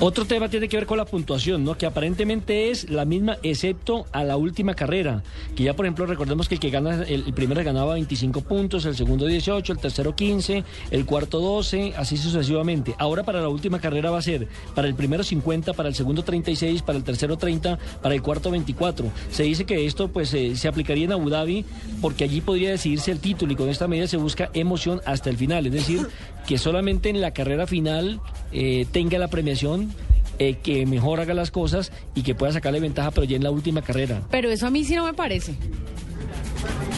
[0.00, 1.76] Otro tema tiene que ver con la puntuación, ¿no?
[1.76, 5.24] Que aparentemente es la misma, excepto a la última carrera.
[5.56, 8.94] Que ya, por ejemplo, recordemos que el que gana, el, primero ganaba 25 puntos, el
[8.94, 12.94] segundo 18, el tercero 15, el cuarto 12, así sucesivamente.
[12.98, 16.22] Ahora para la última carrera va a ser para el primero 50, para el segundo
[16.22, 19.10] 36, para el tercero 30, para el cuarto 24.
[19.32, 21.64] Se dice que esto pues eh, se aplicaría en Abu Dhabi
[22.00, 25.36] porque allí podría decidirse el título y con esta medida se busca emoción hasta el
[25.36, 25.66] final.
[25.66, 26.06] Es decir,
[26.48, 28.22] que solamente en la carrera final
[28.52, 29.92] eh, tenga la premiación
[30.38, 33.50] eh, que mejor haga las cosas y que pueda sacarle ventaja, pero ya en la
[33.50, 34.22] última carrera.
[34.30, 35.54] Pero eso a mí sí no me parece.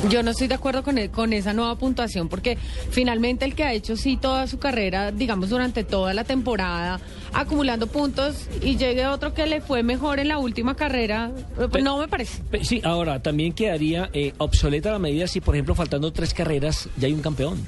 [0.09, 2.57] Yo no estoy de acuerdo con, el- con esa nueva puntuación porque
[2.91, 7.01] finalmente el que ha hecho sí toda su carrera, digamos durante toda la temporada,
[7.33, 11.83] acumulando puntos y llegue otro que le fue mejor en la última carrera, eh, pues
[11.83, 12.41] no me parece.
[12.63, 17.09] Sí, ahora también quedaría eh, obsoleta la medida si, por ejemplo, faltando tres carreras ya
[17.09, 17.59] hay un campeón.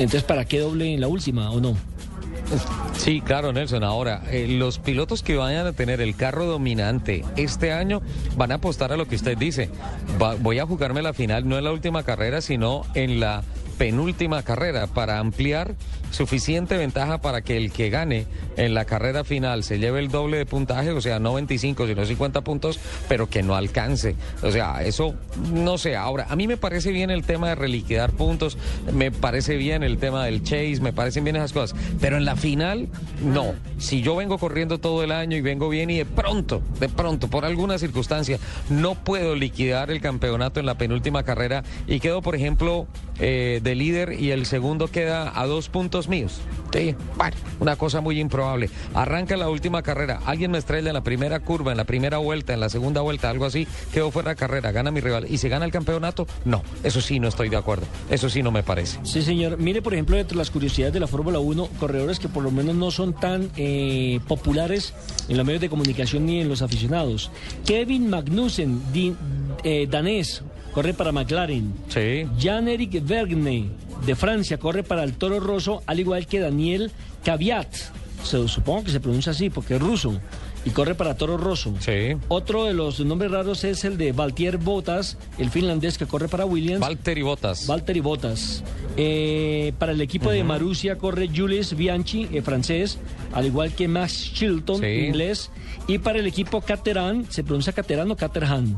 [0.00, 1.76] Entonces, ¿para qué doble en la última o no?
[2.96, 3.84] Sí, claro, Nelson.
[3.84, 8.00] Ahora, eh, los pilotos que vayan a tener el carro dominante este año
[8.36, 9.68] van a apostar a lo que usted dice.
[10.40, 13.42] Voy a jugarme la final no en la última carrera, sino en la
[13.78, 15.74] penúltima carrera para ampliar
[16.10, 18.26] suficiente ventaja para que el que gane
[18.56, 22.04] en la carrera final se lleve el doble de puntaje, o sea, no 25, sino
[22.04, 24.16] 50 puntos, pero que no alcance.
[24.42, 25.14] O sea, eso
[25.52, 25.96] no sé.
[25.96, 28.58] Ahora, a mí me parece bien el tema de reliquidar puntos,
[28.92, 32.36] me parece bien el tema del chase, me parecen bien esas cosas, pero en la
[32.36, 32.88] final,
[33.24, 33.54] no.
[33.78, 37.28] Si yo vengo corriendo todo el año y vengo bien y de pronto, de pronto,
[37.28, 38.38] por alguna circunstancia,
[38.68, 42.86] no puedo liquidar el campeonato en la penúltima carrera y quedo, por ejemplo,
[43.18, 46.40] eh, de líder y el segundo queda a dos puntos míos.
[46.72, 48.70] Sí, bueno, una cosa muy improbable.
[48.94, 52.54] Arranca la última carrera, alguien me estrella en la primera curva, en la primera vuelta,
[52.54, 55.48] en la segunda vuelta, algo así, quedo fuera de carrera, gana mi rival y se
[55.48, 58.98] gana el campeonato, no, eso sí no estoy de acuerdo, eso sí no me parece.
[59.02, 59.58] Sí, señor.
[59.58, 62.74] Mire, por ejemplo, entre las curiosidades de la Fórmula 1, corredores que por lo menos
[62.74, 64.94] no son tan eh, populares
[65.28, 67.30] en los medios de comunicación ni en los aficionados.
[67.64, 68.80] Kevin Magnussen,
[69.64, 71.72] eh, danés, corre para McLaren.
[71.88, 72.26] Sí.
[72.38, 73.70] Jan-Eric Vergne,
[74.06, 76.90] de Francia, corre para el Toro Rosso, al igual que Daniel
[77.24, 77.68] Caviat.
[78.24, 80.20] Se, supongo que se pronuncia así porque es ruso.
[80.62, 81.72] Y corre para Toro Rosso.
[82.28, 86.44] Otro de los nombres raros es el de Valtier Bottas, el finlandés que corre para
[86.44, 86.80] Williams.
[86.80, 87.66] Valtteri Bottas.
[87.66, 88.62] Valtteri Bottas.
[88.98, 92.98] Eh, para el equipo de Marussia corre Jules Bianchi, eh, francés,
[93.32, 94.86] al igual que Max Chilton, Sí.
[94.86, 95.50] inglés.
[95.86, 98.76] Y para el equipo Caterham, ¿se pronuncia Caterham o Caterham?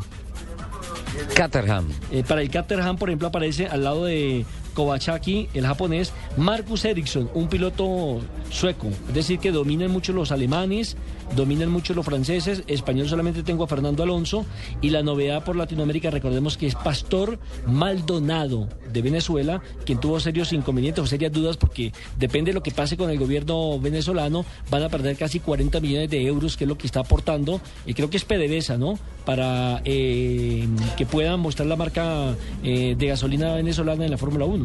[1.35, 1.89] Caterham.
[2.13, 7.31] Eh, para el Caterham, por ejemplo, aparece al lado de Kowachaki, el japonés, Marcus Ericsson,
[7.35, 8.21] un piloto
[8.51, 8.89] sueco.
[9.09, 10.97] Es decir, que dominan mucho los alemanes,
[11.37, 12.63] dominan mucho los franceses.
[12.67, 14.45] Español solamente tengo a Fernando Alonso.
[14.81, 20.53] Y la novedad por Latinoamérica, recordemos que es Pastor Maldonado de Venezuela, quien tuvo serios
[20.53, 24.83] inconvenientes o serias dudas porque depende de lo que pase con el gobierno venezolano, van
[24.83, 27.61] a perder casi 40 millones de euros, que es lo que está aportando.
[27.87, 28.99] Y creo que es PDVSA, ¿no?
[29.25, 34.62] Para eh, que puedan mostrar la marca eh, de gasolina venezolana en la Fórmula 1.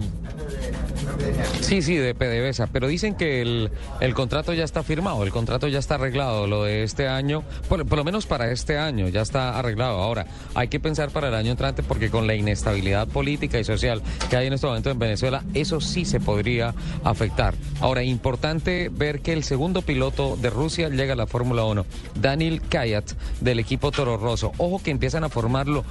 [1.61, 5.67] Sí, sí, de PDVSA, pero dicen que el, el contrato ya está firmado, el contrato
[5.67, 9.21] ya está arreglado, lo de este año, por, por lo menos para este año ya
[9.21, 9.99] está arreglado.
[9.99, 14.01] Ahora, hay que pensar para el año entrante porque con la inestabilidad política y social
[14.29, 17.55] que hay en este momento en Venezuela, eso sí se podría afectar.
[17.81, 22.61] Ahora, importante ver que el segundo piloto de Rusia llega a la Fórmula 1, Daniel
[22.61, 23.11] Kayat,
[23.41, 24.51] del equipo Toro Rosso.
[24.57, 25.83] Ojo que empiezan a formarlo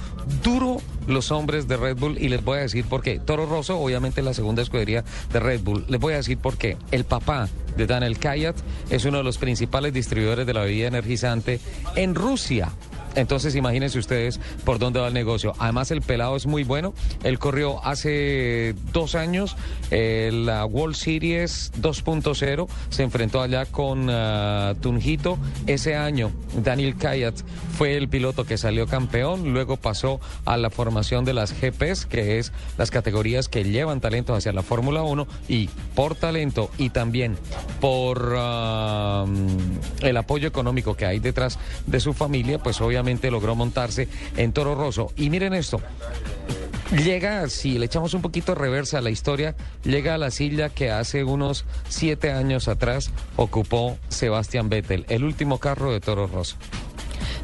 [0.43, 0.77] duro
[1.07, 3.19] los hombres de Red Bull y les voy a decir por qué.
[3.19, 5.85] Toro Rosso, obviamente, la segunda escudería de Red Bull.
[5.87, 6.77] Les voy a decir por qué.
[6.91, 8.55] El papá de Daniel Kayat
[8.89, 11.59] es uno de los principales distribuidores de la bebida energizante
[11.95, 12.69] en Rusia.
[13.17, 15.53] Entonces imagínense ustedes por dónde va el negocio.
[15.57, 16.93] Además el pelado es muy bueno.
[17.23, 19.57] Él corrió hace dos años
[19.89, 22.67] eh, la World Series 2.0.
[22.89, 25.39] Se enfrentó allá con ah, Tunjito.
[25.65, 26.31] Ese año
[26.63, 27.35] Daniel Kayat
[27.75, 29.51] fue el piloto que salió campeón.
[29.51, 34.35] Luego pasó a la formación de las GPs, que es las categorías que llevan talento
[34.35, 35.27] hacia la Fórmula 1.
[35.47, 37.35] Y por talento y también
[37.81, 39.25] por ah,
[40.01, 41.57] el apoyo económico que hay detrás
[41.87, 45.11] de su familia, pues obviamente logró montarse en Toro Rosso.
[45.15, 45.81] Y miren esto.
[46.91, 50.69] Llega, si le echamos un poquito de reversa a la historia, llega a la silla
[50.69, 56.55] que hace unos siete años atrás ocupó Sebastián Vettel, el último carro de Toro Rosso.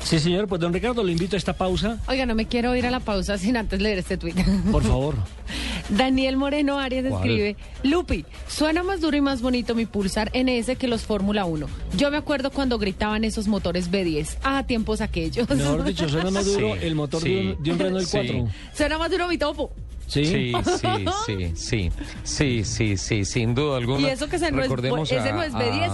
[0.02, 1.98] Sí, señor, pues don Ricardo, le invito a esta pausa.
[2.08, 4.36] Oiga, no me quiero ir a la pausa sin antes leer este tuit.
[4.72, 5.16] Por favor.
[5.90, 7.14] Daniel Moreno Arias ¿Cuál?
[7.22, 11.68] escribe, Lupi, suena más duro y más bonito mi Pulsar NS que los Fórmula 1.
[11.98, 14.38] Yo me acuerdo cuando gritaban esos motores B10.
[14.44, 15.50] Ah, tiempos aquellos.
[15.50, 18.18] Mejor dicho, suena más duro Sí, el motor sí, de un, de un Renault sí.
[18.18, 18.48] 4.
[18.74, 19.72] Suena más duro mi topo.
[20.08, 21.92] Sí, Sí, sí, sí, sí,
[22.24, 24.02] sí, sí, sí, sin duda alguna.
[24.02, 25.90] Y eso que ese no es- Recordemos ese a- no es B10.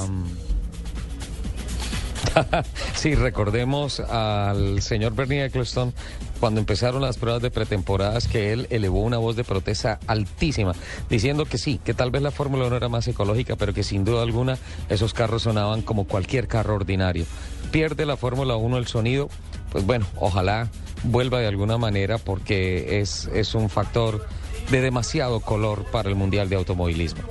[2.35, 2.63] a-
[2.95, 5.93] sí, recordemos al señor Bernie Eccleston
[6.39, 10.73] cuando empezaron las pruebas de pretemporadas que él elevó una voz de protesta altísima,
[11.09, 14.05] diciendo que sí, que tal vez la Fórmula 1 era más ecológica, pero que sin
[14.05, 14.57] duda alguna
[14.89, 17.25] esos carros sonaban como cualquier carro ordinario.
[17.71, 19.29] Pierde la Fórmula 1 el sonido,
[19.71, 20.69] pues bueno, ojalá
[21.03, 24.25] vuelva de alguna manera porque es, es un factor
[24.69, 27.21] de demasiado color para el Mundial de Automovilismo.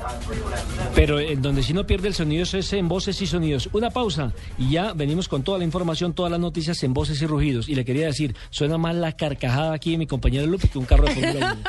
[0.95, 3.69] Pero en donde sí no pierde el sonido es en voces y sonidos.
[3.73, 7.27] Una pausa y ya venimos con toda la información, todas las noticias en voces y
[7.27, 7.69] rugidos.
[7.69, 10.85] Y le quería decir, suena más la carcajada aquí de mi compañero Lupi que un
[10.85, 11.65] carro de Fórmula 1.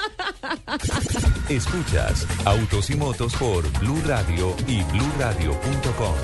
[1.50, 6.16] Escuchas Autos y Motos por Blue Radio y bluradio.com.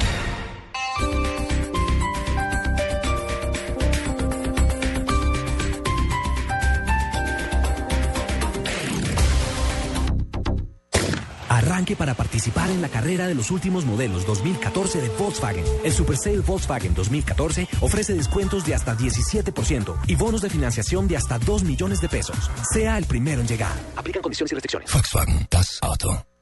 [11.65, 15.65] Arranque para participar en la carrera de los últimos modelos 2014 de Volkswagen.
[15.83, 21.17] El Super Sale Volkswagen 2014 ofrece descuentos de hasta 17% y bonos de financiación de
[21.17, 22.51] hasta 2 millones de pesos.
[22.71, 23.73] Sea el primero en llegar.
[23.95, 24.93] Aplican condiciones y restricciones.
[24.93, 26.34] Volkswagen, das Auto.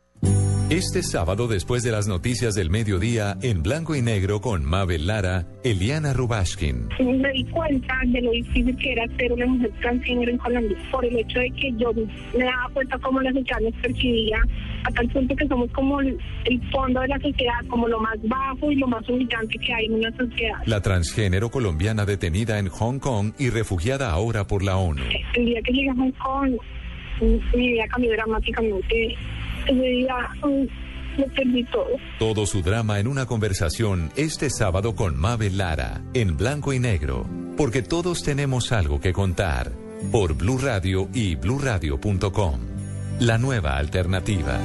[0.74, 5.46] Este sábado, después de las noticias del mediodía, en blanco y negro con Mabel Lara,
[5.64, 6.88] Eliana Rubashkin.
[7.00, 11.06] me di cuenta de lo difícil que era ser una mujer transgénero en Colombia por
[11.06, 14.38] el hecho de que yo me daba cuenta cómo la sociedad nos percibía
[14.86, 18.18] a tal punto que somos como el, el fondo de la sociedad, como lo más
[18.24, 20.58] bajo y lo más humillante que hay en una sociedad.
[20.66, 25.04] La transgénero colombiana detenida en Hong Kong y refugiada ahora por la ONU.
[25.36, 26.54] El día que llegué a Hong Kong,
[27.22, 29.18] mi vida cambió dramáticamente.
[31.18, 31.86] Todo.
[32.20, 37.26] Todo su drama en una conversación este sábado con Mabel Lara, en blanco y negro,
[37.56, 39.72] porque todos tenemos algo que contar,
[40.12, 42.60] por Blue Radio y bluradio.com.
[43.20, 44.60] La nueva alternativa.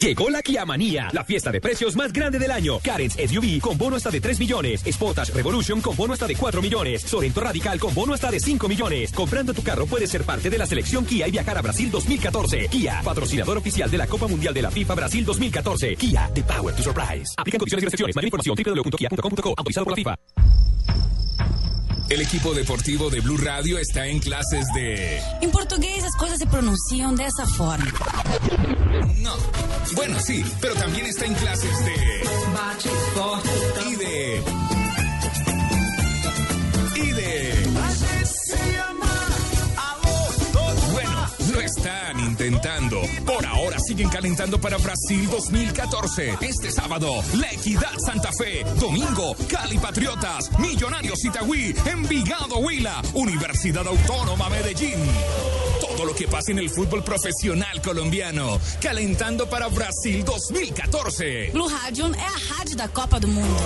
[0.00, 2.78] Llegó la Kia Manía, la fiesta de precios más grande del año.
[2.78, 4.80] Carens SUV con bono hasta de 3 millones.
[4.80, 7.02] Sportage Revolution con bono hasta de 4 millones.
[7.02, 9.12] Sorento Radical con bono hasta de 5 millones.
[9.12, 12.68] Comprando tu carro puedes ser parte de la selección Kia y viajar a Brasil 2014.
[12.68, 15.96] Kia, patrocinador oficial de la Copa Mundial de la FIFA Brasil 2014.
[15.96, 17.34] Kia, the power to surprise.
[17.36, 18.16] Aplican condiciones y restricciones.
[18.16, 19.54] Mayor información www.kia.com.co.
[19.54, 20.14] Autorizado por la FIFA.
[22.08, 25.20] El equipo deportivo de Blue Radio está en clases de...
[25.42, 27.86] Em português, as coisas se pronunciam dessa forma.
[29.22, 29.34] No.
[29.94, 31.94] Bueno, sí, pero también está en clases de...
[33.88, 34.42] Y de...
[36.96, 37.66] Y de...
[40.92, 43.00] Bueno, lo están intentando.
[43.26, 46.38] Por ahora siguen calentando para Brasil 2014.
[46.40, 48.64] Este sábado, La Equidad Santa Fe.
[48.78, 50.50] Domingo, Cali Patriotas.
[50.58, 51.74] Millonarios Itagüí.
[51.86, 53.02] Envigado Huila.
[53.14, 54.98] Universidad Autónoma Medellín.
[56.00, 58.58] Todo lo que pasa en el fútbol profesional colombiano.
[58.80, 61.50] Calentando para Brasil 2014.
[61.52, 63.60] Blue Radio é a rádio da Copa do Mundo.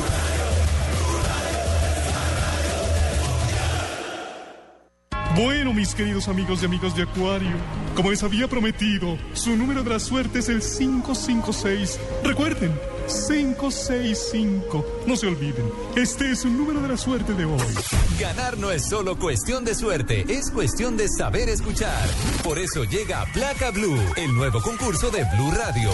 [5.37, 7.57] Bueno, mis queridos amigos y amigos de Acuario,
[7.95, 12.01] como les había prometido, su número de la suerte es el 556.
[12.25, 12.73] Recuerden,
[13.07, 14.85] 565.
[15.07, 17.75] No se olviden, este es el número de la suerte de hoy.
[18.19, 22.09] Ganar no es solo cuestión de suerte, es cuestión de saber escuchar.
[22.43, 25.91] Por eso llega Placa Blue, el nuevo concurso de Blue Radio.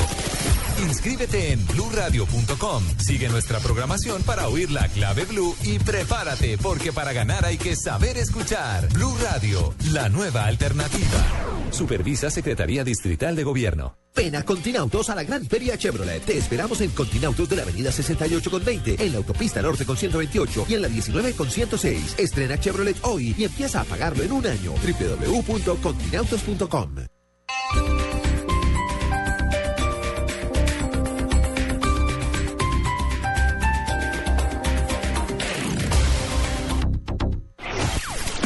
[0.88, 2.82] Inscríbete en bluradio.com.
[2.98, 7.76] Sigue nuestra programación para oír la clave Blue y prepárate, porque para ganar hay que
[7.76, 8.88] saber escuchar.
[8.88, 11.50] Blue Radio, la nueva alternativa.
[11.70, 14.00] Supervisa Secretaría Distrital de Gobierno.
[14.14, 16.24] Ven a Continautos a la Gran Feria Chevrolet.
[16.24, 19.96] Te esperamos en Continautos de la Avenida 68 con 20, en la Autopista Norte con
[19.96, 22.16] 128 y en la 19 con 106.
[22.18, 24.72] Estrena Chevrolet hoy y empieza a pagarlo en un año.
[24.72, 27.19] www.continautos.com.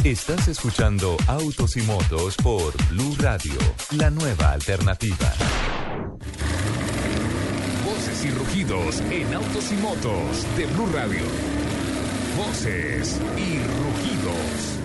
[0.05, 3.55] Estás escuchando Autos y Motos por Blue Radio,
[3.93, 5.33] la nueva alternativa.
[7.87, 11.25] Voces y rugidos en autos y motos de Blue Radio.
[12.37, 14.84] Voces y rugidos.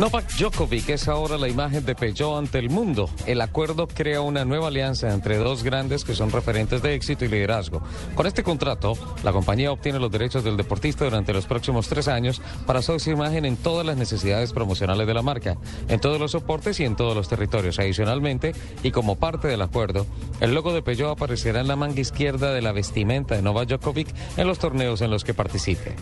[0.00, 3.10] Novak Djokovic es ahora la imagen de Peugeot ante el mundo.
[3.26, 7.28] El acuerdo crea una nueva alianza entre dos grandes que son referentes de éxito y
[7.28, 7.82] liderazgo.
[8.14, 12.40] Con este contrato, la compañía obtiene los derechos del deportista durante los próximos tres años
[12.64, 16.80] para su imagen en todas las necesidades promocionales de la marca, en todos los soportes
[16.80, 17.78] y en todos los territorios.
[17.78, 20.06] Adicionalmente, y como parte del acuerdo,
[20.40, 24.08] el logo de Peugeot aparecerá en la manga izquierda de la vestimenta de Novak Djokovic
[24.38, 25.94] en los torneos en los que participe.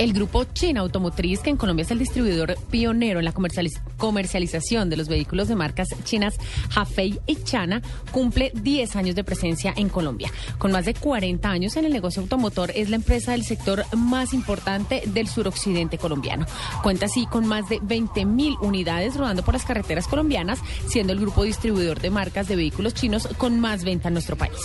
[0.00, 4.88] El grupo China Automotriz, que en Colombia es el distribuidor pionero en la comercializ- comercialización
[4.88, 6.36] de los vehículos de marcas chinas
[6.74, 10.32] Hafei y Chana, cumple 10 años de presencia en Colombia.
[10.56, 14.32] Con más de 40 años en el negocio automotor, es la empresa del sector más
[14.32, 16.46] importante del suroccidente colombiano.
[16.82, 21.20] Cuenta así con más de 20 mil unidades rodando por las carreteras colombianas, siendo el
[21.20, 24.56] grupo distribuidor de marcas de vehículos chinos con más venta en nuestro país.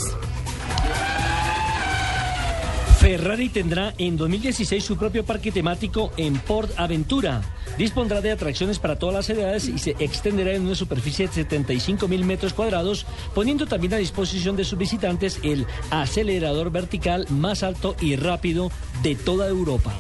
[3.06, 7.44] Ferrari tendrá en 2016 su propio parque temático en Port Aventura.
[7.78, 12.08] Dispondrá de atracciones para todas las edades y se extenderá en una superficie de 75
[12.08, 13.06] mil metros cuadrados,
[13.36, 18.72] poniendo también a disposición de sus visitantes el acelerador vertical más alto y rápido
[19.04, 19.94] de toda Europa.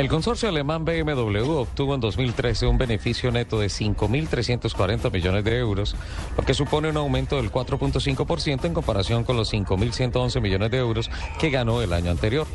[0.00, 5.94] El consorcio alemán BMW obtuvo en 2013 un beneficio neto de 5.340 millones de euros,
[6.38, 11.10] lo que supone un aumento del 4.5% en comparación con los 5.111 millones de euros
[11.38, 12.46] que ganó el año anterior.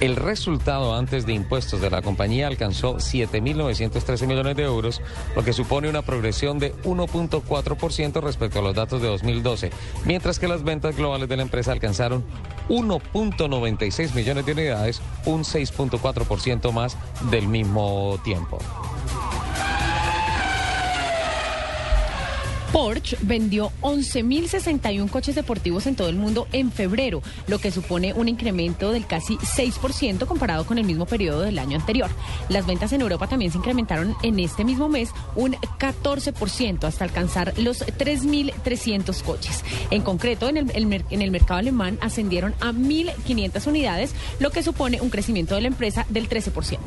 [0.00, 5.00] El resultado antes de impuestos de la compañía alcanzó 7.913 millones de euros,
[5.36, 9.70] lo que supone una progresión de 1.4% respecto a los datos de 2012,
[10.04, 12.24] mientras que las ventas globales de la empresa alcanzaron
[12.68, 16.96] 1.96 millones de unidades, un 6.4% más
[17.30, 18.58] del mismo tiempo.
[22.72, 28.28] Porsche vendió 11.061 coches deportivos en todo el mundo en febrero, lo que supone un
[28.28, 32.10] incremento del casi 6% comparado con el mismo periodo del año anterior.
[32.48, 37.54] Las ventas en Europa también se incrementaron en este mismo mes un 14% hasta alcanzar
[37.58, 39.64] los 3.300 coches.
[39.90, 45.00] En concreto, en el, en el mercado alemán ascendieron a 1.500 unidades, lo que supone
[45.00, 46.78] un crecimiento de la empresa del 13%.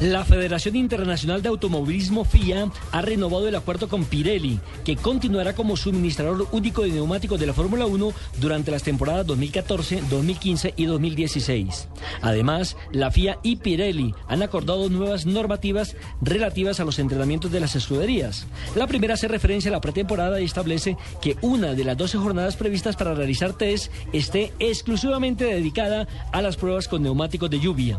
[0.00, 5.74] La Federación Internacional de Automovilismo FIA ha renovado el acuerdo con Pirelli, que continuará como
[5.74, 11.88] suministrador único de neumáticos de la Fórmula 1 durante las temporadas 2014, 2015 y 2016.
[12.20, 17.74] Además, la FIA y Pirelli han acordado nuevas normativas relativas a los entrenamientos de las
[17.74, 18.46] escuderías.
[18.74, 22.56] La primera hace referencia a la pretemporada y establece que una de las 12 jornadas
[22.56, 27.98] previstas para realizar test esté exclusivamente dedicada a las pruebas con neumáticos de lluvia.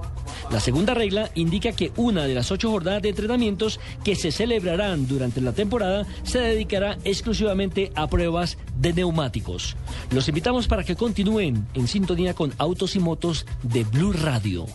[0.52, 5.08] La segunda regla indica que una de las ocho jornadas de entrenamientos que se celebrarán
[5.08, 9.76] durante la temporada se dedicará exclusivamente a pruebas de neumáticos.
[10.12, 14.66] Los invitamos para que continúen en sintonía con Autos y Motos de Blue Radio.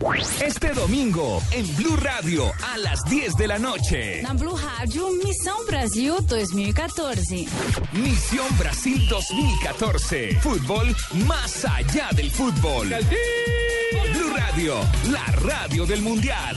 [0.00, 4.22] Este domingo en Blue Radio a las 10 de la noche.
[4.22, 7.46] Na Blue Rádio, Missão Brasil 2014.
[7.92, 10.38] Misión Brasil 2014.
[10.40, 10.96] Fútbol
[11.26, 12.88] más allá del fútbol.
[12.88, 14.76] Blue Radio,
[15.10, 16.56] la radio del mundial.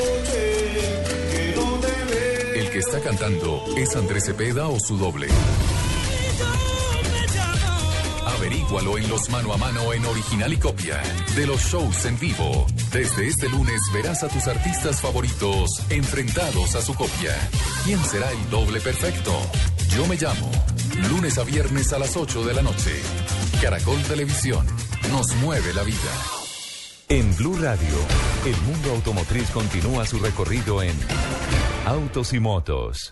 [2.81, 5.27] Está cantando es Andrés Cepeda o su doble.
[8.25, 10.99] Averígualo en los mano a mano en original y copia
[11.35, 12.65] de los shows en vivo.
[12.91, 17.37] Desde este lunes verás a tus artistas favoritos enfrentados a su copia.
[17.85, 19.31] ¿Quién será el doble perfecto?
[19.95, 20.49] Yo me llamo.
[21.11, 22.99] Lunes a viernes a las 8 de la noche.
[23.61, 24.65] Caracol Televisión.
[25.11, 26.40] Nos mueve la vida.
[27.11, 27.89] En Blue Radio,
[28.45, 30.93] el mundo automotriz continúa su recorrido en
[31.85, 33.11] Autos y Motos.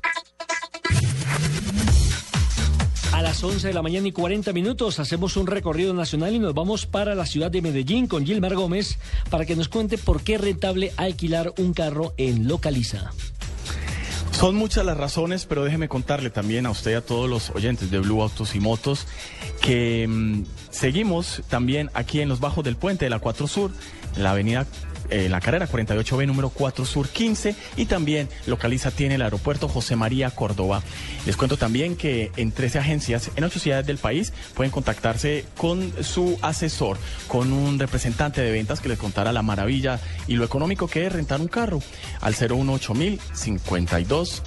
[3.11, 6.53] A las 11 de la mañana y 40 minutos hacemos un recorrido nacional y nos
[6.53, 8.99] vamos para la ciudad de Medellín con Gilmar Gómez
[9.29, 13.11] para que nos cuente por qué es rentable alquilar un carro en Localiza.
[14.39, 17.91] Son muchas las razones, pero déjeme contarle también a usted y a todos los oyentes
[17.91, 19.05] de Blue Autos y Motos
[19.59, 23.71] que mm, seguimos también aquí en los bajos del puente de la 4 Sur,
[24.15, 24.65] en la avenida
[25.09, 29.95] eh, la carrera 48B número 4 Sur 15 y también localiza tiene el aeropuerto José
[29.95, 30.81] María Córdoba.
[31.25, 35.91] Les cuento también que en 13 agencias en 8 ciudades del país pueden contactarse con
[36.03, 40.87] su asesor, con un representante de ventas que les contará la maravilla y lo económico
[40.87, 41.81] que es rentar un carro
[42.21, 42.93] al 018
[43.33, 44.43] 52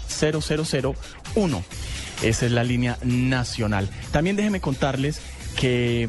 [1.34, 1.64] 001.
[2.22, 3.88] Esa es la línea nacional.
[4.12, 5.20] También déjenme contarles
[5.56, 6.08] que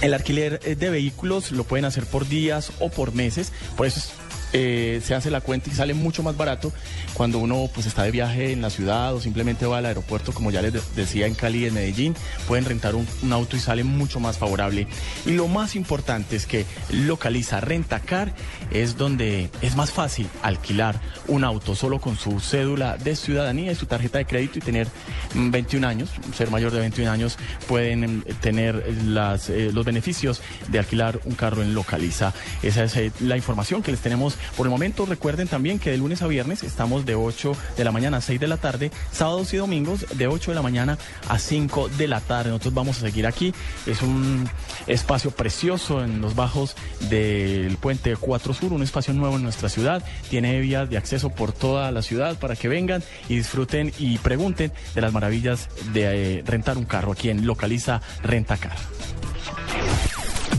[0.00, 4.00] el alquiler eh, de vehículos lo pueden hacer por días o por meses, por eso
[4.00, 4.21] es
[4.52, 6.72] eh, se hace la cuenta y sale mucho más barato
[7.14, 10.50] cuando uno pues está de viaje en la ciudad o simplemente va al aeropuerto, como
[10.50, 12.14] ya les decía en Cali, en Medellín,
[12.46, 14.86] pueden rentar un, auto y sale mucho más favorable.
[15.24, 18.34] Y lo más importante es que localiza Rentacar,
[18.70, 23.74] es donde es más fácil alquilar un auto solo con su cédula de ciudadanía y
[23.74, 24.88] su tarjeta de crédito y tener
[25.34, 27.38] 21 años, ser mayor de 21 años,
[27.68, 32.34] pueden em, tener las, eh, los beneficios de alquilar un carro en Localiza.
[32.62, 35.96] Esa es eh, la información que les tenemos por el momento, recuerden también que de
[35.96, 39.52] lunes a viernes estamos de 8 de la mañana a 6 de la tarde, sábados
[39.54, 40.98] y domingos de 8 de la mañana
[41.28, 42.50] a 5 de la tarde.
[42.50, 43.54] Nosotros vamos a seguir aquí.
[43.86, 44.48] Es un
[44.86, 46.76] espacio precioso en los bajos
[47.08, 50.04] del puente 4 Sur, un espacio nuevo en nuestra ciudad.
[50.30, 54.72] Tiene vías de acceso por toda la ciudad para que vengan y disfruten y pregunten
[54.94, 58.76] de las maravillas de eh, rentar un carro aquí en Localiza Rentacar.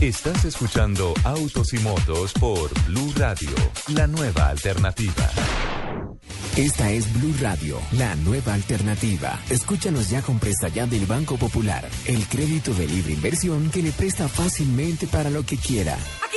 [0.00, 3.50] Estás escuchando Autos y Motos por Blue Radio,
[3.94, 5.30] la nueva alternativa.
[6.56, 9.40] Esta es Blue Radio, la nueva alternativa.
[9.48, 13.92] Escúchanos ya con Presta Ya del Banco Popular, el crédito de libre inversión que le
[13.92, 15.94] presta fácilmente para lo que quiera.
[15.94, 16.36] Aquí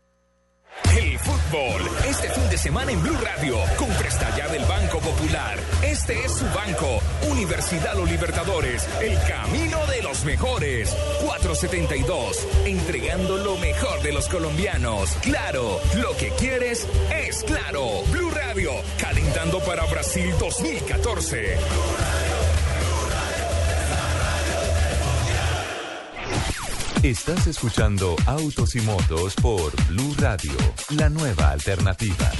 [0.97, 5.57] El fútbol, este fin de semana en Blue Radio, con presta ya del Banco Popular.
[5.83, 6.99] Este es su banco,
[7.29, 10.95] Universidad Los Libertadores, el camino de los mejores.
[11.25, 15.11] 472, entregando lo mejor de los colombianos.
[15.21, 16.87] Claro, lo que quieres
[17.25, 18.03] es claro.
[18.11, 21.57] Blue Radio, calentando para Brasil 2014.
[27.03, 30.51] Estás escuchando Autos y Motos por Blue Radio,
[30.95, 32.31] la nueva alternativa.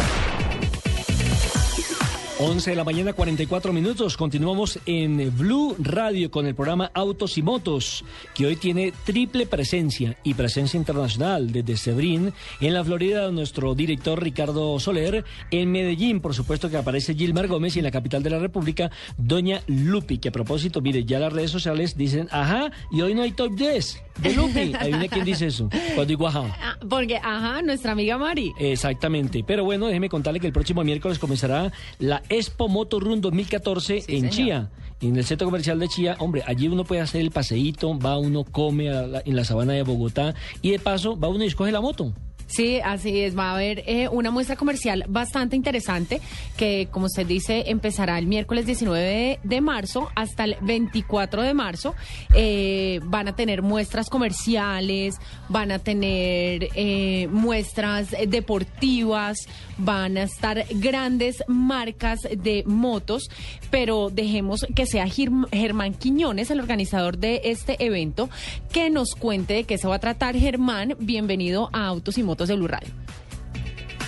[2.41, 4.17] 11 de la mañana, 44 minutos.
[4.17, 8.03] Continuamos en Blue Radio con el programa Autos y Motos,
[8.33, 14.19] que hoy tiene triple presencia y presencia internacional desde Sebrín, en la Florida, nuestro director
[14.23, 18.31] Ricardo Soler, en Medellín, por supuesto que aparece Gilmar Gómez y en la capital de
[18.31, 23.01] la República, Doña Lupi, que a propósito, mire, ya las redes sociales dicen, ajá, y
[23.01, 24.73] hoy no hay top 10 de Lupi.
[24.79, 25.69] Adivine quién dice eso.
[25.69, 26.55] Cuando digo ajá.
[26.59, 28.51] Ah, porque, ajá, nuestra amiga Mari.
[28.59, 29.43] Exactamente.
[29.45, 34.29] Pero bueno, déjeme contarle que el próximo miércoles comenzará la Expo Moto Run 2014 en
[34.29, 34.69] Chía.
[35.01, 38.45] En el centro comercial de Chía, hombre, allí uno puede hacer el paseíto, va uno,
[38.45, 42.13] come en la sabana de Bogotá y de paso va uno y escoge la moto.
[42.51, 43.37] Sí, así es.
[43.37, 46.19] Va a haber eh, una muestra comercial bastante interesante
[46.57, 51.95] que, como usted dice, empezará el miércoles 19 de, marzo hasta el 24 de marzo.
[52.35, 55.15] Eh, van a tener muestras comerciales,
[55.47, 59.37] van a tener eh, muestras deportivas,
[59.77, 63.29] van a estar grandes marcas de motos,
[63.69, 68.29] pero dejemos que sea Germán Quiñones, el organizador de este evento,
[68.73, 70.35] que nos cuente de qué se va a tratar.
[70.35, 72.89] Germán, bienvenido a Autos y Motos de Blue Radio.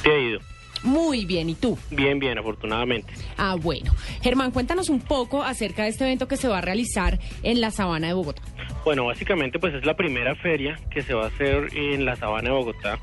[0.04, 0.40] ¿Te ha ido?
[0.84, 1.78] Muy bien, ¿y tú?
[1.92, 3.14] Bien, bien, afortunadamente.
[3.38, 3.94] Ah, bueno.
[4.22, 7.72] Germán, cuéntanos un poco acerca de este evento que se va a realizar en la
[7.72, 8.42] Sabana de Bogotá.
[8.84, 12.50] Bueno, básicamente pues es la primera feria que se va a hacer en la Sabana
[12.50, 13.00] de Bogotá.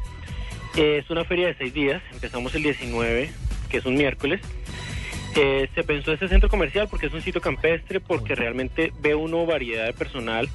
[0.76, 3.30] Es una feria de seis días, empezamos el 19,
[3.70, 4.42] que es un miércoles.
[5.36, 9.46] Eh, se pensó este centro comercial porque es un sitio campestre, porque realmente ve uno
[9.46, 10.48] variedad de personal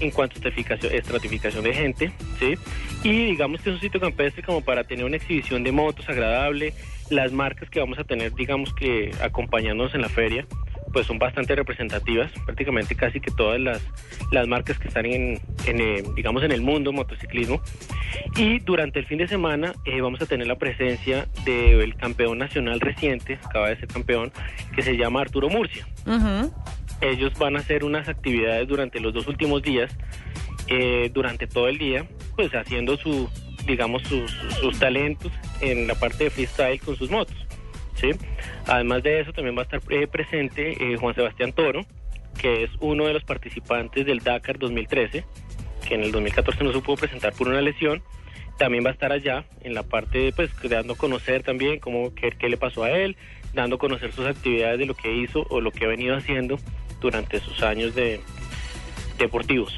[0.00, 2.54] en cuanto a estratificación de gente, ¿sí?
[3.04, 6.72] Y digamos que es un sitio campestre como para tener una exhibición de motos agradable,
[7.10, 10.46] las marcas que vamos a tener, digamos que acompañándonos en la feria,
[10.92, 13.80] pues son bastante representativas, prácticamente casi que todas las,
[14.32, 17.60] las marcas que están en, eh, digamos, en el mundo motociclismo.
[18.36, 22.80] Y durante el fin de semana eh, vamos a tener la presencia del campeón nacional
[22.80, 24.32] reciente, acaba de ser campeón,
[24.74, 25.86] que se llama Arturo Murcia
[27.00, 29.96] ellos van a hacer unas actividades durante los dos últimos días,
[30.68, 32.06] eh, durante todo el día,
[32.36, 33.28] pues haciendo su,
[33.66, 37.36] digamos, sus, talentos en la parte de freestyle con sus motos.
[37.94, 38.10] ¿sí?
[38.66, 41.84] Además de eso, también va a estar eh, presente eh, Juan Sebastián Toro,
[42.38, 45.24] que es uno de los participantes del Dakar 2013,
[45.86, 48.02] que en el 2014 no se pudo presentar por una lesión.
[48.58, 52.30] También va a estar allá en la parte, pues, dando a conocer también cómo, qué,
[52.30, 53.16] qué le pasó a él,
[53.54, 56.58] dando a conocer sus actividades de lo que hizo o lo que ha venido haciendo
[57.00, 58.20] durante sus años de
[59.18, 59.72] deportivos.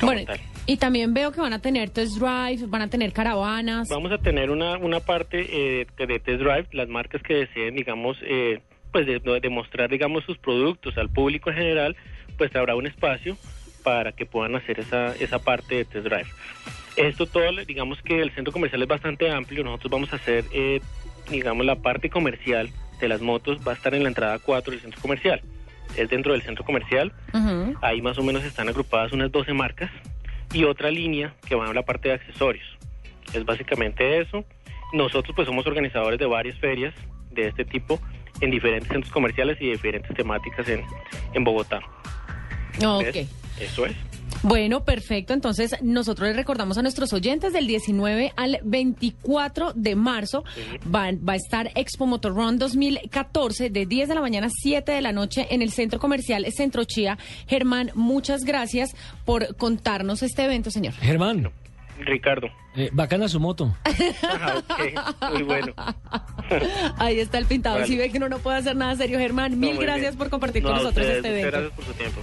[0.00, 0.22] Bueno,
[0.66, 3.88] y también veo que van a tener test drive, van a tener caravanas.
[3.88, 8.16] Vamos a tener una, una parte eh, de test drive, las marcas que deseen, digamos,
[8.22, 8.60] eh,
[8.90, 11.96] pues de, de digamos, sus productos al público en general,
[12.38, 13.36] pues habrá un espacio
[13.82, 16.28] para que puedan hacer esa, esa parte de test drive.
[16.96, 20.80] Esto todo, digamos que el centro comercial es bastante amplio, nosotros vamos a hacer, eh,
[21.28, 22.70] digamos, la parte comercial
[23.00, 25.42] de las motos va a estar en la entrada 4 del centro comercial.
[25.96, 27.12] Es dentro del centro comercial.
[27.82, 29.90] Ahí más o menos están agrupadas unas 12 marcas
[30.52, 32.66] y otra línea que va a la parte de accesorios.
[33.32, 34.44] Es básicamente eso.
[34.92, 36.94] Nosotros pues somos organizadores de varias ferias
[37.30, 38.00] de este tipo
[38.40, 40.82] en diferentes centros comerciales y de diferentes temáticas en,
[41.32, 41.80] en Bogotá.
[42.84, 43.04] Ok.
[43.04, 43.28] ¿Ves?
[43.60, 43.94] Eso es.
[44.42, 45.32] Bueno, perfecto.
[45.32, 50.44] Entonces, nosotros les recordamos a nuestros oyentes del 19 al 24 de marzo
[50.94, 54.92] va, va a estar Expo Motor Run 2014 de 10 de la mañana a 7
[54.92, 57.16] de la noche en el Centro Comercial Centro Chía.
[57.48, 58.94] Germán, muchas gracias
[59.24, 60.92] por contarnos este evento, señor.
[60.94, 61.50] Germán.
[62.00, 62.48] Ricardo.
[62.76, 63.74] Eh, bacana su moto.
[64.56, 65.32] Ok.
[65.32, 65.72] Muy bueno.
[66.98, 67.76] Ahí está el pintado.
[67.76, 67.86] Vale.
[67.86, 70.18] Si ve que uno no puede hacer nada serio, Germán, mil No, gracias bien.
[70.18, 71.58] por compartir No, con nosotros ustedes, este muchas evento.
[71.58, 72.20] gracias por su tiempo.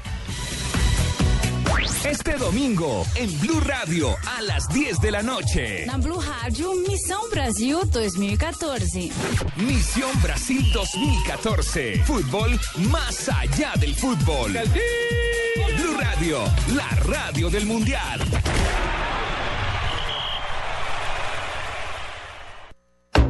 [1.81, 5.85] Este domingo en Blue Radio a las 10 de la noche.
[5.87, 9.09] Na Blue Rádio, Missão Brasil 2014.
[9.57, 12.03] Misión Brasil 2014.
[12.05, 12.59] Fútbol
[12.91, 14.51] más allá del fútbol.
[14.51, 16.43] Blue Radio,
[16.75, 18.19] la radio del Mundial.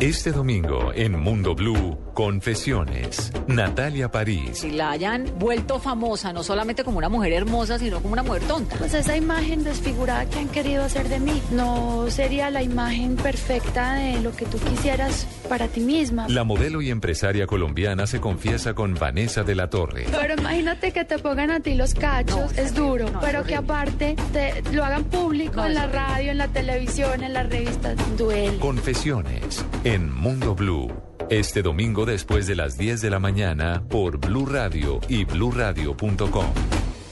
[0.02, 3.32] Este domingo en Mundo Blue, Confesiones.
[3.46, 4.58] Natalia París.
[4.58, 8.42] Si la hayan vuelto famosa, no solamente como una mujer hermosa, sino como una mujer
[8.48, 8.78] tonta.
[8.78, 13.94] Pues esa imagen desfigurada que han querido hacer de mí no sería la imagen perfecta
[13.94, 16.28] de lo que tú quisieras para ti misma.
[16.30, 20.08] La modelo y empresaria colombiana se confiesa con Vanessa de la Torre.
[20.10, 24.64] Pero imagínate que te pongan a ti los cachos, es duro, pero que aparte te
[24.72, 28.58] lo hagan público en la radio, en la televisión, en las revistas, duele.
[28.58, 30.90] Confesiones en Mundo Blue.
[31.30, 36.46] Este domingo después de las 10 de la mañana por Blue Radio y bluradio.com.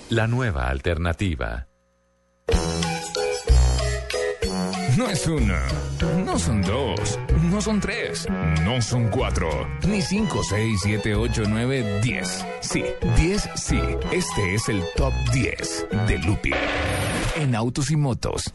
[0.10, 1.68] La nueva alternativa.
[4.98, 5.62] No es una,
[6.26, 8.28] no son dos, no son tres,
[8.64, 9.50] no son cuatro,
[9.88, 12.46] ni cinco, seis, siete, ocho, nueve, diez.
[12.62, 12.84] Sí,
[13.18, 13.80] diez, sí.
[14.12, 16.52] Este es el top 10 de Lupi
[17.36, 18.54] en autos y motos.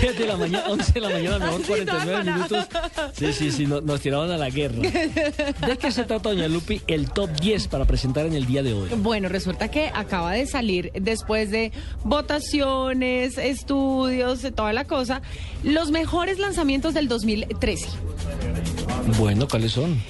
[0.00, 2.66] 10 de la mañana, 11 de la mañana, mejor Así 49 toda minutos.
[3.14, 4.78] Sí, sí, sí, no- nos tiraban a la guerra.
[4.80, 8.72] ¿De qué se trata, doña Lupi, el top 10 para presentar en el día de
[8.74, 8.88] hoy?
[8.98, 11.72] Bueno, resulta que acaba de salir después de
[12.04, 15.22] votaciones, estudios, de toda la cosa,
[15.62, 17.86] los mejores lanzamientos del 2013.
[19.18, 20.00] Bueno, ¿cuáles son?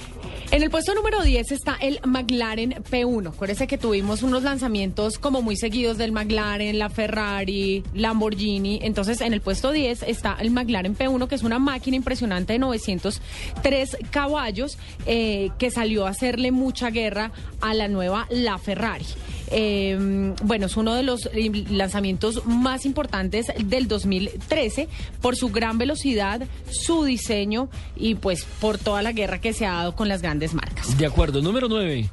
[0.51, 3.27] En el puesto número 10 está el McLaren P1.
[3.29, 8.79] Acuérdese que tuvimos unos lanzamientos como muy seguidos del McLaren, la Ferrari, Lamborghini.
[8.81, 12.59] Entonces, en el puesto 10 está el McLaren P1, que es una máquina impresionante de
[12.59, 17.31] 903 caballos eh, que salió a hacerle mucha guerra
[17.61, 19.05] a la nueva La Ferrari.
[19.51, 21.29] Eh, bueno, es uno de los
[21.69, 24.87] lanzamientos más importantes del 2013
[25.21, 29.73] por su gran velocidad, su diseño y pues por toda la guerra que se ha
[29.73, 30.97] dado con las grandes marcas.
[30.97, 32.09] De acuerdo, número 9.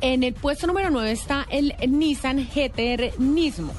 [0.00, 3.72] En el puesto número 9 está el Nissan GTR Nismo.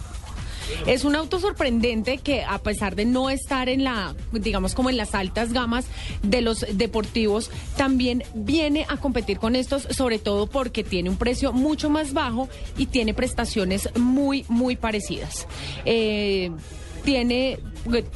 [0.85, 4.98] Es un auto sorprendente que a pesar de no estar en la, digamos como en
[4.98, 5.85] las altas gamas
[6.23, 11.53] de los deportivos, también viene a competir con estos, sobre todo porque tiene un precio
[11.53, 15.48] mucho más bajo y tiene prestaciones muy, muy parecidas.
[15.85, 16.52] Eh,
[17.07, 17.57] tiene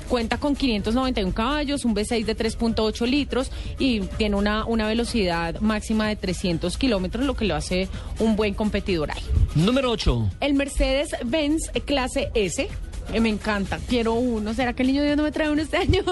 [0.10, 3.50] cuenta con 591 caballos, un V6 de 3.8 litros
[3.80, 7.88] y tiene una, una velocidad máxima de 300 kilómetros, lo que lo hace
[8.20, 9.24] un buen competidor ahí.
[9.56, 10.32] Número 8.
[10.42, 12.68] El Mercedes-Benz clase S,
[13.14, 14.54] eh, me encanta, quiero uno.
[14.54, 16.04] ¿Será que el niño Dios no me trae uno este año?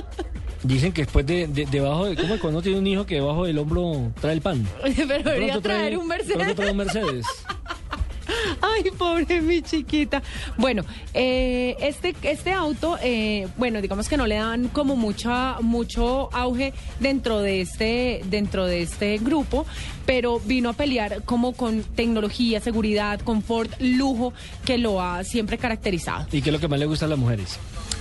[0.62, 3.14] Dicen que después de, de- debajo de, ¿cómo es cuando uno tiene un hijo que
[3.14, 4.68] debajo del hombro trae el pan?
[4.82, 6.54] Pero De debería trae- traer un Mercedes.
[6.54, 7.26] trae un Mercedes.
[8.60, 10.22] Ay, pobre mi chiquita.
[10.56, 10.84] Bueno,
[11.14, 16.72] eh, este, este auto, eh, bueno, digamos que no le dan como mucha, mucho auge
[17.00, 19.66] dentro de este, dentro de este grupo,
[20.06, 24.32] pero vino a pelear como con tecnología, seguridad, confort, lujo,
[24.64, 26.26] que lo ha siempre caracterizado.
[26.32, 27.58] ¿Y qué es lo que más le gusta a las mujeres?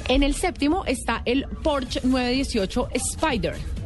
[0.08, 3.77] En el séptimo está el Porsche 918 Spider.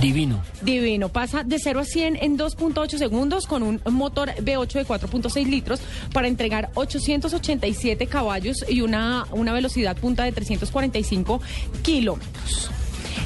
[0.00, 0.42] Divino.
[0.62, 5.46] Divino, pasa de 0 a 100 en 2.8 segundos con un motor V8 de 4.6
[5.46, 5.80] litros
[6.12, 11.40] para entregar 887 caballos y una, una velocidad punta de 345
[11.82, 12.70] kilómetros.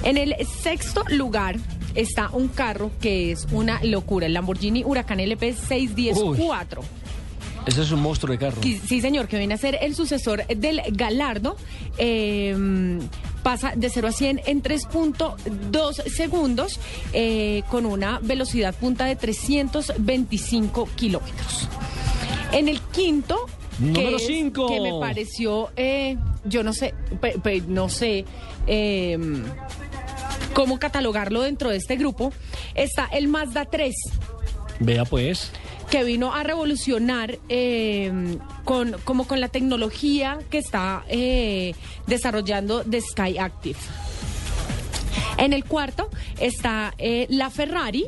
[0.04, 1.56] En el sexto lugar
[1.94, 6.80] está un carro que es una locura, el Lamborghini Huracán LP 610-4.
[7.66, 8.62] Ese es un monstruo de carro.
[8.62, 11.56] Sí, sí, señor, que viene a ser el sucesor del Galardo.
[11.98, 12.98] Eh,
[13.42, 16.78] pasa de 0 a 100 en 3.2 segundos
[17.12, 21.68] eh, con una velocidad punta de 325 kilómetros.
[22.52, 23.46] En el quinto,
[23.78, 24.66] que, Número es- cinco.
[24.68, 28.24] que me pareció, eh, yo no sé, pe- pe- no sé
[28.66, 29.18] eh,
[30.52, 32.32] cómo catalogarlo dentro de este grupo,
[32.74, 33.94] está el Mazda 3
[34.80, 35.50] Vea pues.
[35.90, 38.12] Que vino a revolucionar eh,
[38.64, 41.74] con, como con la tecnología que está eh,
[42.06, 43.78] desarrollando de Sky Active.
[45.36, 46.08] En el cuarto
[46.38, 48.06] está eh, la Ferrari,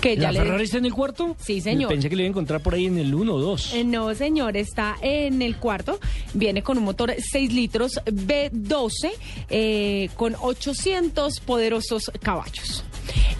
[0.00, 1.34] que ya ¿La le Ferrari está en el cuarto?
[1.40, 1.88] Sí, señor.
[1.88, 3.74] Pensé que le iba a encontrar por ahí en el 1 o 2.
[3.74, 5.98] Eh, No, señor, está en el cuarto.
[6.34, 9.10] Viene con un motor 6 litros B12
[9.48, 12.84] eh, con 800 poderosos caballos.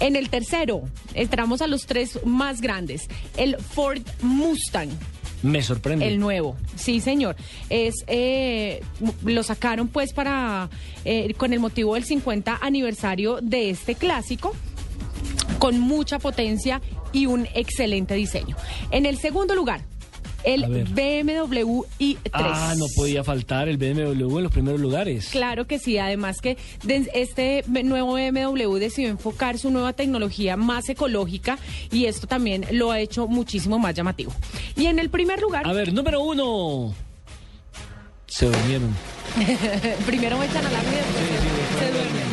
[0.00, 0.82] En el tercero,
[1.14, 3.08] entramos a los tres más grandes.
[3.36, 4.90] El Ford Mustang.
[5.42, 6.06] Me sorprende.
[6.08, 7.36] El nuevo, sí señor.
[7.68, 8.82] Es eh,
[9.24, 10.70] lo sacaron pues para
[11.04, 14.54] eh, con el motivo del 50 aniversario de este clásico,
[15.58, 16.80] con mucha potencia
[17.12, 18.56] y un excelente diseño.
[18.90, 19.82] En el segundo lugar,
[20.46, 20.84] el.
[20.84, 22.30] BMW i3.
[22.32, 25.28] Ah, no podía faltar el BMW en los primeros lugares.
[25.30, 26.56] Claro que sí, además que
[27.12, 31.58] este nuevo BMW decidió enfocar su nueva tecnología más ecológica
[31.92, 34.32] y esto también lo ha hecho muchísimo más llamativo.
[34.76, 36.94] Y en el primer lugar, A ver, número uno.
[38.26, 38.94] Se durmieron.
[40.06, 41.04] primero me echan a la después
[41.78, 42.26] se, se duermen.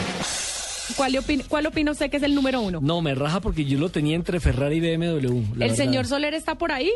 [0.95, 2.80] ¿Cuál, opina, ¿Cuál opina usted que es el número uno?
[2.81, 5.27] No, me raja porque yo lo tenía entre Ferrari y BMW.
[5.27, 5.76] ¿El verdad.
[5.76, 6.91] señor Soler está por ahí?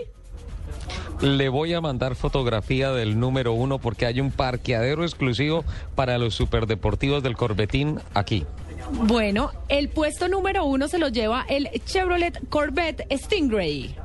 [1.22, 5.64] Le voy a mandar fotografía del número uno porque hay un parqueadero exclusivo
[5.96, 8.46] para los superdeportivos del Corbetín aquí.
[8.92, 13.96] Bueno, el puesto número uno se lo lleva el Chevrolet Corvette Stingray.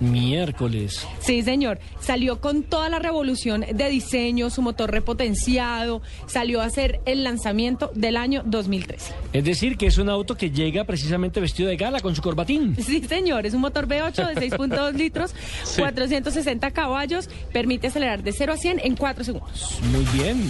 [0.00, 1.06] Miércoles.
[1.20, 1.78] Sí, señor.
[2.00, 7.90] Salió con toda la revolución de diseño, su motor repotenciado, salió a hacer el lanzamiento
[7.94, 9.12] del año 2013.
[9.32, 12.76] Es decir, que es un auto que llega precisamente vestido de gala con su corbatín.
[12.76, 15.34] Sí, señor, es un motor V8 de 6.2 litros,
[15.76, 19.78] 460 caballos, permite acelerar de 0 a 100 en 4 segundos.
[19.92, 20.42] Muy bien.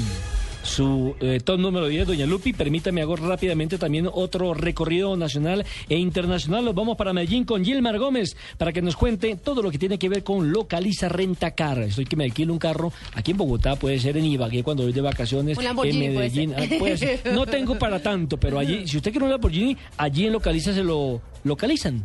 [0.68, 5.96] Su eh, top número 10, doña Lupi, permítame hago rápidamente también otro recorrido nacional e
[5.96, 6.64] internacional.
[6.64, 9.98] Nos vamos para Medellín con Gilmar Gómez para que nos cuente todo lo que tiene
[9.98, 11.78] que ver con Localiza Renta Car.
[11.80, 14.92] Estoy que me alquilo un carro aquí en Bogotá, puede ser en Ibagué cuando voy
[14.92, 16.54] de vacaciones, Un en puede Medellín.
[16.54, 16.62] ser.
[16.62, 17.32] Ah, puede ser.
[17.32, 20.84] No tengo para tanto, pero allí, si usted quiere un Lamborghini, allí en Localiza se
[20.84, 22.04] lo localizan.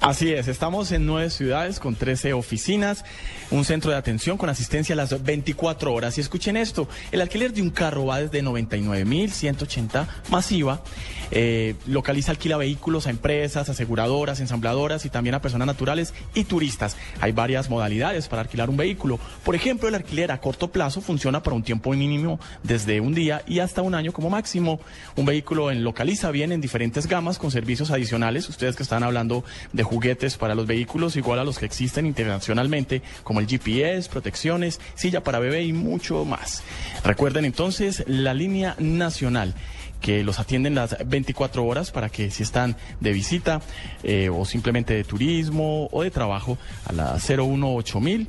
[0.00, 3.04] Así es, estamos en nueve ciudades con 13 oficinas,
[3.50, 6.18] un centro de atención con asistencia a las 24 horas.
[6.18, 10.82] Y escuchen esto, el alquiler de un carro va desde 99.180 masiva,
[11.30, 16.96] eh, localiza, alquila vehículos a empresas, aseguradoras, ensambladoras y también a personas naturales y turistas.
[17.20, 19.18] Hay varias modalidades para alquilar un vehículo.
[19.44, 23.42] Por ejemplo, el alquiler a corto plazo funciona para un tiempo mínimo desde un día
[23.46, 24.80] y hasta un año como máximo.
[25.16, 28.48] Un vehículo en Localiza viene en diferentes gamas con servicios adicionales.
[28.48, 33.02] Ustedes que están hablando de juguetes para los vehículos igual a los que existen internacionalmente,
[33.24, 36.62] como el GPS, protecciones, silla para bebé y mucho más.
[37.04, 39.54] Recuerden entonces la línea nacional
[40.00, 43.60] que los atienden las 24 horas para que si están de visita
[44.02, 46.56] eh, o simplemente de turismo o de trabajo
[46.86, 48.28] a la 018000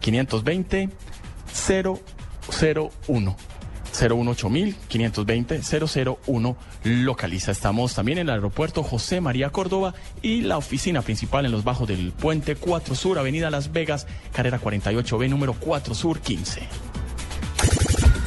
[0.00, 0.88] 520
[3.08, 3.36] 001
[3.98, 5.60] 018000 520
[6.26, 7.52] 001 localiza.
[7.52, 11.88] Estamos también en el aeropuerto José María Córdoba y la oficina principal en los bajos
[11.88, 16.62] del puente 4 Sur, Avenida Las Vegas, carrera 48B, número 4 Sur 15.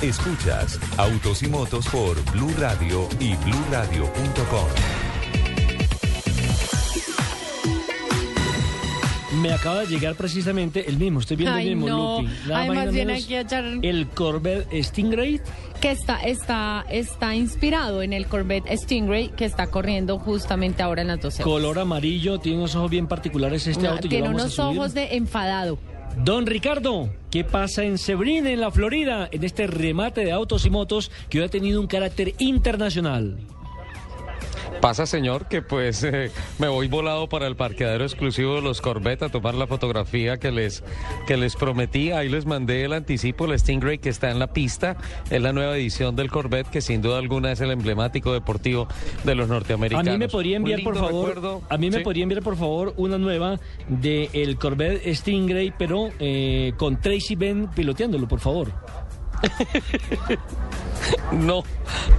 [0.01, 5.00] Escuchas Autos y Motos por Blue Radio y BlueRadio.com.
[9.41, 12.21] Me acaba de llegar precisamente el mismo, estoy viendo Ay, el mismo no.
[12.21, 12.33] Lupi.
[12.53, 13.65] Además viene aquí a echar...
[13.81, 15.41] El Corvette Stingray.
[15.81, 21.07] que está, está, está inspirado en el Corvette Stingray que está corriendo justamente ahora en
[21.07, 21.53] las 12 horas.
[21.53, 24.05] Color amarillo, tiene unos ojos bien particulares este No, auto.
[24.05, 25.79] y tiene unos ojos de enfadado.
[26.23, 30.69] Don Ricardo, ¿qué pasa en Sebrín, en la Florida, en este remate de autos y
[30.69, 33.37] motos que hoy ha tenido un carácter internacional?
[34.81, 39.21] Pasa, señor, que pues eh, me voy volado para el parqueadero exclusivo de los Corvette
[39.21, 40.83] a tomar la fotografía que les,
[41.27, 42.11] que les prometí.
[42.11, 44.97] Ahí les mandé el anticipo, el Stingray que está en la pista.
[45.29, 48.87] Es la nueva edición del Corvette que sin duda alguna es el emblemático deportivo
[49.23, 50.07] de los norteamericanos.
[50.07, 51.61] A mí me podría enviar, por favor, recuerdo.
[51.69, 52.03] a mí me Sí.
[52.03, 57.67] podría enviar, por favor, una nueva de el Corvette Stingray, pero eh, con Tracy Ben
[57.67, 58.71] piloteándolo, por favor.
[61.31, 61.63] No,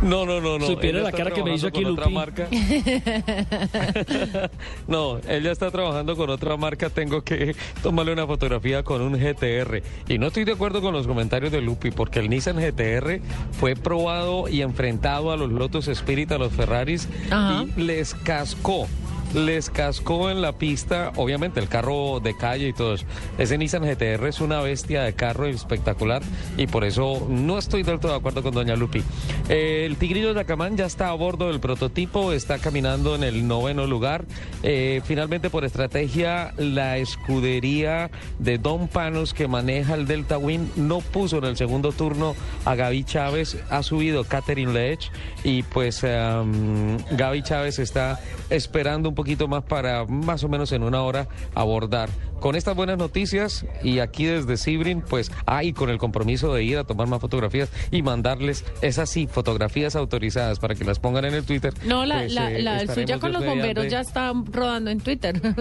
[0.00, 0.58] no, no, no.
[0.58, 0.66] no.
[0.66, 1.92] Supiera la cara que me hizo aquí Lupi.
[1.92, 2.48] otra marca.
[4.88, 6.90] No, ella está trabajando con otra marca.
[6.90, 9.82] Tengo que tomarle una fotografía con un GTR.
[10.08, 13.20] Y no estoy de acuerdo con los comentarios de Lupi, porque el Nissan GTR
[13.52, 17.64] fue probado y enfrentado a los Lotus Spirit, a los Ferraris, Ajá.
[17.76, 18.88] y les cascó.
[19.34, 23.06] Les cascó en la pista, obviamente el carro de calle y todo eso.
[23.38, 26.22] Ese Nissan GTR es una bestia de carro espectacular
[26.56, 29.02] y por eso no estoy del todo de acuerdo con Doña Lupi.
[29.48, 33.46] Eh, el Tigrillo de Acamán ya está a bordo del prototipo, está caminando en el
[33.46, 34.24] noveno lugar.
[34.62, 41.00] Eh, finalmente, por estrategia, la escudería de Don Panos que maneja el Delta Win no
[41.00, 42.34] puso en el segundo turno
[42.64, 45.10] a Gaby Chávez, ha subido Catherine Lech
[45.44, 50.82] y pues em, Gaby Chávez está esperando un poquito más para más o menos en
[50.82, 52.10] una hora abordar.
[52.40, 56.76] Con estas buenas noticias y aquí desde Sibrin, pues hay con el compromiso de ir
[56.76, 61.34] a tomar más fotografías y mandarles esas sí, fotografías autorizadas para que las pongan en
[61.34, 61.72] el Twitter.
[61.84, 65.40] No, la, pues, la, eh, la suya con los bomberos ya está rodando en Twitter.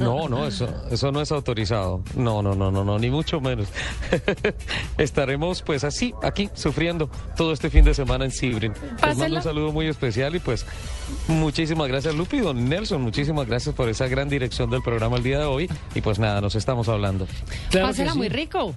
[0.00, 2.02] No, no, eso, eso no es autorizado.
[2.14, 3.68] No, no, no, no, no, ni mucho menos.
[4.98, 8.74] Estaremos pues así, aquí, sufriendo todo este fin de semana en Sibrin.
[9.06, 10.66] Les mando un saludo muy especial y pues
[11.28, 15.38] muchísimas gracias Lupi, don Nelson, muchísimas gracias por esa gran dirección del programa el día
[15.38, 17.28] de hoy y pues nada, nos estamos hablando.
[17.70, 18.18] Claro Pásela sí.
[18.18, 18.74] muy rico.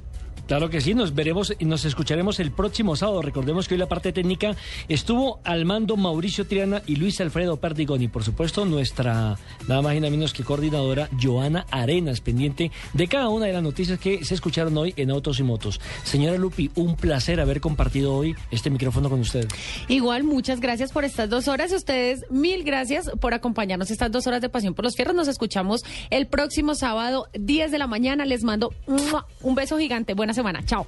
[0.47, 3.21] Claro que sí, nos veremos y nos escucharemos el próximo sábado.
[3.21, 4.55] Recordemos que hoy la parte técnica
[4.89, 9.37] estuvo al mando Mauricio Triana y Luis Alfredo Perdigón y por supuesto nuestra
[9.67, 13.63] nada más y nada menos que coordinadora Joana Arenas, pendiente de cada una de las
[13.63, 15.79] noticias que se escucharon hoy en Autos y Motos.
[16.03, 19.47] Señora Lupi, un placer haber compartido hoy este micrófono con usted.
[19.87, 21.71] Igual, muchas gracias por estas dos horas.
[21.71, 25.15] Ustedes, mil gracias por acompañarnos estas dos horas de Pasión por los Fierros.
[25.15, 28.25] Nos escuchamos el próximo sábado, 10 de la mañana.
[28.25, 28.73] Les mando
[29.41, 30.13] un beso gigante.
[30.13, 30.61] Buena semana.
[30.65, 30.85] Chao.